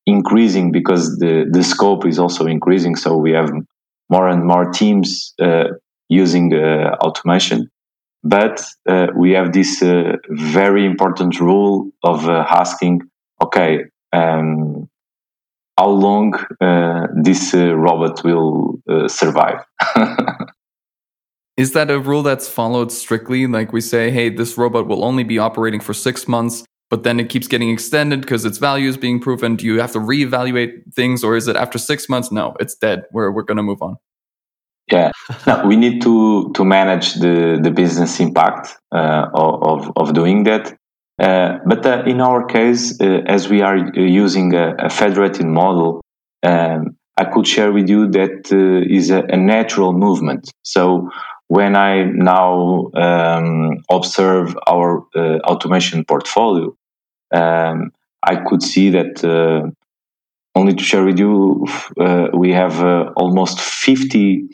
increasing 0.05 0.71
because 0.71 1.17
the 1.17 1.45
the 1.49 1.63
scope 1.63 2.05
is 2.05 2.19
also 2.19 2.45
increasing. 2.45 2.95
So 2.95 3.17
we 3.17 3.31
have 3.31 3.51
more 4.09 4.27
and 4.27 4.45
more 4.45 4.71
teams 4.71 5.33
uh, 5.41 5.65
using 6.09 6.53
uh, 6.53 6.95
automation. 7.01 7.69
But 8.23 8.63
uh, 8.89 9.07
we 9.15 9.31
have 9.31 9.53
this 9.53 9.83
very 10.29 10.83
important 10.85 11.39
rule 11.39 11.91
of 12.03 12.27
asking, 12.27 13.01
okay, 13.39 13.85
um, 14.13 14.89
how 15.77 15.89
long 15.89 16.33
uh, 16.61 17.07
this 17.15 17.53
uh, 17.53 17.75
robot 17.75 18.23
will 18.23 18.79
uh, 18.89 19.07
survive? 19.07 19.65
Is 21.57 21.71
that 21.71 21.89
a 21.89 21.99
rule 21.99 22.23
that's 22.23 22.49
followed 22.49 22.91
strictly? 22.91 23.47
Like 23.47 23.71
we 23.71 23.81
say, 23.81 24.11
hey, 24.11 24.29
this 24.29 24.57
robot 24.57 24.87
will 24.87 25.05
only 25.05 25.23
be 25.23 25.39
operating 25.39 25.79
for 25.79 25.93
six 25.93 26.27
months, 26.27 26.65
but 26.89 27.03
then 27.03 27.19
it 27.19 27.29
keeps 27.29 27.47
getting 27.47 27.69
extended 27.69 28.21
because 28.21 28.43
its 28.43 28.57
value 28.57 28.89
is 28.89 28.97
being 28.97 29.21
proven. 29.21 29.55
Do 29.55 29.65
you 29.65 29.79
have 29.79 29.93
to 29.93 29.99
reevaluate 29.99 30.93
things, 30.93 31.23
or 31.23 31.37
is 31.37 31.47
it 31.47 31.55
after 31.55 31.77
six 31.77 32.09
months? 32.09 32.31
No, 32.31 32.55
it's 32.59 32.75
dead. 32.75 33.03
We're 33.11 33.31
we're 33.31 33.43
going 33.43 33.57
to 33.57 33.63
move 33.63 33.81
on. 33.81 33.97
Yeah, 34.91 35.11
no, 35.47 35.65
we 35.65 35.77
need 35.77 36.01
to 36.01 36.51
to 36.53 36.65
manage 36.65 37.15
the 37.15 37.59
the 37.61 37.71
business 37.71 38.19
impact 38.19 38.77
uh, 38.91 39.27
of 39.33 39.91
of 39.95 40.13
doing 40.13 40.43
that. 40.43 40.77
Uh, 41.19 41.59
but 41.65 41.85
uh, 41.85 42.03
in 42.05 42.19
our 42.19 42.45
case, 42.45 42.99
uh, 42.99 43.21
as 43.25 43.47
we 43.47 43.61
are 43.61 43.77
using 43.95 44.53
a, 44.53 44.75
a 44.79 44.89
federated 44.89 45.45
model, 45.45 46.01
um, 46.43 46.97
I 47.17 47.25
could 47.25 47.47
share 47.47 47.71
with 47.71 47.89
you 47.89 48.09
that 48.11 48.51
is 48.51 49.09
a, 49.09 49.23
a 49.29 49.37
natural 49.37 49.93
movement. 49.93 50.51
So 50.63 51.09
when 51.47 51.75
I 51.75 52.03
now 52.03 52.89
um, 52.95 53.83
observe 53.89 54.57
our 54.67 55.05
uh, 55.15 55.39
automation 55.45 56.03
portfolio, 56.03 56.75
um, 57.31 57.91
I 58.21 58.37
could 58.47 58.61
see 58.61 58.89
that 58.89 59.23
uh, 59.23 59.69
only 60.55 60.73
to 60.73 60.83
share 60.83 61.05
with 61.05 61.19
you, 61.19 61.65
uh, 61.99 62.27
we 62.33 62.51
have 62.51 62.81
almost 63.15 63.59
50% 63.59 64.49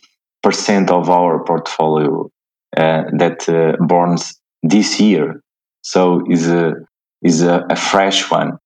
of 0.89 1.09
our 1.09 1.43
portfolio 1.43 2.29
that 2.75 3.49
uh, 3.49 4.17
this 4.63 4.99
year. 4.99 5.41
So 5.81 6.23
is 6.29 6.47
a, 6.47 6.73
is 7.21 7.41
a, 7.43 7.65
a 7.69 7.75
fresh 7.75 8.29
one. 8.31 8.57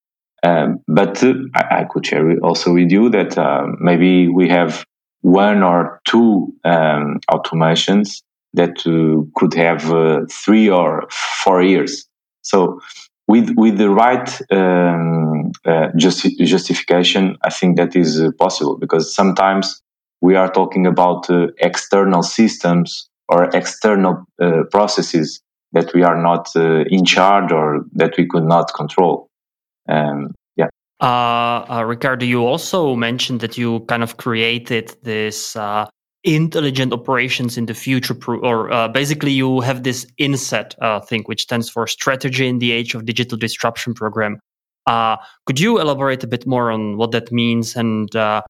Um, 0.43 0.80
but 0.88 1.24
I, 1.24 1.80
I, 1.80 1.86
could 1.89 2.05
share 2.05 2.38
also 2.43 2.74
with 2.74 2.91
you 2.91 3.09
that 3.09 3.36
maybe 3.80 4.28
we 4.28 4.47
have 4.49 4.86
one 5.22 5.63
or 5.63 6.01
two 6.05 6.53
um, 6.63 7.20
automations 7.32 8.22
that 8.53 8.86
uh, 8.86 9.26
could 9.36 9.53
have 9.55 9.91
uh, 9.91 10.22
three 10.32 10.70
or 10.70 11.07
four 11.09 11.63
years. 11.63 12.07
So 12.43 12.80
with 13.28 13.49
with 13.57 13.78
the 13.78 13.89
right 13.89 14.30
um, 14.51 15.51
uh, 15.66 15.88
justi- 15.95 16.36
justification, 16.45 17.38
I 17.43 17.49
think 17.49 17.78
that 17.78 17.95
is 17.95 18.22
uh, 18.22 18.30
possible 18.38 18.78
because 18.78 19.13
sometimes 19.13 19.82
we 20.22 20.36
are 20.36 20.51
talking 20.51 20.86
about 20.86 21.30
uh, 21.30 21.47
external 21.59 22.24
systems 22.24 23.09
or 23.28 23.45
external 23.45 24.26
uh, 24.41 24.63
processes 24.72 25.41
that 25.74 25.93
we 25.93 26.03
are 26.03 26.22
not 26.22 26.55
in 26.55 27.05
charge 27.05 27.51
or 27.51 27.86
that 27.93 28.18
we 28.18 28.26
could 28.28 28.43
not 28.43 28.74
control. 28.74 29.28
Um, 29.89 30.34
uh, 31.01 31.66
uh, 31.70 31.84
Ricardo, 31.86 32.26
you 32.26 32.45
also 32.45 32.95
mentioned 32.95 33.41
that 33.41 33.57
you 33.57 33.82
kind 33.82 34.01
of 34.01 34.18
created 34.18 34.95
this 35.03 35.55
uh, 35.55 35.88
intelligent 36.24 36.93
operations 36.93 37.57
in 37.57 37.66
the 37.66 37.74
future, 37.74 38.16
or 38.28 38.72
uh, 38.72 38.88
basically 38.88 39.32
you 39.32 39.59
have 39.59 39.84
this 39.84 40.05
INSEAD 40.18 40.76
uh, 40.82 41.01
thing, 41.01 41.24
which 41.24 41.41
stands 41.41 41.70
for 41.70 41.86
Strategy 41.86 42.47
in 42.47 42.59
the 42.59 42.72
Age 42.72 42.95
of 42.95 43.05
Digital 43.05 43.38
Disruption 43.38 43.93
Program. 43.93 44.39
Uh, 44.88 45.18
could 45.45 45.59
you 45.59 45.80
elaborate 45.82 46.24
a 46.24 46.28
bit 46.28 46.45
more 46.47 46.72
on 46.72 46.95
what 46.97 47.11
that 47.11 47.32
means 47.32 47.76
and 47.76 48.09
w- 48.11 48.43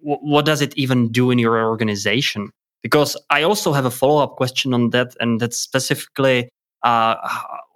what 0.00 0.46
does 0.46 0.62
it 0.62 0.76
even 0.76 1.12
do 1.12 1.30
in 1.30 1.38
your 1.38 1.62
organization? 1.64 2.50
Because 2.82 3.16
I 3.30 3.42
also 3.42 3.72
have 3.72 3.84
a 3.84 3.90
follow 3.90 4.22
up 4.22 4.36
question 4.36 4.72
on 4.72 4.90
that, 4.90 5.16
and 5.20 5.40
that's 5.40 5.58
specifically 5.58 6.48
uh, 6.82 7.16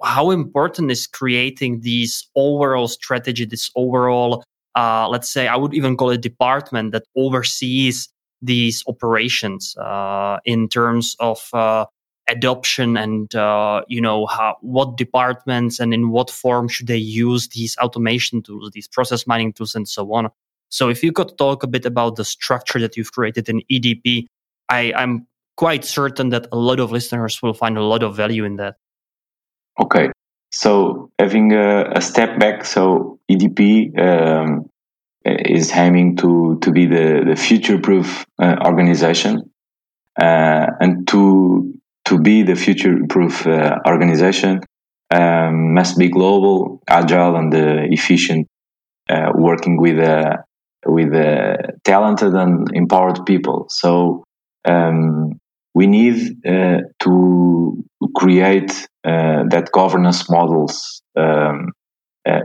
how 0.02 0.30
important 0.30 0.90
is 0.90 1.06
creating 1.06 1.80
this 1.80 2.28
overall 2.36 2.86
strategy, 2.88 3.44
this 3.44 3.70
overall, 3.74 4.44
uh, 4.76 5.08
let's 5.08 5.28
say, 5.28 5.48
I 5.48 5.56
would 5.56 5.74
even 5.74 5.96
call 5.96 6.10
it 6.10 6.20
department 6.20 6.92
that 6.92 7.04
oversees 7.16 8.08
these 8.40 8.82
operations 8.86 9.76
uh, 9.76 10.38
in 10.44 10.68
terms 10.68 11.16
of 11.20 11.48
uh, 11.52 11.86
adoption 12.28 12.96
and 12.96 13.34
uh, 13.34 13.82
you 13.88 14.00
know 14.00 14.26
how, 14.26 14.56
what 14.60 14.96
departments 14.96 15.80
and 15.80 15.92
in 15.92 16.10
what 16.10 16.30
form 16.30 16.68
should 16.68 16.86
they 16.86 16.96
use 16.96 17.48
these 17.48 17.76
automation 17.78 18.42
tools, 18.42 18.70
these 18.72 18.88
process 18.88 19.26
mining 19.26 19.52
tools, 19.52 19.74
and 19.74 19.88
so 19.88 20.12
on. 20.12 20.28
So, 20.68 20.88
if 20.88 21.02
you 21.02 21.12
could 21.12 21.36
talk 21.38 21.62
a 21.62 21.66
bit 21.66 21.84
about 21.86 22.16
the 22.16 22.24
structure 22.24 22.78
that 22.80 22.96
you've 22.96 23.12
created 23.12 23.48
in 23.48 23.62
EDP, 23.70 24.26
I, 24.68 24.92
I'm 24.96 25.26
quite 25.56 25.84
certain 25.84 26.30
that 26.30 26.46
a 26.52 26.56
lot 26.56 26.80
of 26.80 26.92
listeners 26.92 27.40
will 27.42 27.54
find 27.54 27.76
a 27.76 27.82
lot 27.82 28.02
of 28.02 28.16
value 28.16 28.44
in 28.44 28.56
that. 28.56 28.76
Okay. 29.80 30.10
So 30.50 31.10
having 31.18 31.52
a, 31.52 31.92
a 31.92 32.00
step 32.00 32.38
back, 32.38 32.64
so 32.64 33.18
EDP 33.30 33.98
um, 33.98 34.68
is 35.24 35.72
aiming 35.72 36.16
to 36.16 36.58
to 36.60 36.70
be 36.72 36.86
the 36.86 37.24
the 37.26 37.36
future 37.36 37.78
proof 37.78 38.26
uh, 38.38 38.56
organization, 38.66 39.50
uh, 40.20 40.66
and 40.80 41.08
to 41.08 41.72
to 42.04 42.16
to 42.16 42.18
be 42.18 42.42
the 42.42 42.54
future-proof 42.54 43.46
uh, 43.46 43.78
organization 43.86 44.60
um, 45.14 45.74
must 45.74 45.98
be 45.98 46.08
global, 46.08 46.82
agile, 46.88 47.36
and 47.36 47.54
uh, 47.54 47.82
efficient, 47.90 48.48
uh, 49.08 49.32
working 49.34 49.76
with 49.80 49.98
uh, 49.98 50.36
with 50.86 51.14
uh, 51.14 51.56
talented 51.84 52.34
and 52.34 52.68
empowered 52.74 53.24
people. 53.26 53.66
So 53.68 54.24
um, 54.64 55.40
we 55.74 55.86
need 55.86 56.36
to 56.44 57.84
create 58.14 58.88
that 59.04 59.68
governance 59.72 60.28
models 60.30 61.02
um, 61.16 61.72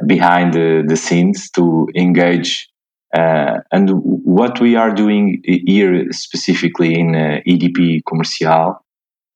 behind 0.06 0.54
the, 0.54 0.84
the 0.88 0.96
scenes 0.96 1.50
to 1.52 1.88
engage 1.96 2.70
uh, 3.14 3.60
and 3.72 3.90
what 3.94 4.60
we 4.60 4.76
are 4.76 4.94
doing 4.94 5.42
here 5.44 6.12
specifically 6.12 7.00
in 7.00 7.16
uh, 7.16 7.40
EDP 7.48 8.02
Commercial 8.06 8.84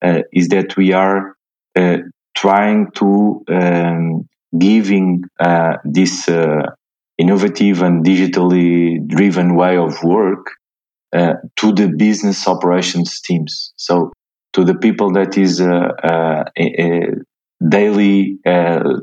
uh, 0.01 0.21
is 0.34 0.49
that 0.49 0.75
we 0.75 0.91
are 0.91 1.36
uh, 1.75 1.97
trying 2.36 2.91
to 2.91 3.43
um, 3.47 4.27
giving 4.57 5.23
uh, 5.39 5.77
this 5.86 6.27
uh, 6.27 6.63
innovative 7.17 7.82
and 7.82 8.05
digitally 8.05 8.97
driven 9.07 9.55
way 9.55 9.77
of 9.77 10.03
work 10.03 10.47
to 11.14 11.72
the 11.74 11.93
business 11.97 12.47
operations 12.47 13.22
teams. 13.22 13.74
So 13.76 14.12
to 14.53 14.64
the 14.64 14.76
people 14.76 15.12
that 15.14 15.38
is 15.38 15.59
daily 17.70 18.39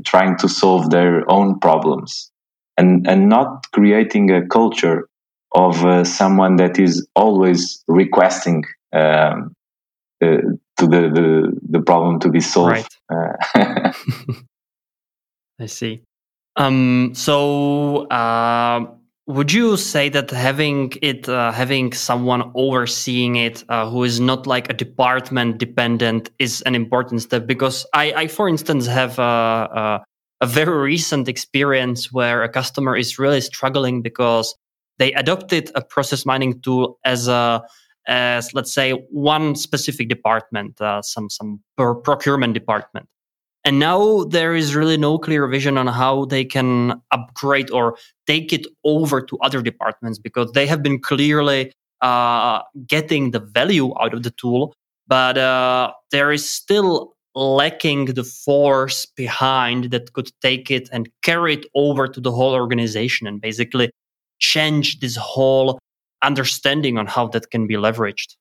trying 0.05 0.37
to 0.39 0.49
solve 0.49 0.91
their 0.91 1.31
own 1.31 1.59
problems 1.61 2.31
and 2.79 3.07
and 3.07 3.29
not 3.29 3.67
creating 3.73 4.31
a 4.31 4.47
culture 4.47 5.09
of 5.53 5.85
uh, 5.85 6.05
someone 6.05 6.57
that 6.57 6.79
is 6.79 7.07
always 7.15 7.83
requesting 7.89 8.65
um, 8.93 9.55
uh, 10.23 10.27
to 10.79 10.87
the, 10.87 11.11
the 11.17 11.59
the 11.71 11.81
problem 11.81 12.21
to 12.21 12.31
be 12.31 12.41
solved. 12.41 12.89
Right. 13.11 13.35
Uh, 13.55 13.93
I 15.61 15.67
see. 15.67 16.03
Um, 16.57 17.13
so, 17.15 18.07
uh, 18.09 18.87
would 19.29 19.53
you 19.53 19.77
say 19.77 20.09
that 20.09 20.31
having 20.31 20.91
it, 21.03 21.29
uh, 21.29 21.53
having 21.53 21.93
someone 21.93 22.51
overseeing 22.55 23.37
it, 23.37 23.63
uh, 23.69 23.89
who 23.89 24.03
is 24.03 24.19
not 24.19 24.47
like 24.47 24.71
a 24.71 24.73
department 24.73 25.59
dependent, 25.59 26.31
is 26.39 26.63
an 26.63 26.75
important 26.75 27.21
step? 27.21 27.47
Because 27.47 27.87
I, 27.93 28.13
I 28.13 28.27
for 28.29 28.49
instance, 28.49 28.87
have 28.87 29.19
a, 29.19 30.03
a 30.41 30.47
very 30.47 30.79
recent 30.79 31.29
experience 31.29 32.11
where 32.11 32.43
a 32.43 32.49
customer 32.49 32.97
is 32.97 33.19
really 33.19 33.43
struggling 33.43 34.01
because 34.01 34.55
they 34.99 35.13
adopted 35.13 35.71
a 35.75 35.83
process 35.83 36.25
mining 36.25 36.61
tool 36.63 36.99
as 37.05 37.29
a 37.29 37.63
as 38.07 38.55
let's 38.55 38.73
say 38.73 38.93
one 39.11 39.55
specific 39.55 40.09
department 40.09 40.81
uh, 40.81 41.03
some 41.03 41.29
some 41.29 41.61
procurement 41.77 42.55
department 42.55 43.07
and 43.65 43.79
now 43.79 44.25
there 44.25 44.55
is 44.55 44.75
really 44.75 44.97
no 44.97 45.19
clear 45.19 45.47
vision 45.47 45.77
on 45.77 45.87
how 45.87 46.25
they 46.25 46.45
can 46.45 47.01
upgrade 47.11 47.71
or 47.71 47.97
take 48.27 48.53
it 48.53 48.67
over 48.85 49.21
to 49.21 49.39
other 49.39 49.63
departments 49.63 50.19
because 50.19 50.51
they 50.53 50.67
have 50.67 50.83
been 50.83 51.01
clearly 51.01 51.73
uh, 52.01 52.61
getting 52.87 53.33
the 53.33 53.41
value 53.41 53.93
out 54.01 54.15
of 54.15 54.23
the 54.23 54.31
tool 54.33 54.73
but 55.09 55.39
uh, 55.39 55.93
there 56.13 56.31
is 56.31 56.49
still 56.49 57.15
lacking 57.35 58.07
the 58.07 58.25
force 58.25 59.07
behind 59.07 59.85
that 59.91 60.13
could 60.13 60.31
take 60.43 60.71
it 60.71 60.89
and 60.93 61.09
carry 61.23 61.55
it 61.55 61.67
over 61.75 62.07
to 62.07 62.21
the 62.21 62.33
whole 62.33 62.55
organization 62.55 63.27
and 63.27 63.41
basically 63.41 63.91
change 64.39 65.01
this 65.01 65.17
whole 65.17 65.79
understanding 66.23 66.99
on 66.99 67.07
how 67.07 67.27
that 67.29 67.51
can 67.51 67.67
be 67.67 67.75
leveraged. 67.75 68.37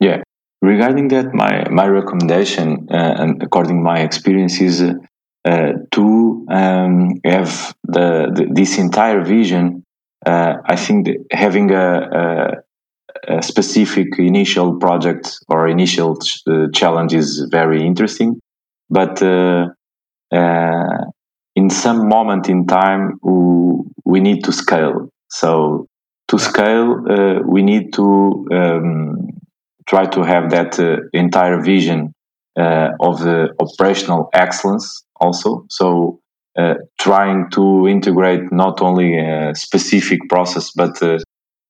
Yeah. 0.00 0.22
Regarding 0.62 1.08
that, 1.08 1.34
my, 1.34 1.68
my 1.70 1.86
recommendation, 1.88 2.86
uh, 2.90 2.94
and 3.18 3.42
according 3.42 3.78
to 3.78 3.82
my 3.82 4.00
experience, 4.00 4.60
is 4.60 4.82
uh, 5.44 5.72
to 5.90 6.46
um, 6.48 7.20
have 7.24 7.74
the, 7.82 8.30
the, 8.32 8.48
this 8.52 8.78
entire 8.78 9.22
vision. 9.24 9.82
Uh, 10.24 10.54
I 10.64 10.76
think 10.76 11.08
having 11.32 11.72
a, 11.72 11.86
a 12.00 12.50
a 13.28 13.42
specific 13.42 14.18
initial 14.18 14.78
project 14.80 15.38
or 15.48 15.68
initial 15.68 16.16
ch- 16.18 16.42
uh, 16.48 16.66
challenge 16.74 17.14
is 17.14 17.46
very 17.50 17.86
interesting, 17.86 18.40
but 18.90 19.22
uh, 19.22 19.66
uh, 20.32 20.98
in 21.54 21.70
some 21.70 22.08
moment 22.08 22.48
in 22.48 22.66
time 22.66 23.18
we 24.04 24.20
need 24.20 24.42
to 24.44 24.52
scale. 24.52 25.08
So 25.28 25.86
to 26.28 26.38
scale, 26.38 27.42
we 27.46 27.62
need 27.62 27.92
to 27.94 28.46
um, 28.52 29.41
try 29.86 30.06
to 30.06 30.22
have 30.22 30.50
that 30.50 30.78
uh, 30.78 30.96
entire 31.12 31.60
vision 31.60 32.14
uh, 32.58 32.88
of 33.00 33.20
the 33.20 33.48
operational 33.60 34.28
excellence 34.32 35.04
also. 35.20 35.66
So 35.68 36.18
trying 37.00 37.48
to 37.50 37.88
integrate 37.88 38.52
not 38.52 38.82
only 38.82 39.18
a 39.18 39.54
specific 39.54 40.20
process 40.28 40.70
but 40.72 41.02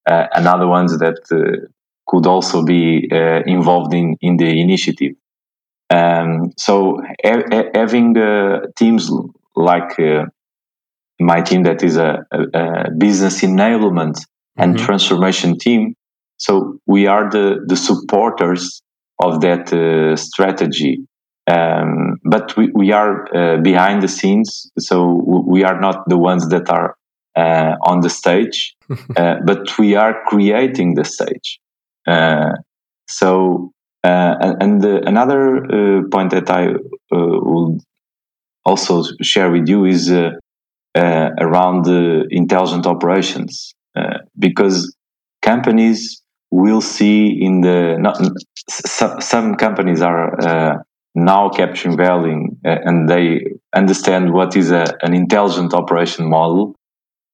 uh, 0.07 0.27
and 0.35 0.49
other 0.49 0.67
ones 0.67 0.99
that 0.99 1.21
uh, 1.31 1.67
could 2.09 2.27
also 2.27 2.65
be 2.65 3.09
uh, 3.13 3.43
involved 3.47 3.95
in, 3.95 4.17
in 4.21 4.37
the 4.37 4.61
initiative. 4.61 5.13
Um, 5.91 6.51
so 6.59 7.01
ha- 7.25 7.71
having 7.75 8.15
teams 8.77 9.11
like 9.55 9.97
my 11.21 11.41
team 11.41 11.63
that 11.63 11.85
is 11.85 11.97
a, 11.97 12.27
a, 12.33 12.41
a 12.59 12.91
business 12.91 13.43
enablement 13.43 14.25
and 14.57 14.75
mm-hmm. 14.75 14.85
transformation 14.85 15.59
team. 15.59 15.95
So 16.43 16.79
we 16.87 17.07
are 17.07 17.31
the, 17.31 17.61
the 17.67 17.77
supporters 17.77 18.83
of 19.21 19.43
that 19.43 19.73
uh, 19.73 20.17
strategy. 20.17 20.99
Um, 21.47 22.19
but 22.25 22.57
we, 22.57 22.69
we 22.75 22.91
are 22.91 23.29
uh, 23.33 23.57
behind 23.59 24.03
the 24.03 24.09
scenes. 24.09 24.69
So 24.77 25.23
we 25.47 25.63
are 25.63 25.81
not 25.81 26.09
the 26.09 26.19
ones 26.19 26.49
that 26.49 26.69
are 26.69 26.97
uh, 27.37 27.77
on 27.83 28.01
the 28.01 28.11
stage, 28.11 28.75
uh, 29.17 29.37
but 29.47 29.79
we 29.79 29.95
are 29.95 30.25
creating 30.27 30.95
the 30.95 31.05
stage. 31.05 31.61
Uh, 32.09 32.51
so, 33.09 33.71
uh, 34.03 34.35
and, 34.41 34.63
and 34.63 34.83
the, 34.83 35.07
another 35.07 35.65
uh, 35.65 36.03
point 36.11 36.33
that 36.33 36.51
I 36.51 36.71
uh, 36.71 36.75
will 37.11 37.79
also 38.65 39.05
share 39.23 39.53
with 39.53 39.69
you 39.69 39.85
is 39.85 40.11
around 40.97 41.85
the 41.85 42.27
intelligent 42.31 42.85
operations, 42.87 43.75
because 44.39 44.95
companies 45.41 46.22
will 46.53 46.81
see 46.81 47.29
in 47.29 47.63
the 47.63 47.97
not, 47.99 48.17
some, 48.69 49.21
some 49.21 49.55
companies 49.57 50.01
are 50.03 50.85
now 51.15 51.49
capturing 51.49 51.97
value 51.97 52.57
and 52.65 53.09
they 53.09 53.45
understand 53.75 54.33
what 54.33 54.57
is 54.57 54.71
a, 54.71 54.85
an 55.03 55.15
intelligent 55.15 55.75
operation 55.75 56.29
model 56.29 56.75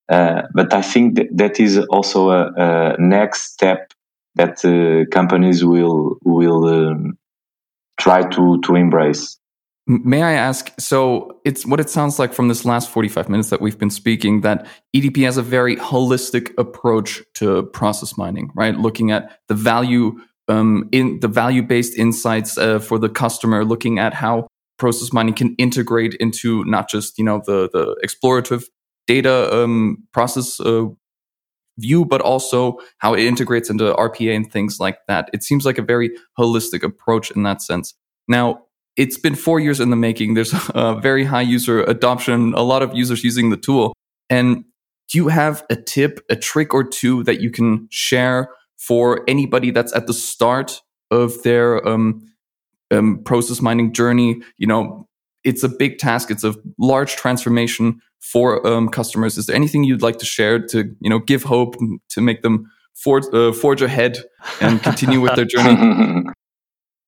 uh, 0.09 0.41
but 0.53 0.73
I 0.73 0.81
think 0.81 1.15
that, 1.15 1.27
that 1.33 1.59
is 1.59 1.77
also 1.77 2.31
a, 2.31 2.51
a 2.57 2.95
next 2.97 3.53
step 3.53 3.93
that 4.35 4.65
uh, 4.65 5.07
companies 5.11 5.63
will 5.63 6.17
will 6.23 6.65
um, 6.65 7.17
try 7.99 8.27
to 8.27 8.59
to 8.61 8.75
embrace. 8.75 9.37
May 9.87 10.21
I 10.21 10.33
ask? 10.33 10.71
So 10.79 11.39
it's 11.45 11.65
what 11.65 11.79
it 11.79 11.89
sounds 11.89 12.19
like 12.19 12.33
from 12.33 12.47
this 12.47 12.63
last 12.63 12.89
forty-five 12.89 13.27
minutes 13.27 13.49
that 13.49 13.59
we've 13.59 13.77
been 13.77 13.89
speaking 13.89 14.41
that 14.41 14.67
EDP 14.95 15.23
has 15.25 15.37
a 15.37 15.41
very 15.41 15.75
holistic 15.77 16.53
approach 16.59 17.23
to 17.35 17.63
process 17.67 18.17
mining, 18.17 18.51
right? 18.55 18.75
Looking 18.75 19.11
at 19.11 19.39
the 19.47 19.55
value 19.55 20.19
um, 20.47 20.89
in 20.91 21.19
the 21.21 21.27
value-based 21.27 21.97
insights 21.97 22.57
uh, 22.57 22.79
for 22.79 22.99
the 22.99 23.09
customer, 23.09 23.65
looking 23.65 23.97
at 23.97 24.13
how 24.13 24.47
process 24.77 25.11
mining 25.11 25.33
can 25.33 25.55
integrate 25.55 26.13
into 26.15 26.63
not 26.65 26.87
just 26.87 27.17
you 27.17 27.23
know 27.23 27.41
the 27.45 27.69
the 27.73 27.95
explorative 28.05 28.65
data 29.07 29.51
um, 29.51 29.97
process 30.13 30.59
uh, 30.59 30.85
view, 31.79 32.05
but 32.05 32.21
also 32.21 32.77
how 32.99 33.13
it 33.13 33.21
integrates 33.21 33.69
into 33.69 33.93
RPA 33.93 34.35
and 34.35 34.51
things 34.51 34.79
like 34.79 34.99
that. 35.07 35.29
It 35.33 35.43
seems 35.43 35.65
like 35.65 35.77
a 35.79 35.81
very 35.83 36.11
holistic 36.37 36.83
approach 36.83 37.31
in 37.31 37.43
that 37.43 37.61
sense. 37.61 37.95
Now, 38.27 38.65
it's 38.99 39.17
been 39.17 39.33
four 39.33 39.61
years 39.61 39.79
in 39.79 39.89
the 39.89 39.95
making. 39.95 40.33
There's 40.33 40.53
a 40.75 40.99
very 40.99 41.23
high 41.23 41.41
user 41.41 41.81
adoption, 41.83 42.53
a 42.53 42.61
lot 42.61 42.83
of 42.83 42.93
users 42.93 43.23
using 43.23 43.49
the 43.49 43.57
tool. 43.57 43.93
And 44.29 44.65
do 45.09 45.17
you 45.17 45.29
have 45.29 45.63
a 45.71 45.75
tip, 45.75 46.19
a 46.29 46.35
trick 46.35 46.73
or 46.73 46.83
two 46.83 47.23
that 47.23 47.39
you 47.41 47.49
can 47.49 47.87
share 47.89 48.49
for 48.77 49.23
anybody 49.27 49.71
that's 49.71 49.95
at 49.95 50.05
the 50.05 50.13
start 50.13 50.81
of 51.09 51.41
their 51.43 51.87
um, 51.87 52.21
um, 52.91 53.23
process 53.23 53.61
mining 53.61 53.93
journey? 53.93 54.41
You 54.57 54.67
know, 54.67 55.07
it's 55.43 55.63
a 55.63 55.69
big 55.69 55.97
task. 55.97 56.29
It's 56.29 56.43
a 56.43 56.53
large 56.77 57.15
transformation 57.15 58.01
for 58.19 58.67
um, 58.67 58.89
customers. 58.89 59.37
Is 59.37 59.45
there 59.45 59.55
anything 59.55 59.85
you'd 59.85 60.01
like 60.01 60.19
to 60.19 60.25
share 60.25 60.59
to 60.67 60.93
you 60.99 61.09
know 61.09 61.19
give 61.19 61.43
hope 61.43 61.77
to 62.09 62.21
make 62.21 62.41
them 62.41 62.69
forge, 62.93 63.23
uh, 63.33 63.53
forge 63.53 63.81
ahead 63.81 64.19
and 64.59 64.83
continue 64.83 65.21
with 65.21 65.35
their 65.35 65.45
journey? 65.55 66.25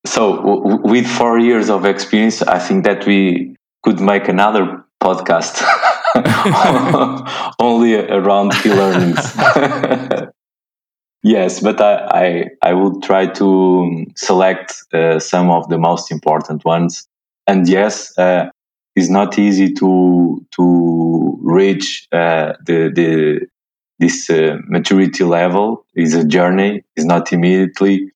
So, 0.06 0.36
w- 0.38 0.82
with 0.84 1.08
four 1.08 1.38
years 1.40 1.70
of 1.70 1.86
experience, 1.86 2.42
I 2.42 2.60
think 2.60 2.84
that 2.86 3.06
we 3.06 3.56
could 3.84 4.00
make 4.00 4.28
another 4.28 4.84
podcast 5.02 5.62
only 7.60 7.96
around 7.96 8.52
key 8.62 8.72
learnings. 8.72 9.36
Yes, 11.24 11.60
but 11.60 11.80
I, 11.80 11.96
I, 12.64 12.70
I 12.70 12.74
would 12.74 13.04
try 13.04 13.28
to 13.28 14.06
select 14.16 14.74
uh, 14.94 15.20
some 15.20 15.52
of 15.52 15.70
the 15.70 15.78
most 15.78 16.12
important 16.12 16.66
ones. 16.66 17.08
And 17.48 17.68
yes, 17.70 18.18
uh, 18.18 18.50
it's 18.96 19.10
not 19.10 19.38
easy 19.38 19.72
to 19.74 20.46
to 20.56 21.40
reach 21.42 22.08
uh, 22.12 22.54
the 22.66 22.92
the 22.94 23.48
this 24.00 24.30
uh, 24.30 24.58
maturity 24.68 25.24
level. 25.24 25.86
It's 25.94 26.16
a 26.16 26.26
journey. 26.26 26.84
It's 26.96 27.06
not 27.06 27.32
immediately. 27.32 28.12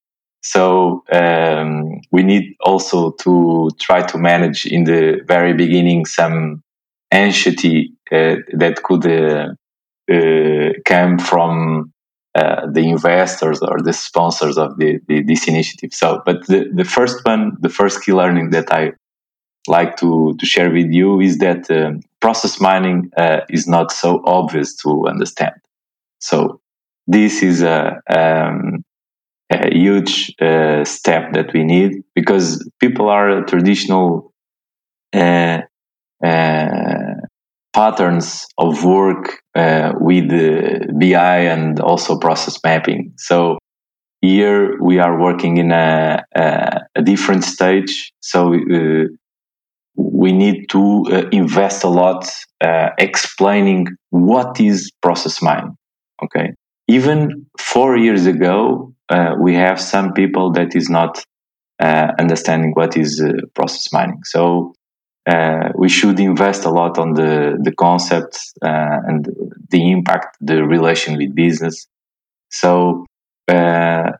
So 0.45 1.03
um, 1.11 2.01
we 2.11 2.21
need 2.21 2.55
also 2.61 3.13
to 3.23 3.71
try 3.79 4.03
to 4.03 4.17
manage 4.19 4.67
in 4.67 4.83
the 4.83 5.21
very 5.25 5.53
beginning 5.53 6.05
some 6.05 6.61
anxiety 7.11 7.93
uh, 8.11 8.35
that 8.53 8.83
could 8.83 9.07
uh, 9.07 10.73
come 10.85 11.17
from 11.17 11.91
uh, 12.35 12.67
the 12.71 12.87
investors 12.87 13.59
or 13.63 13.81
the 13.81 13.91
sponsors 13.91 14.59
of 14.59 14.77
the, 14.77 14.99
the, 15.07 15.23
this 15.23 15.47
initiative. 15.47 15.91
So, 15.95 16.21
but 16.27 16.45
the, 16.45 16.69
the 16.71 16.85
first 16.85 17.25
one, 17.25 17.57
the 17.61 17.69
first 17.69 18.03
key 18.03 18.13
learning 18.13 18.51
that 18.51 18.71
I 18.71 18.91
like 19.67 19.97
to, 19.97 20.35
to 20.37 20.45
share 20.45 20.69
with 20.69 20.91
you 20.91 21.21
is 21.21 21.39
that 21.39 21.71
um, 21.71 22.01
process 22.21 22.61
mining 22.61 23.09
uh, 23.17 23.39
is 23.49 23.67
not 23.67 23.91
so 23.91 24.21
obvious 24.25 24.75
to 24.83 25.07
understand. 25.07 25.55
So, 26.19 26.61
this 27.07 27.41
is 27.41 27.63
a, 27.63 27.99
um, 28.09 28.83
a 29.51 29.73
huge 29.73 30.33
uh, 30.41 30.83
step 30.83 31.33
that 31.33 31.53
we 31.53 31.63
need 31.63 32.03
because 32.15 32.67
people 32.79 33.09
are 33.09 33.43
traditional 33.43 34.33
uh, 35.13 35.61
uh, 36.23 37.13
patterns 37.73 38.47
of 38.57 38.83
work 38.83 39.41
uh, 39.53 39.93
with 39.99 40.29
BI 40.99 41.39
and 41.39 41.79
also 41.79 42.17
process 42.17 42.57
mapping. 42.63 43.13
So 43.17 43.57
here 44.21 44.81
we 44.81 44.99
are 44.99 45.19
working 45.19 45.57
in 45.57 45.71
a, 45.71 46.23
a, 46.35 46.81
a 46.95 47.01
different 47.01 47.43
stage. 47.43 48.13
So 48.21 48.55
uh, 48.55 49.05
we 49.95 50.31
need 50.31 50.69
to 50.69 51.05
uh, 51.11 51.29
invest 51.31 51.83
a 51.83 51.89
lot 51.89 52.27
explaining 52.97 53.87
what 54.09 54.59
is 54.59 54.91
process 55.01 55.41
mining. 55.41 55.77
Okay. 56.23 56.53
Even 56.87 57.45
four 57.59 57.97
years 57.97 58.25
ago, 58.25 58.94
uh, 59.09 59.35
we 59.39 59.53
have 59.55 59.79
some 59.79 60.13
people 60.13 60.51
that 60.53 60.75
is 60.75 60.89
not 60.89 61.23
uh, 61.79 62.11
understanding 62.19 62.71
what 62.73 62.97
is 62.97 63.23
process 63.53 63.91
mining. 63.91 64.23
So 64.23 64.73
uh, 65.27 65.69
we 65.75 65.89
should 65.89 66.19
invest 66.19 66.65
a 66.65 66.69
lot 66.69 66.97
on 66.97 67.13
the 67.13 67.57
the 67.61 67.71
concepts 67.71 68.53
uh, 68.61 68.99
and 69.07 69.27
the 69.69 69.91
impact, 69.91 70.37
the 70.39 70.63
relation 70.63 71.17
with 71.17 71.33
business. 71.33 71.87
So 72.49 73.05
uh, 73.47 74.11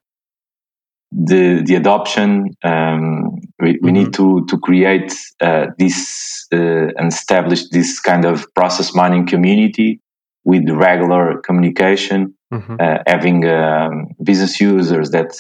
the 1.12 1.64
the 1.64 1.76
adoption 1.76 2.56
um, 2.64 3.36
we, 3.60 3.72
we 3.72 3.74
mm-hmm. 3.74 3.94
need 3.94 4.14
to 4.14 4.46
to 4.48 4.58
create 4.60 5.14
uh, 5.42 5.68
this 5.78 6.48
uh, 6.52 6.90
and 6.98 7.12
establish 7.12 7.70
this 7.70 8.00
kind 8.00 8.26
of 8.26 8.46
process 8.56 8.94
mining 8.96 9.28
community 9.28 10.00
with 10.44 10.70
regular 10.70 11.42
communication, 11.42 12.35
mm-hmm. 12.54 12.76
Uh, 12.80 12.98
having 13.08 13.46
um, 13.46 14.08
business 14.24 14.60
users 14.60 15.12
that. 15.12 15.32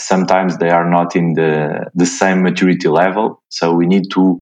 sometimes 0.00 0.56
they 0.56 0.70
are 0.70 0.88
not 0.88 1.14
in 1.14 1.34
the, 1.34 1.90
the 1.94 2.06
same 2.06 2.38
maturity 2.42 2.88
level. 2.88 3.26
So 3.50 3.74
we 3.74 3.86
need 3.86 4.06
to 4.16 4.38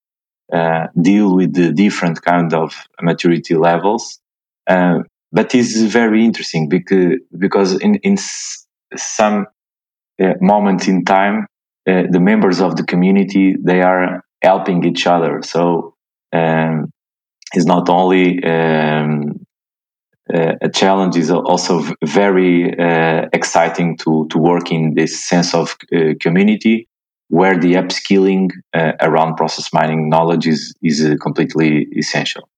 uh, 0.53 0.87
deal 0.99 1.35
with 1.35 1.53
the 1.55 1.72
different 1.72 2.22
kind 2.22 2.55
of 2.55 2.72
maturity 3.03 3.55
levels. 3.55 4.18
Uh, 4.66 5.01
but 5.31 5.55
it's 5.55 5.79
very 5.83 6.24
interesting 6.24 6.68
because 6.68 7.16
because 7.37 7.79
in 7.81 7.97
in 7.97 8.16
some 8.97 9.47
uh, 10.22 10.35
moment 10.41 10.89
in 10.89 11.05
time, 11.05 11.47
uh, 11.87 12.05
the 12.11 12.20
members 12.20 12.61
of 12.61 12.76
the 12.76 12.85
community 12.85 13.57
they 13.62 13.83
are 13.83 14.22
helping 14.43 14.85
each 14.85 15.07
other. 15.07 15.43
So 15.43 15.95
um, 16.33 16.91
it's 17.53 17.66
not 17.66 17.89
only 17.89 18.43
um, 18.45 19.11
uh, 19.20 19.47
a 20.31 20.68
challenge 20.68 21.16
is 21.16 21.31
also 21.31 21.85
very 22.05 22.79
uh, 22.79 23.26
exciting 23.33 23.97
to 23.99 24.26
to 24.31 24.39
work 24.39 24.70
in 24.70 24.95
this 24.95 25.24
sense 25.24 25.55
of 25.55 25.76
uh, 25.95 26.14
community 26.20 26.89
where 27.29 27.59
the 27.59 27.74
upskilling 27.74 28.51
uh, 28.74 28.93
around 29.01 29.37
process 29.37 29.72
mining 29.72 30.09
knowledge 30.09 30.47
is, 30.47 30.74
is 30.83 31.05
uh, 31.05 31.14
completely 31.20 31.87
essential. 31.97 32.49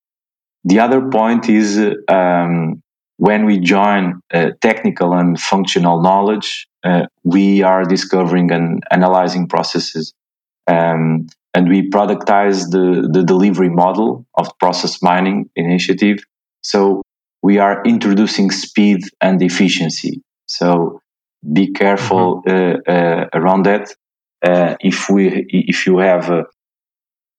The 0.65 0.79
other 0.79 1.09
point 1.11 1.49
is 1.49 1.79
um, 2.09 2.83
when 3.17 3.45
we 3.45 3.59
join 3.59 4.21
uh, 4.33 4.51
technical 4.61 5.13
and 5.13 5.41
functional 5.41 6.01
knowledge, 6.03 6.69
uh, 6.85 7.07
we 7.25 7.63
are 7.63 7.85
discovering 7.85 8.53
and 8.53 8.83
analyzing 8.91 9.49
processes. 9.49 10.15
Um, 10.67 11.27
and 11.53 11.69
we 11.69 11.91
productize 11.91 12.71
the, 12.71 13.09
the 13.13 13.25
delivery 13.25 13.71
model 13.71 14.25
of 14.35 14.57
process 14.59 15.03
mining 15.03 15.51
initiative. 15.57 16.19
So 16.63 17.03
we 17.43 17.59
are 17.59 17.83
introducing 17.85 18.51
speed 18.51 19.01
and 19.21 19.41
efficiency. 19.43 20.23
So 20.47 21.01
be 21.53 21.73
careful 21.73 22.43
mm-hmm. 22.47 22.91
uh, 22.91 22.93
uh, 22.93 23.29
around 23.33 23.65
that 23.65 23.95
uh, 24.43 24.77
if 24.81 25.09
we 25.09 25.47
if 25.49 25.87
you 25.87 25.99
have 25.99 26.31
uh, 26.31 26.45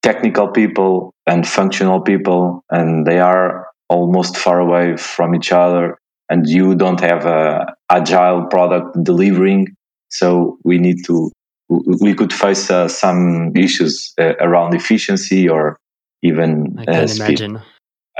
technical 0.01 0.47
people 0.47 1.13
and 1.27 1.47
functional 1.47 2.01
people 2.01 2.63
and 2.69 3.05
they 3.05 3.19
are 3.19 3.67
almost 3.89 4.37
far 4.37 4.59
away 4.59 4.97
from 4.97 5.35
each 5.35 5.51
other 5.51 5.97
and 6.29 6.47
you 6.47 6.75
don't 6.75 7.01
have 7.01 7.25
a 7.25 7.75
agile 7.89 8.45
product 8.45 8.97
delivering 9.03 9.67
so 10.09 10.57
we 10.63 10.77
need 10.77 11.03
to 11.05 11.31
we 12.01 12.13
could 12.13 12.33
face 12.33 12.69
uh, 12.69 12.87
some 12.87 13.55
issues 13.55 14.13
uh, 14.19 14.33
around 14.39 14.73
efficiency 14.73 15.47
or 15.47 15.77
even 16.21 16.75
I 16.79 16.85
can 16.85 17.07
speed. 17.07 17.41
imagine. 17.41 17.61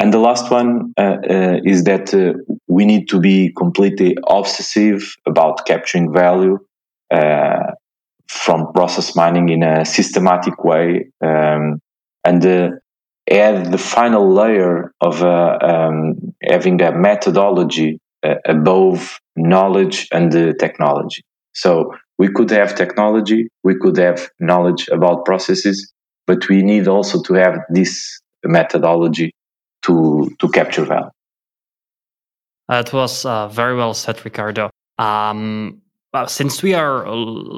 And 0.01 0.11
the 0.11 0.17
last 0.17 0.49
one 0.49 0.93
uh, 0.97 1.17
is 1.63 1.83
that 1.83 2.11
we 2.67 2.85
need 2.85 3.07
to 3.09 3.19
be 3.19 3.53
completely 3.55 4.17
obsessive 4.27 5.15
about 5.27 5.67
capturing 5.67 6.11
value 6.11 6.57
uh, 7.11 7.73
from 8.27 8.73
process 8.73 9.15
mining 9.15 9.49
in 9.49 9.61
a 9.61 9.85
systematic 9.85 10.63
way 10.63 11.11
um, 11.23 11.79
and 12.25 12.43
uh, 12.43 12.69
add 13.29 13.71
the 13.71 13.77
final 13.77 14.27
layer 14.33 14.91
of 15.01 15.21
uh, 15.21 15.59
um, 15.61 16.33
having 16.41 16.81
a 16.81 16.91
methodology 16.91 17.99
uh, 18.23 18.35
above 18.45 19.19
knowledge 19.35 20.07
and 20.11 20.31
technology. 20.59 21.21
So 21.53 21.93
we 22.17 22.27
could 22.29 22.49
have 22.49 22.73
technology, 22.73 23.49
we 23.63 23.75
could 23.79 23.97
have 23.97 24.29
knowledge 24.39 24.87
about 24.87 25.25
processes, 25.25 25.93
but 26.25 26.49
we 26.49 26.63
need 26.63 26.87
also 26.87 27.21
to 27.21 27.35
have 27.35 27.59
this 27.69 28.19
methodology 28.43 29.35
to 29.83 30.29
to 30.39 30.49
capture 30.49 30.85
value. 30.85 31.09
That 32.67 32.93
was 32.93 33.25
uh, 33.25 33.47
very 33.49 33.75
well 33.75 33.93
said, 33.93 34.23
Ricardo. 34.23 34.69
Um, 34.97 35.81
well, 36.13 36.27
since 36.27 36.61
we 36.61 36.73
are 36.73 37.03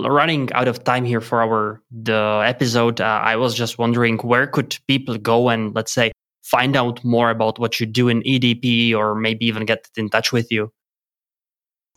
running 0.10 0.52
out 0.54 0.68
of 0.68 0.84
time 0.84 1.06
here 1.06 1.22
for 1.22 1.42
our 1.42 1.82
the 1.92 2.44
episode, 2.46 3.02
uh, 3.02 3.22
I 3.24 3.36
was 3.36 3.56
just 3.56 3.78
wondering 3.78 4.18
where 4.20 4.48
could 4.48 4.78
people 4.88 5.18
go 5.18 5.50
and 5.50 5.74
let's 5.76 5.92
say 5.94 6.12
find 6.44 6.76
out 6.76 7.04
more 7.04 7.30
about 7.30 7.58
what 7.58 7.80
you 7.80 7.86
do 7.86 8.10
in 8.10 8.22
EDP, 8.24 8.94
or 8.94 9.16
maybe 9.16 9.46
even 9.46 9.66
get 9.66 9.90
in 9.98 10.10
touch 10.10 10.32
with 10.32 10.52
you. 10.52 10.72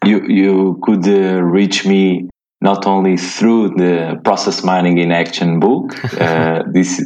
You 0.04 0.26
you 0.26 0.80
could 0.82 1.06
uh, 1.06 1.42
reach 1.42 1.84
me 1.86 2.28
not 2.60 2.86
only 2.86 3.16
through 3.16 3.70
the 3.76 4.20
process 4.24 4.64
mining 4.64 4.98
in 4.98 5.12
action 5.12 5.60
book. 5.60 5.92
uh, 6.20 6.62
this 6.72 7.04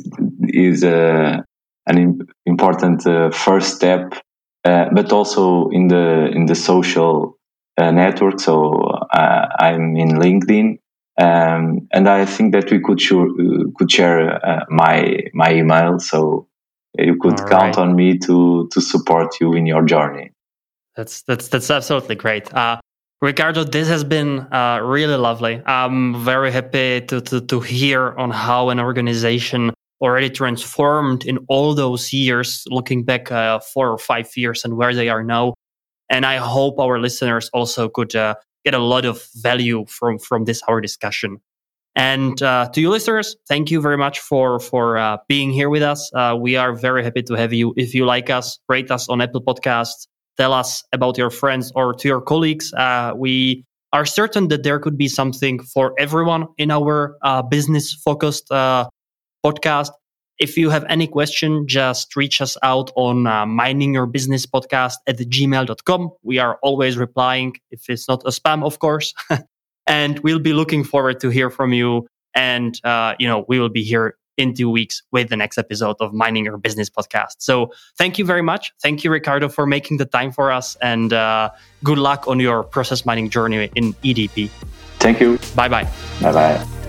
is 0.48 0.84
uh, 0.84 1.38
an 1.86 2.26
important 2.46 3.06
uh, 3.06 3.30
first 3.30 3.74
step, 3.76 4.14
uh, 4.64 4.86
but 4.92 5.12
also 5.12 5.68
in 5.70 5.88
the 5.88 6.30
in 6.34 6.46
the 6.46 6.54
social 6.54 7.38
uh, 7.78 7.90
network. 7.90 8.40
So 8.40 8.74
uh, 8.74 9.46
I'm 9.58 9.96
in 9.96 10.10
LinkedIn, 10.10 10.78
um, 11.20 11.88
and 11.92 12.08
I 12.08 12.24
think 12.24 12.52
that 12.52 12.70
we 12.70 12.80
could 12.80 13.00
sure, 13.00 13.28
could 13.76 13.90
share 13.90 14.44
uh, 14.44 14.64
my 14.68 15.24
my 15.34 15.52
email. 15.52 15.98
So 15.98 16.48
you 16.98 17.16
could 17.20 17.40
All 17.40 17.48
count 17.48 17.76
right. 17.76 17.78
on 17.78 17.96
me 17.96 18.18
to 18.18 18.68
to 18.72 18.80
support 18.80 19.40
you 19.40 19.54
in 19.54 19.66
your 19.66 19.82
journey. 19.82 20.32
That's 20.96 21.22
that's 21.22 21.48
that's 21.48 21.70
absolutely 21.70 22.16
great. 22.16 22.52
Uh, 22.52 22.80
Ricardo, 23.22 23.64
this 23.64 23.86
has 23.88 24.02
been 24.02 24.40
uh, 24.50 24.80
really 24.82 25.16
lovely. 25.16 25.62
I'm 25.66 26.24
very 26.24 26.50
happy 26.50 27.02
to, 27.02 27.20
to, 27.20 27.42
to 27.42 27.60
hear 27.60 28.14
on 28.16 28.30
how 28.30 28.70
an 28.70 28.80
organization 28.80 29.72
already 30.00 30.30
transformed 30.30 31.26
in 31.26 31.38
all 31.48 31.74
those 31.74 32.12
years, 32.12 32.64
looking 32.68 33.04
back 33.04 33.30
uh, 33.30 33.60
four 33.60 33.90
or 33.90 33.98
five 33.98 34.28
years 34.36 34.64
and 34.64 34.76
where 34.76 34.94
they 34.94 35.08
are 35.08 35.22
now. 35.22 35.54
And 36.08 36.26
I 36.26 36.36
hope 36.36 36.80
our 36.80 36.98
listeners 36.98 37.50
also 37.52 37.88
could 37.88 38.14
uh, 38.16 38.34
get 38.64 38.74
a 38.74 38.78
lot 38.78 39.04
of 39.04 39.26
value 39.36 39.84
from, 39.86 40.18
from 40.18 40.44
this 40.44 40.62
our 40.68 40.80
discussion. 40.80 41.38
And 41.96 42.40
uh, 42.42 42.68
to 42.72 42.80
you 42.80 42.90
listeners, 42.90 43.36
thank 43.48 43.70
you 43.70 43.80
very 43.80 43.96
much 43.96 44.20
for 44.20 44.60
for 44.60 44.96
uh, 44.96 45.18
being 45.28 45.50
here 45.50 45.68
with 45.68 45.82
us. 45.82 46.10
Uh, 46.14 46.36
we 46.38 46.56
are 46.56 46.72
very 46.72 47.02
happy 47.02 47.22
to 47.24 47.34
have 47.34 47.52
you. 47.52 47.74
If 47.76 47.94
you 47.94 48.06
like 48.06 48.30
us, 48.30 48.58
rate 48.68 48.90
us 48.90 49.08
on 49.08 49.20
Apple 49.20 49.42
Podcasts, 49.42 50.06
tell 50.36 50.52
us 50.52 50.84
about 50.92 51.18
your 51.18 51.30
friends 51.30 51.72
or 51.74 51.92
to 51.94 52.08
your 52.08 52.20
colleagues. 52.20 52.72
Uh, 52.72 53.12
we 53.16 53.64
are 53.92 54.06
certain 54.06 54.48
that 54.48 54.62
there 54.62 54.78
could 54.78 54.96
be 54.96 55.08
something 55.08 55.58
for 55.58 55.92
everyone 55.98 56.46
in 56.58 56.70
our 56.70 57.16
business 57.50 57.92
focused 57.92 58.48
podcast. 59.44 59.90
If 60.38 60.56
you 60.56 60.70
have 60.70 60.84
any 60.88 61.06
question, 61.06 61.68
just 61.68 62.16
reach 62.16 62.40
us 62.40 62.56
out 62.62 62.90
on 62.96 63.26
uh, 63.26 63.44
mining 63.44 63.92
your 63.92 64.06
business 64.06 64.46
podcast 64.46 64.94
at 65.06 65.18
gmail.com. 65.18 66.10
We 66.22 66.38
are 66.38 66.58
always 66.62 66.96
replying 66.96 67.56
if 67.70 67.90
it's 67.90 68.08
not 68.08 68.22
a 68.24 68.30
spam, 68.30 68.64
of 68.64 68.78
course. 68.78 69.12
and 69.86 70.18
we'll 70.20 70.38
be 70.38 70.54
looking 70.54 70.82
forward 70.82 71.20
to 71.20 71.28
hear 71.28 71.50
from 71.50 71.74
you. 71.74 72.06
And, 72.34 72.80
uh, 72.84 73.14
you 73.18 73.28
know, 73.28 73.44
we 73.48 73.58
will 73.58 73.68
be 73.68 73.82
here 73.82 74.16
in 74.38 74.54
two 74.54 74.70
weeks 74.70 75.02
with 75.12 75.28
the 75.28 75.36
next 75.36 75.58
episode 75.58 75.96
of 76.00 76.14
Mining 76.14 76.44
Your 76.44 76.56
Business 76.56 76.88
podcast. 76.88 77.36
So 77.38 77.72
thank 77.98 78.18
you 78.18 78.24
very 78.24 78.42
much. 78.42 78.72
Thank 78.82 79.04
you, 79.04 79.10
Ricardo, 79.10 79.48
for 79.48 79.66
making 79.66 79.98
the 79.98 80.06
time 80.06 80.32
for 80.32 80.50
us. 80.50 80.76
And 80.80 81.12
uh, 81.12 81.50
good 81.84 81.98
luck 81.98 82.26
on 82.26 82.40
your 82.40 82.62
process 82.62 83.04
mining 83.04 83.28
journey 83.28 83.70
in 83.74 83.92
EDP. 83.94 84.48
Thank 84.98 85.20
you. 85.20 85.38
Bye 85.54 85.68
bye. 85.68 85.84
Bye 86.20 86.32
bye. 86.32 86.79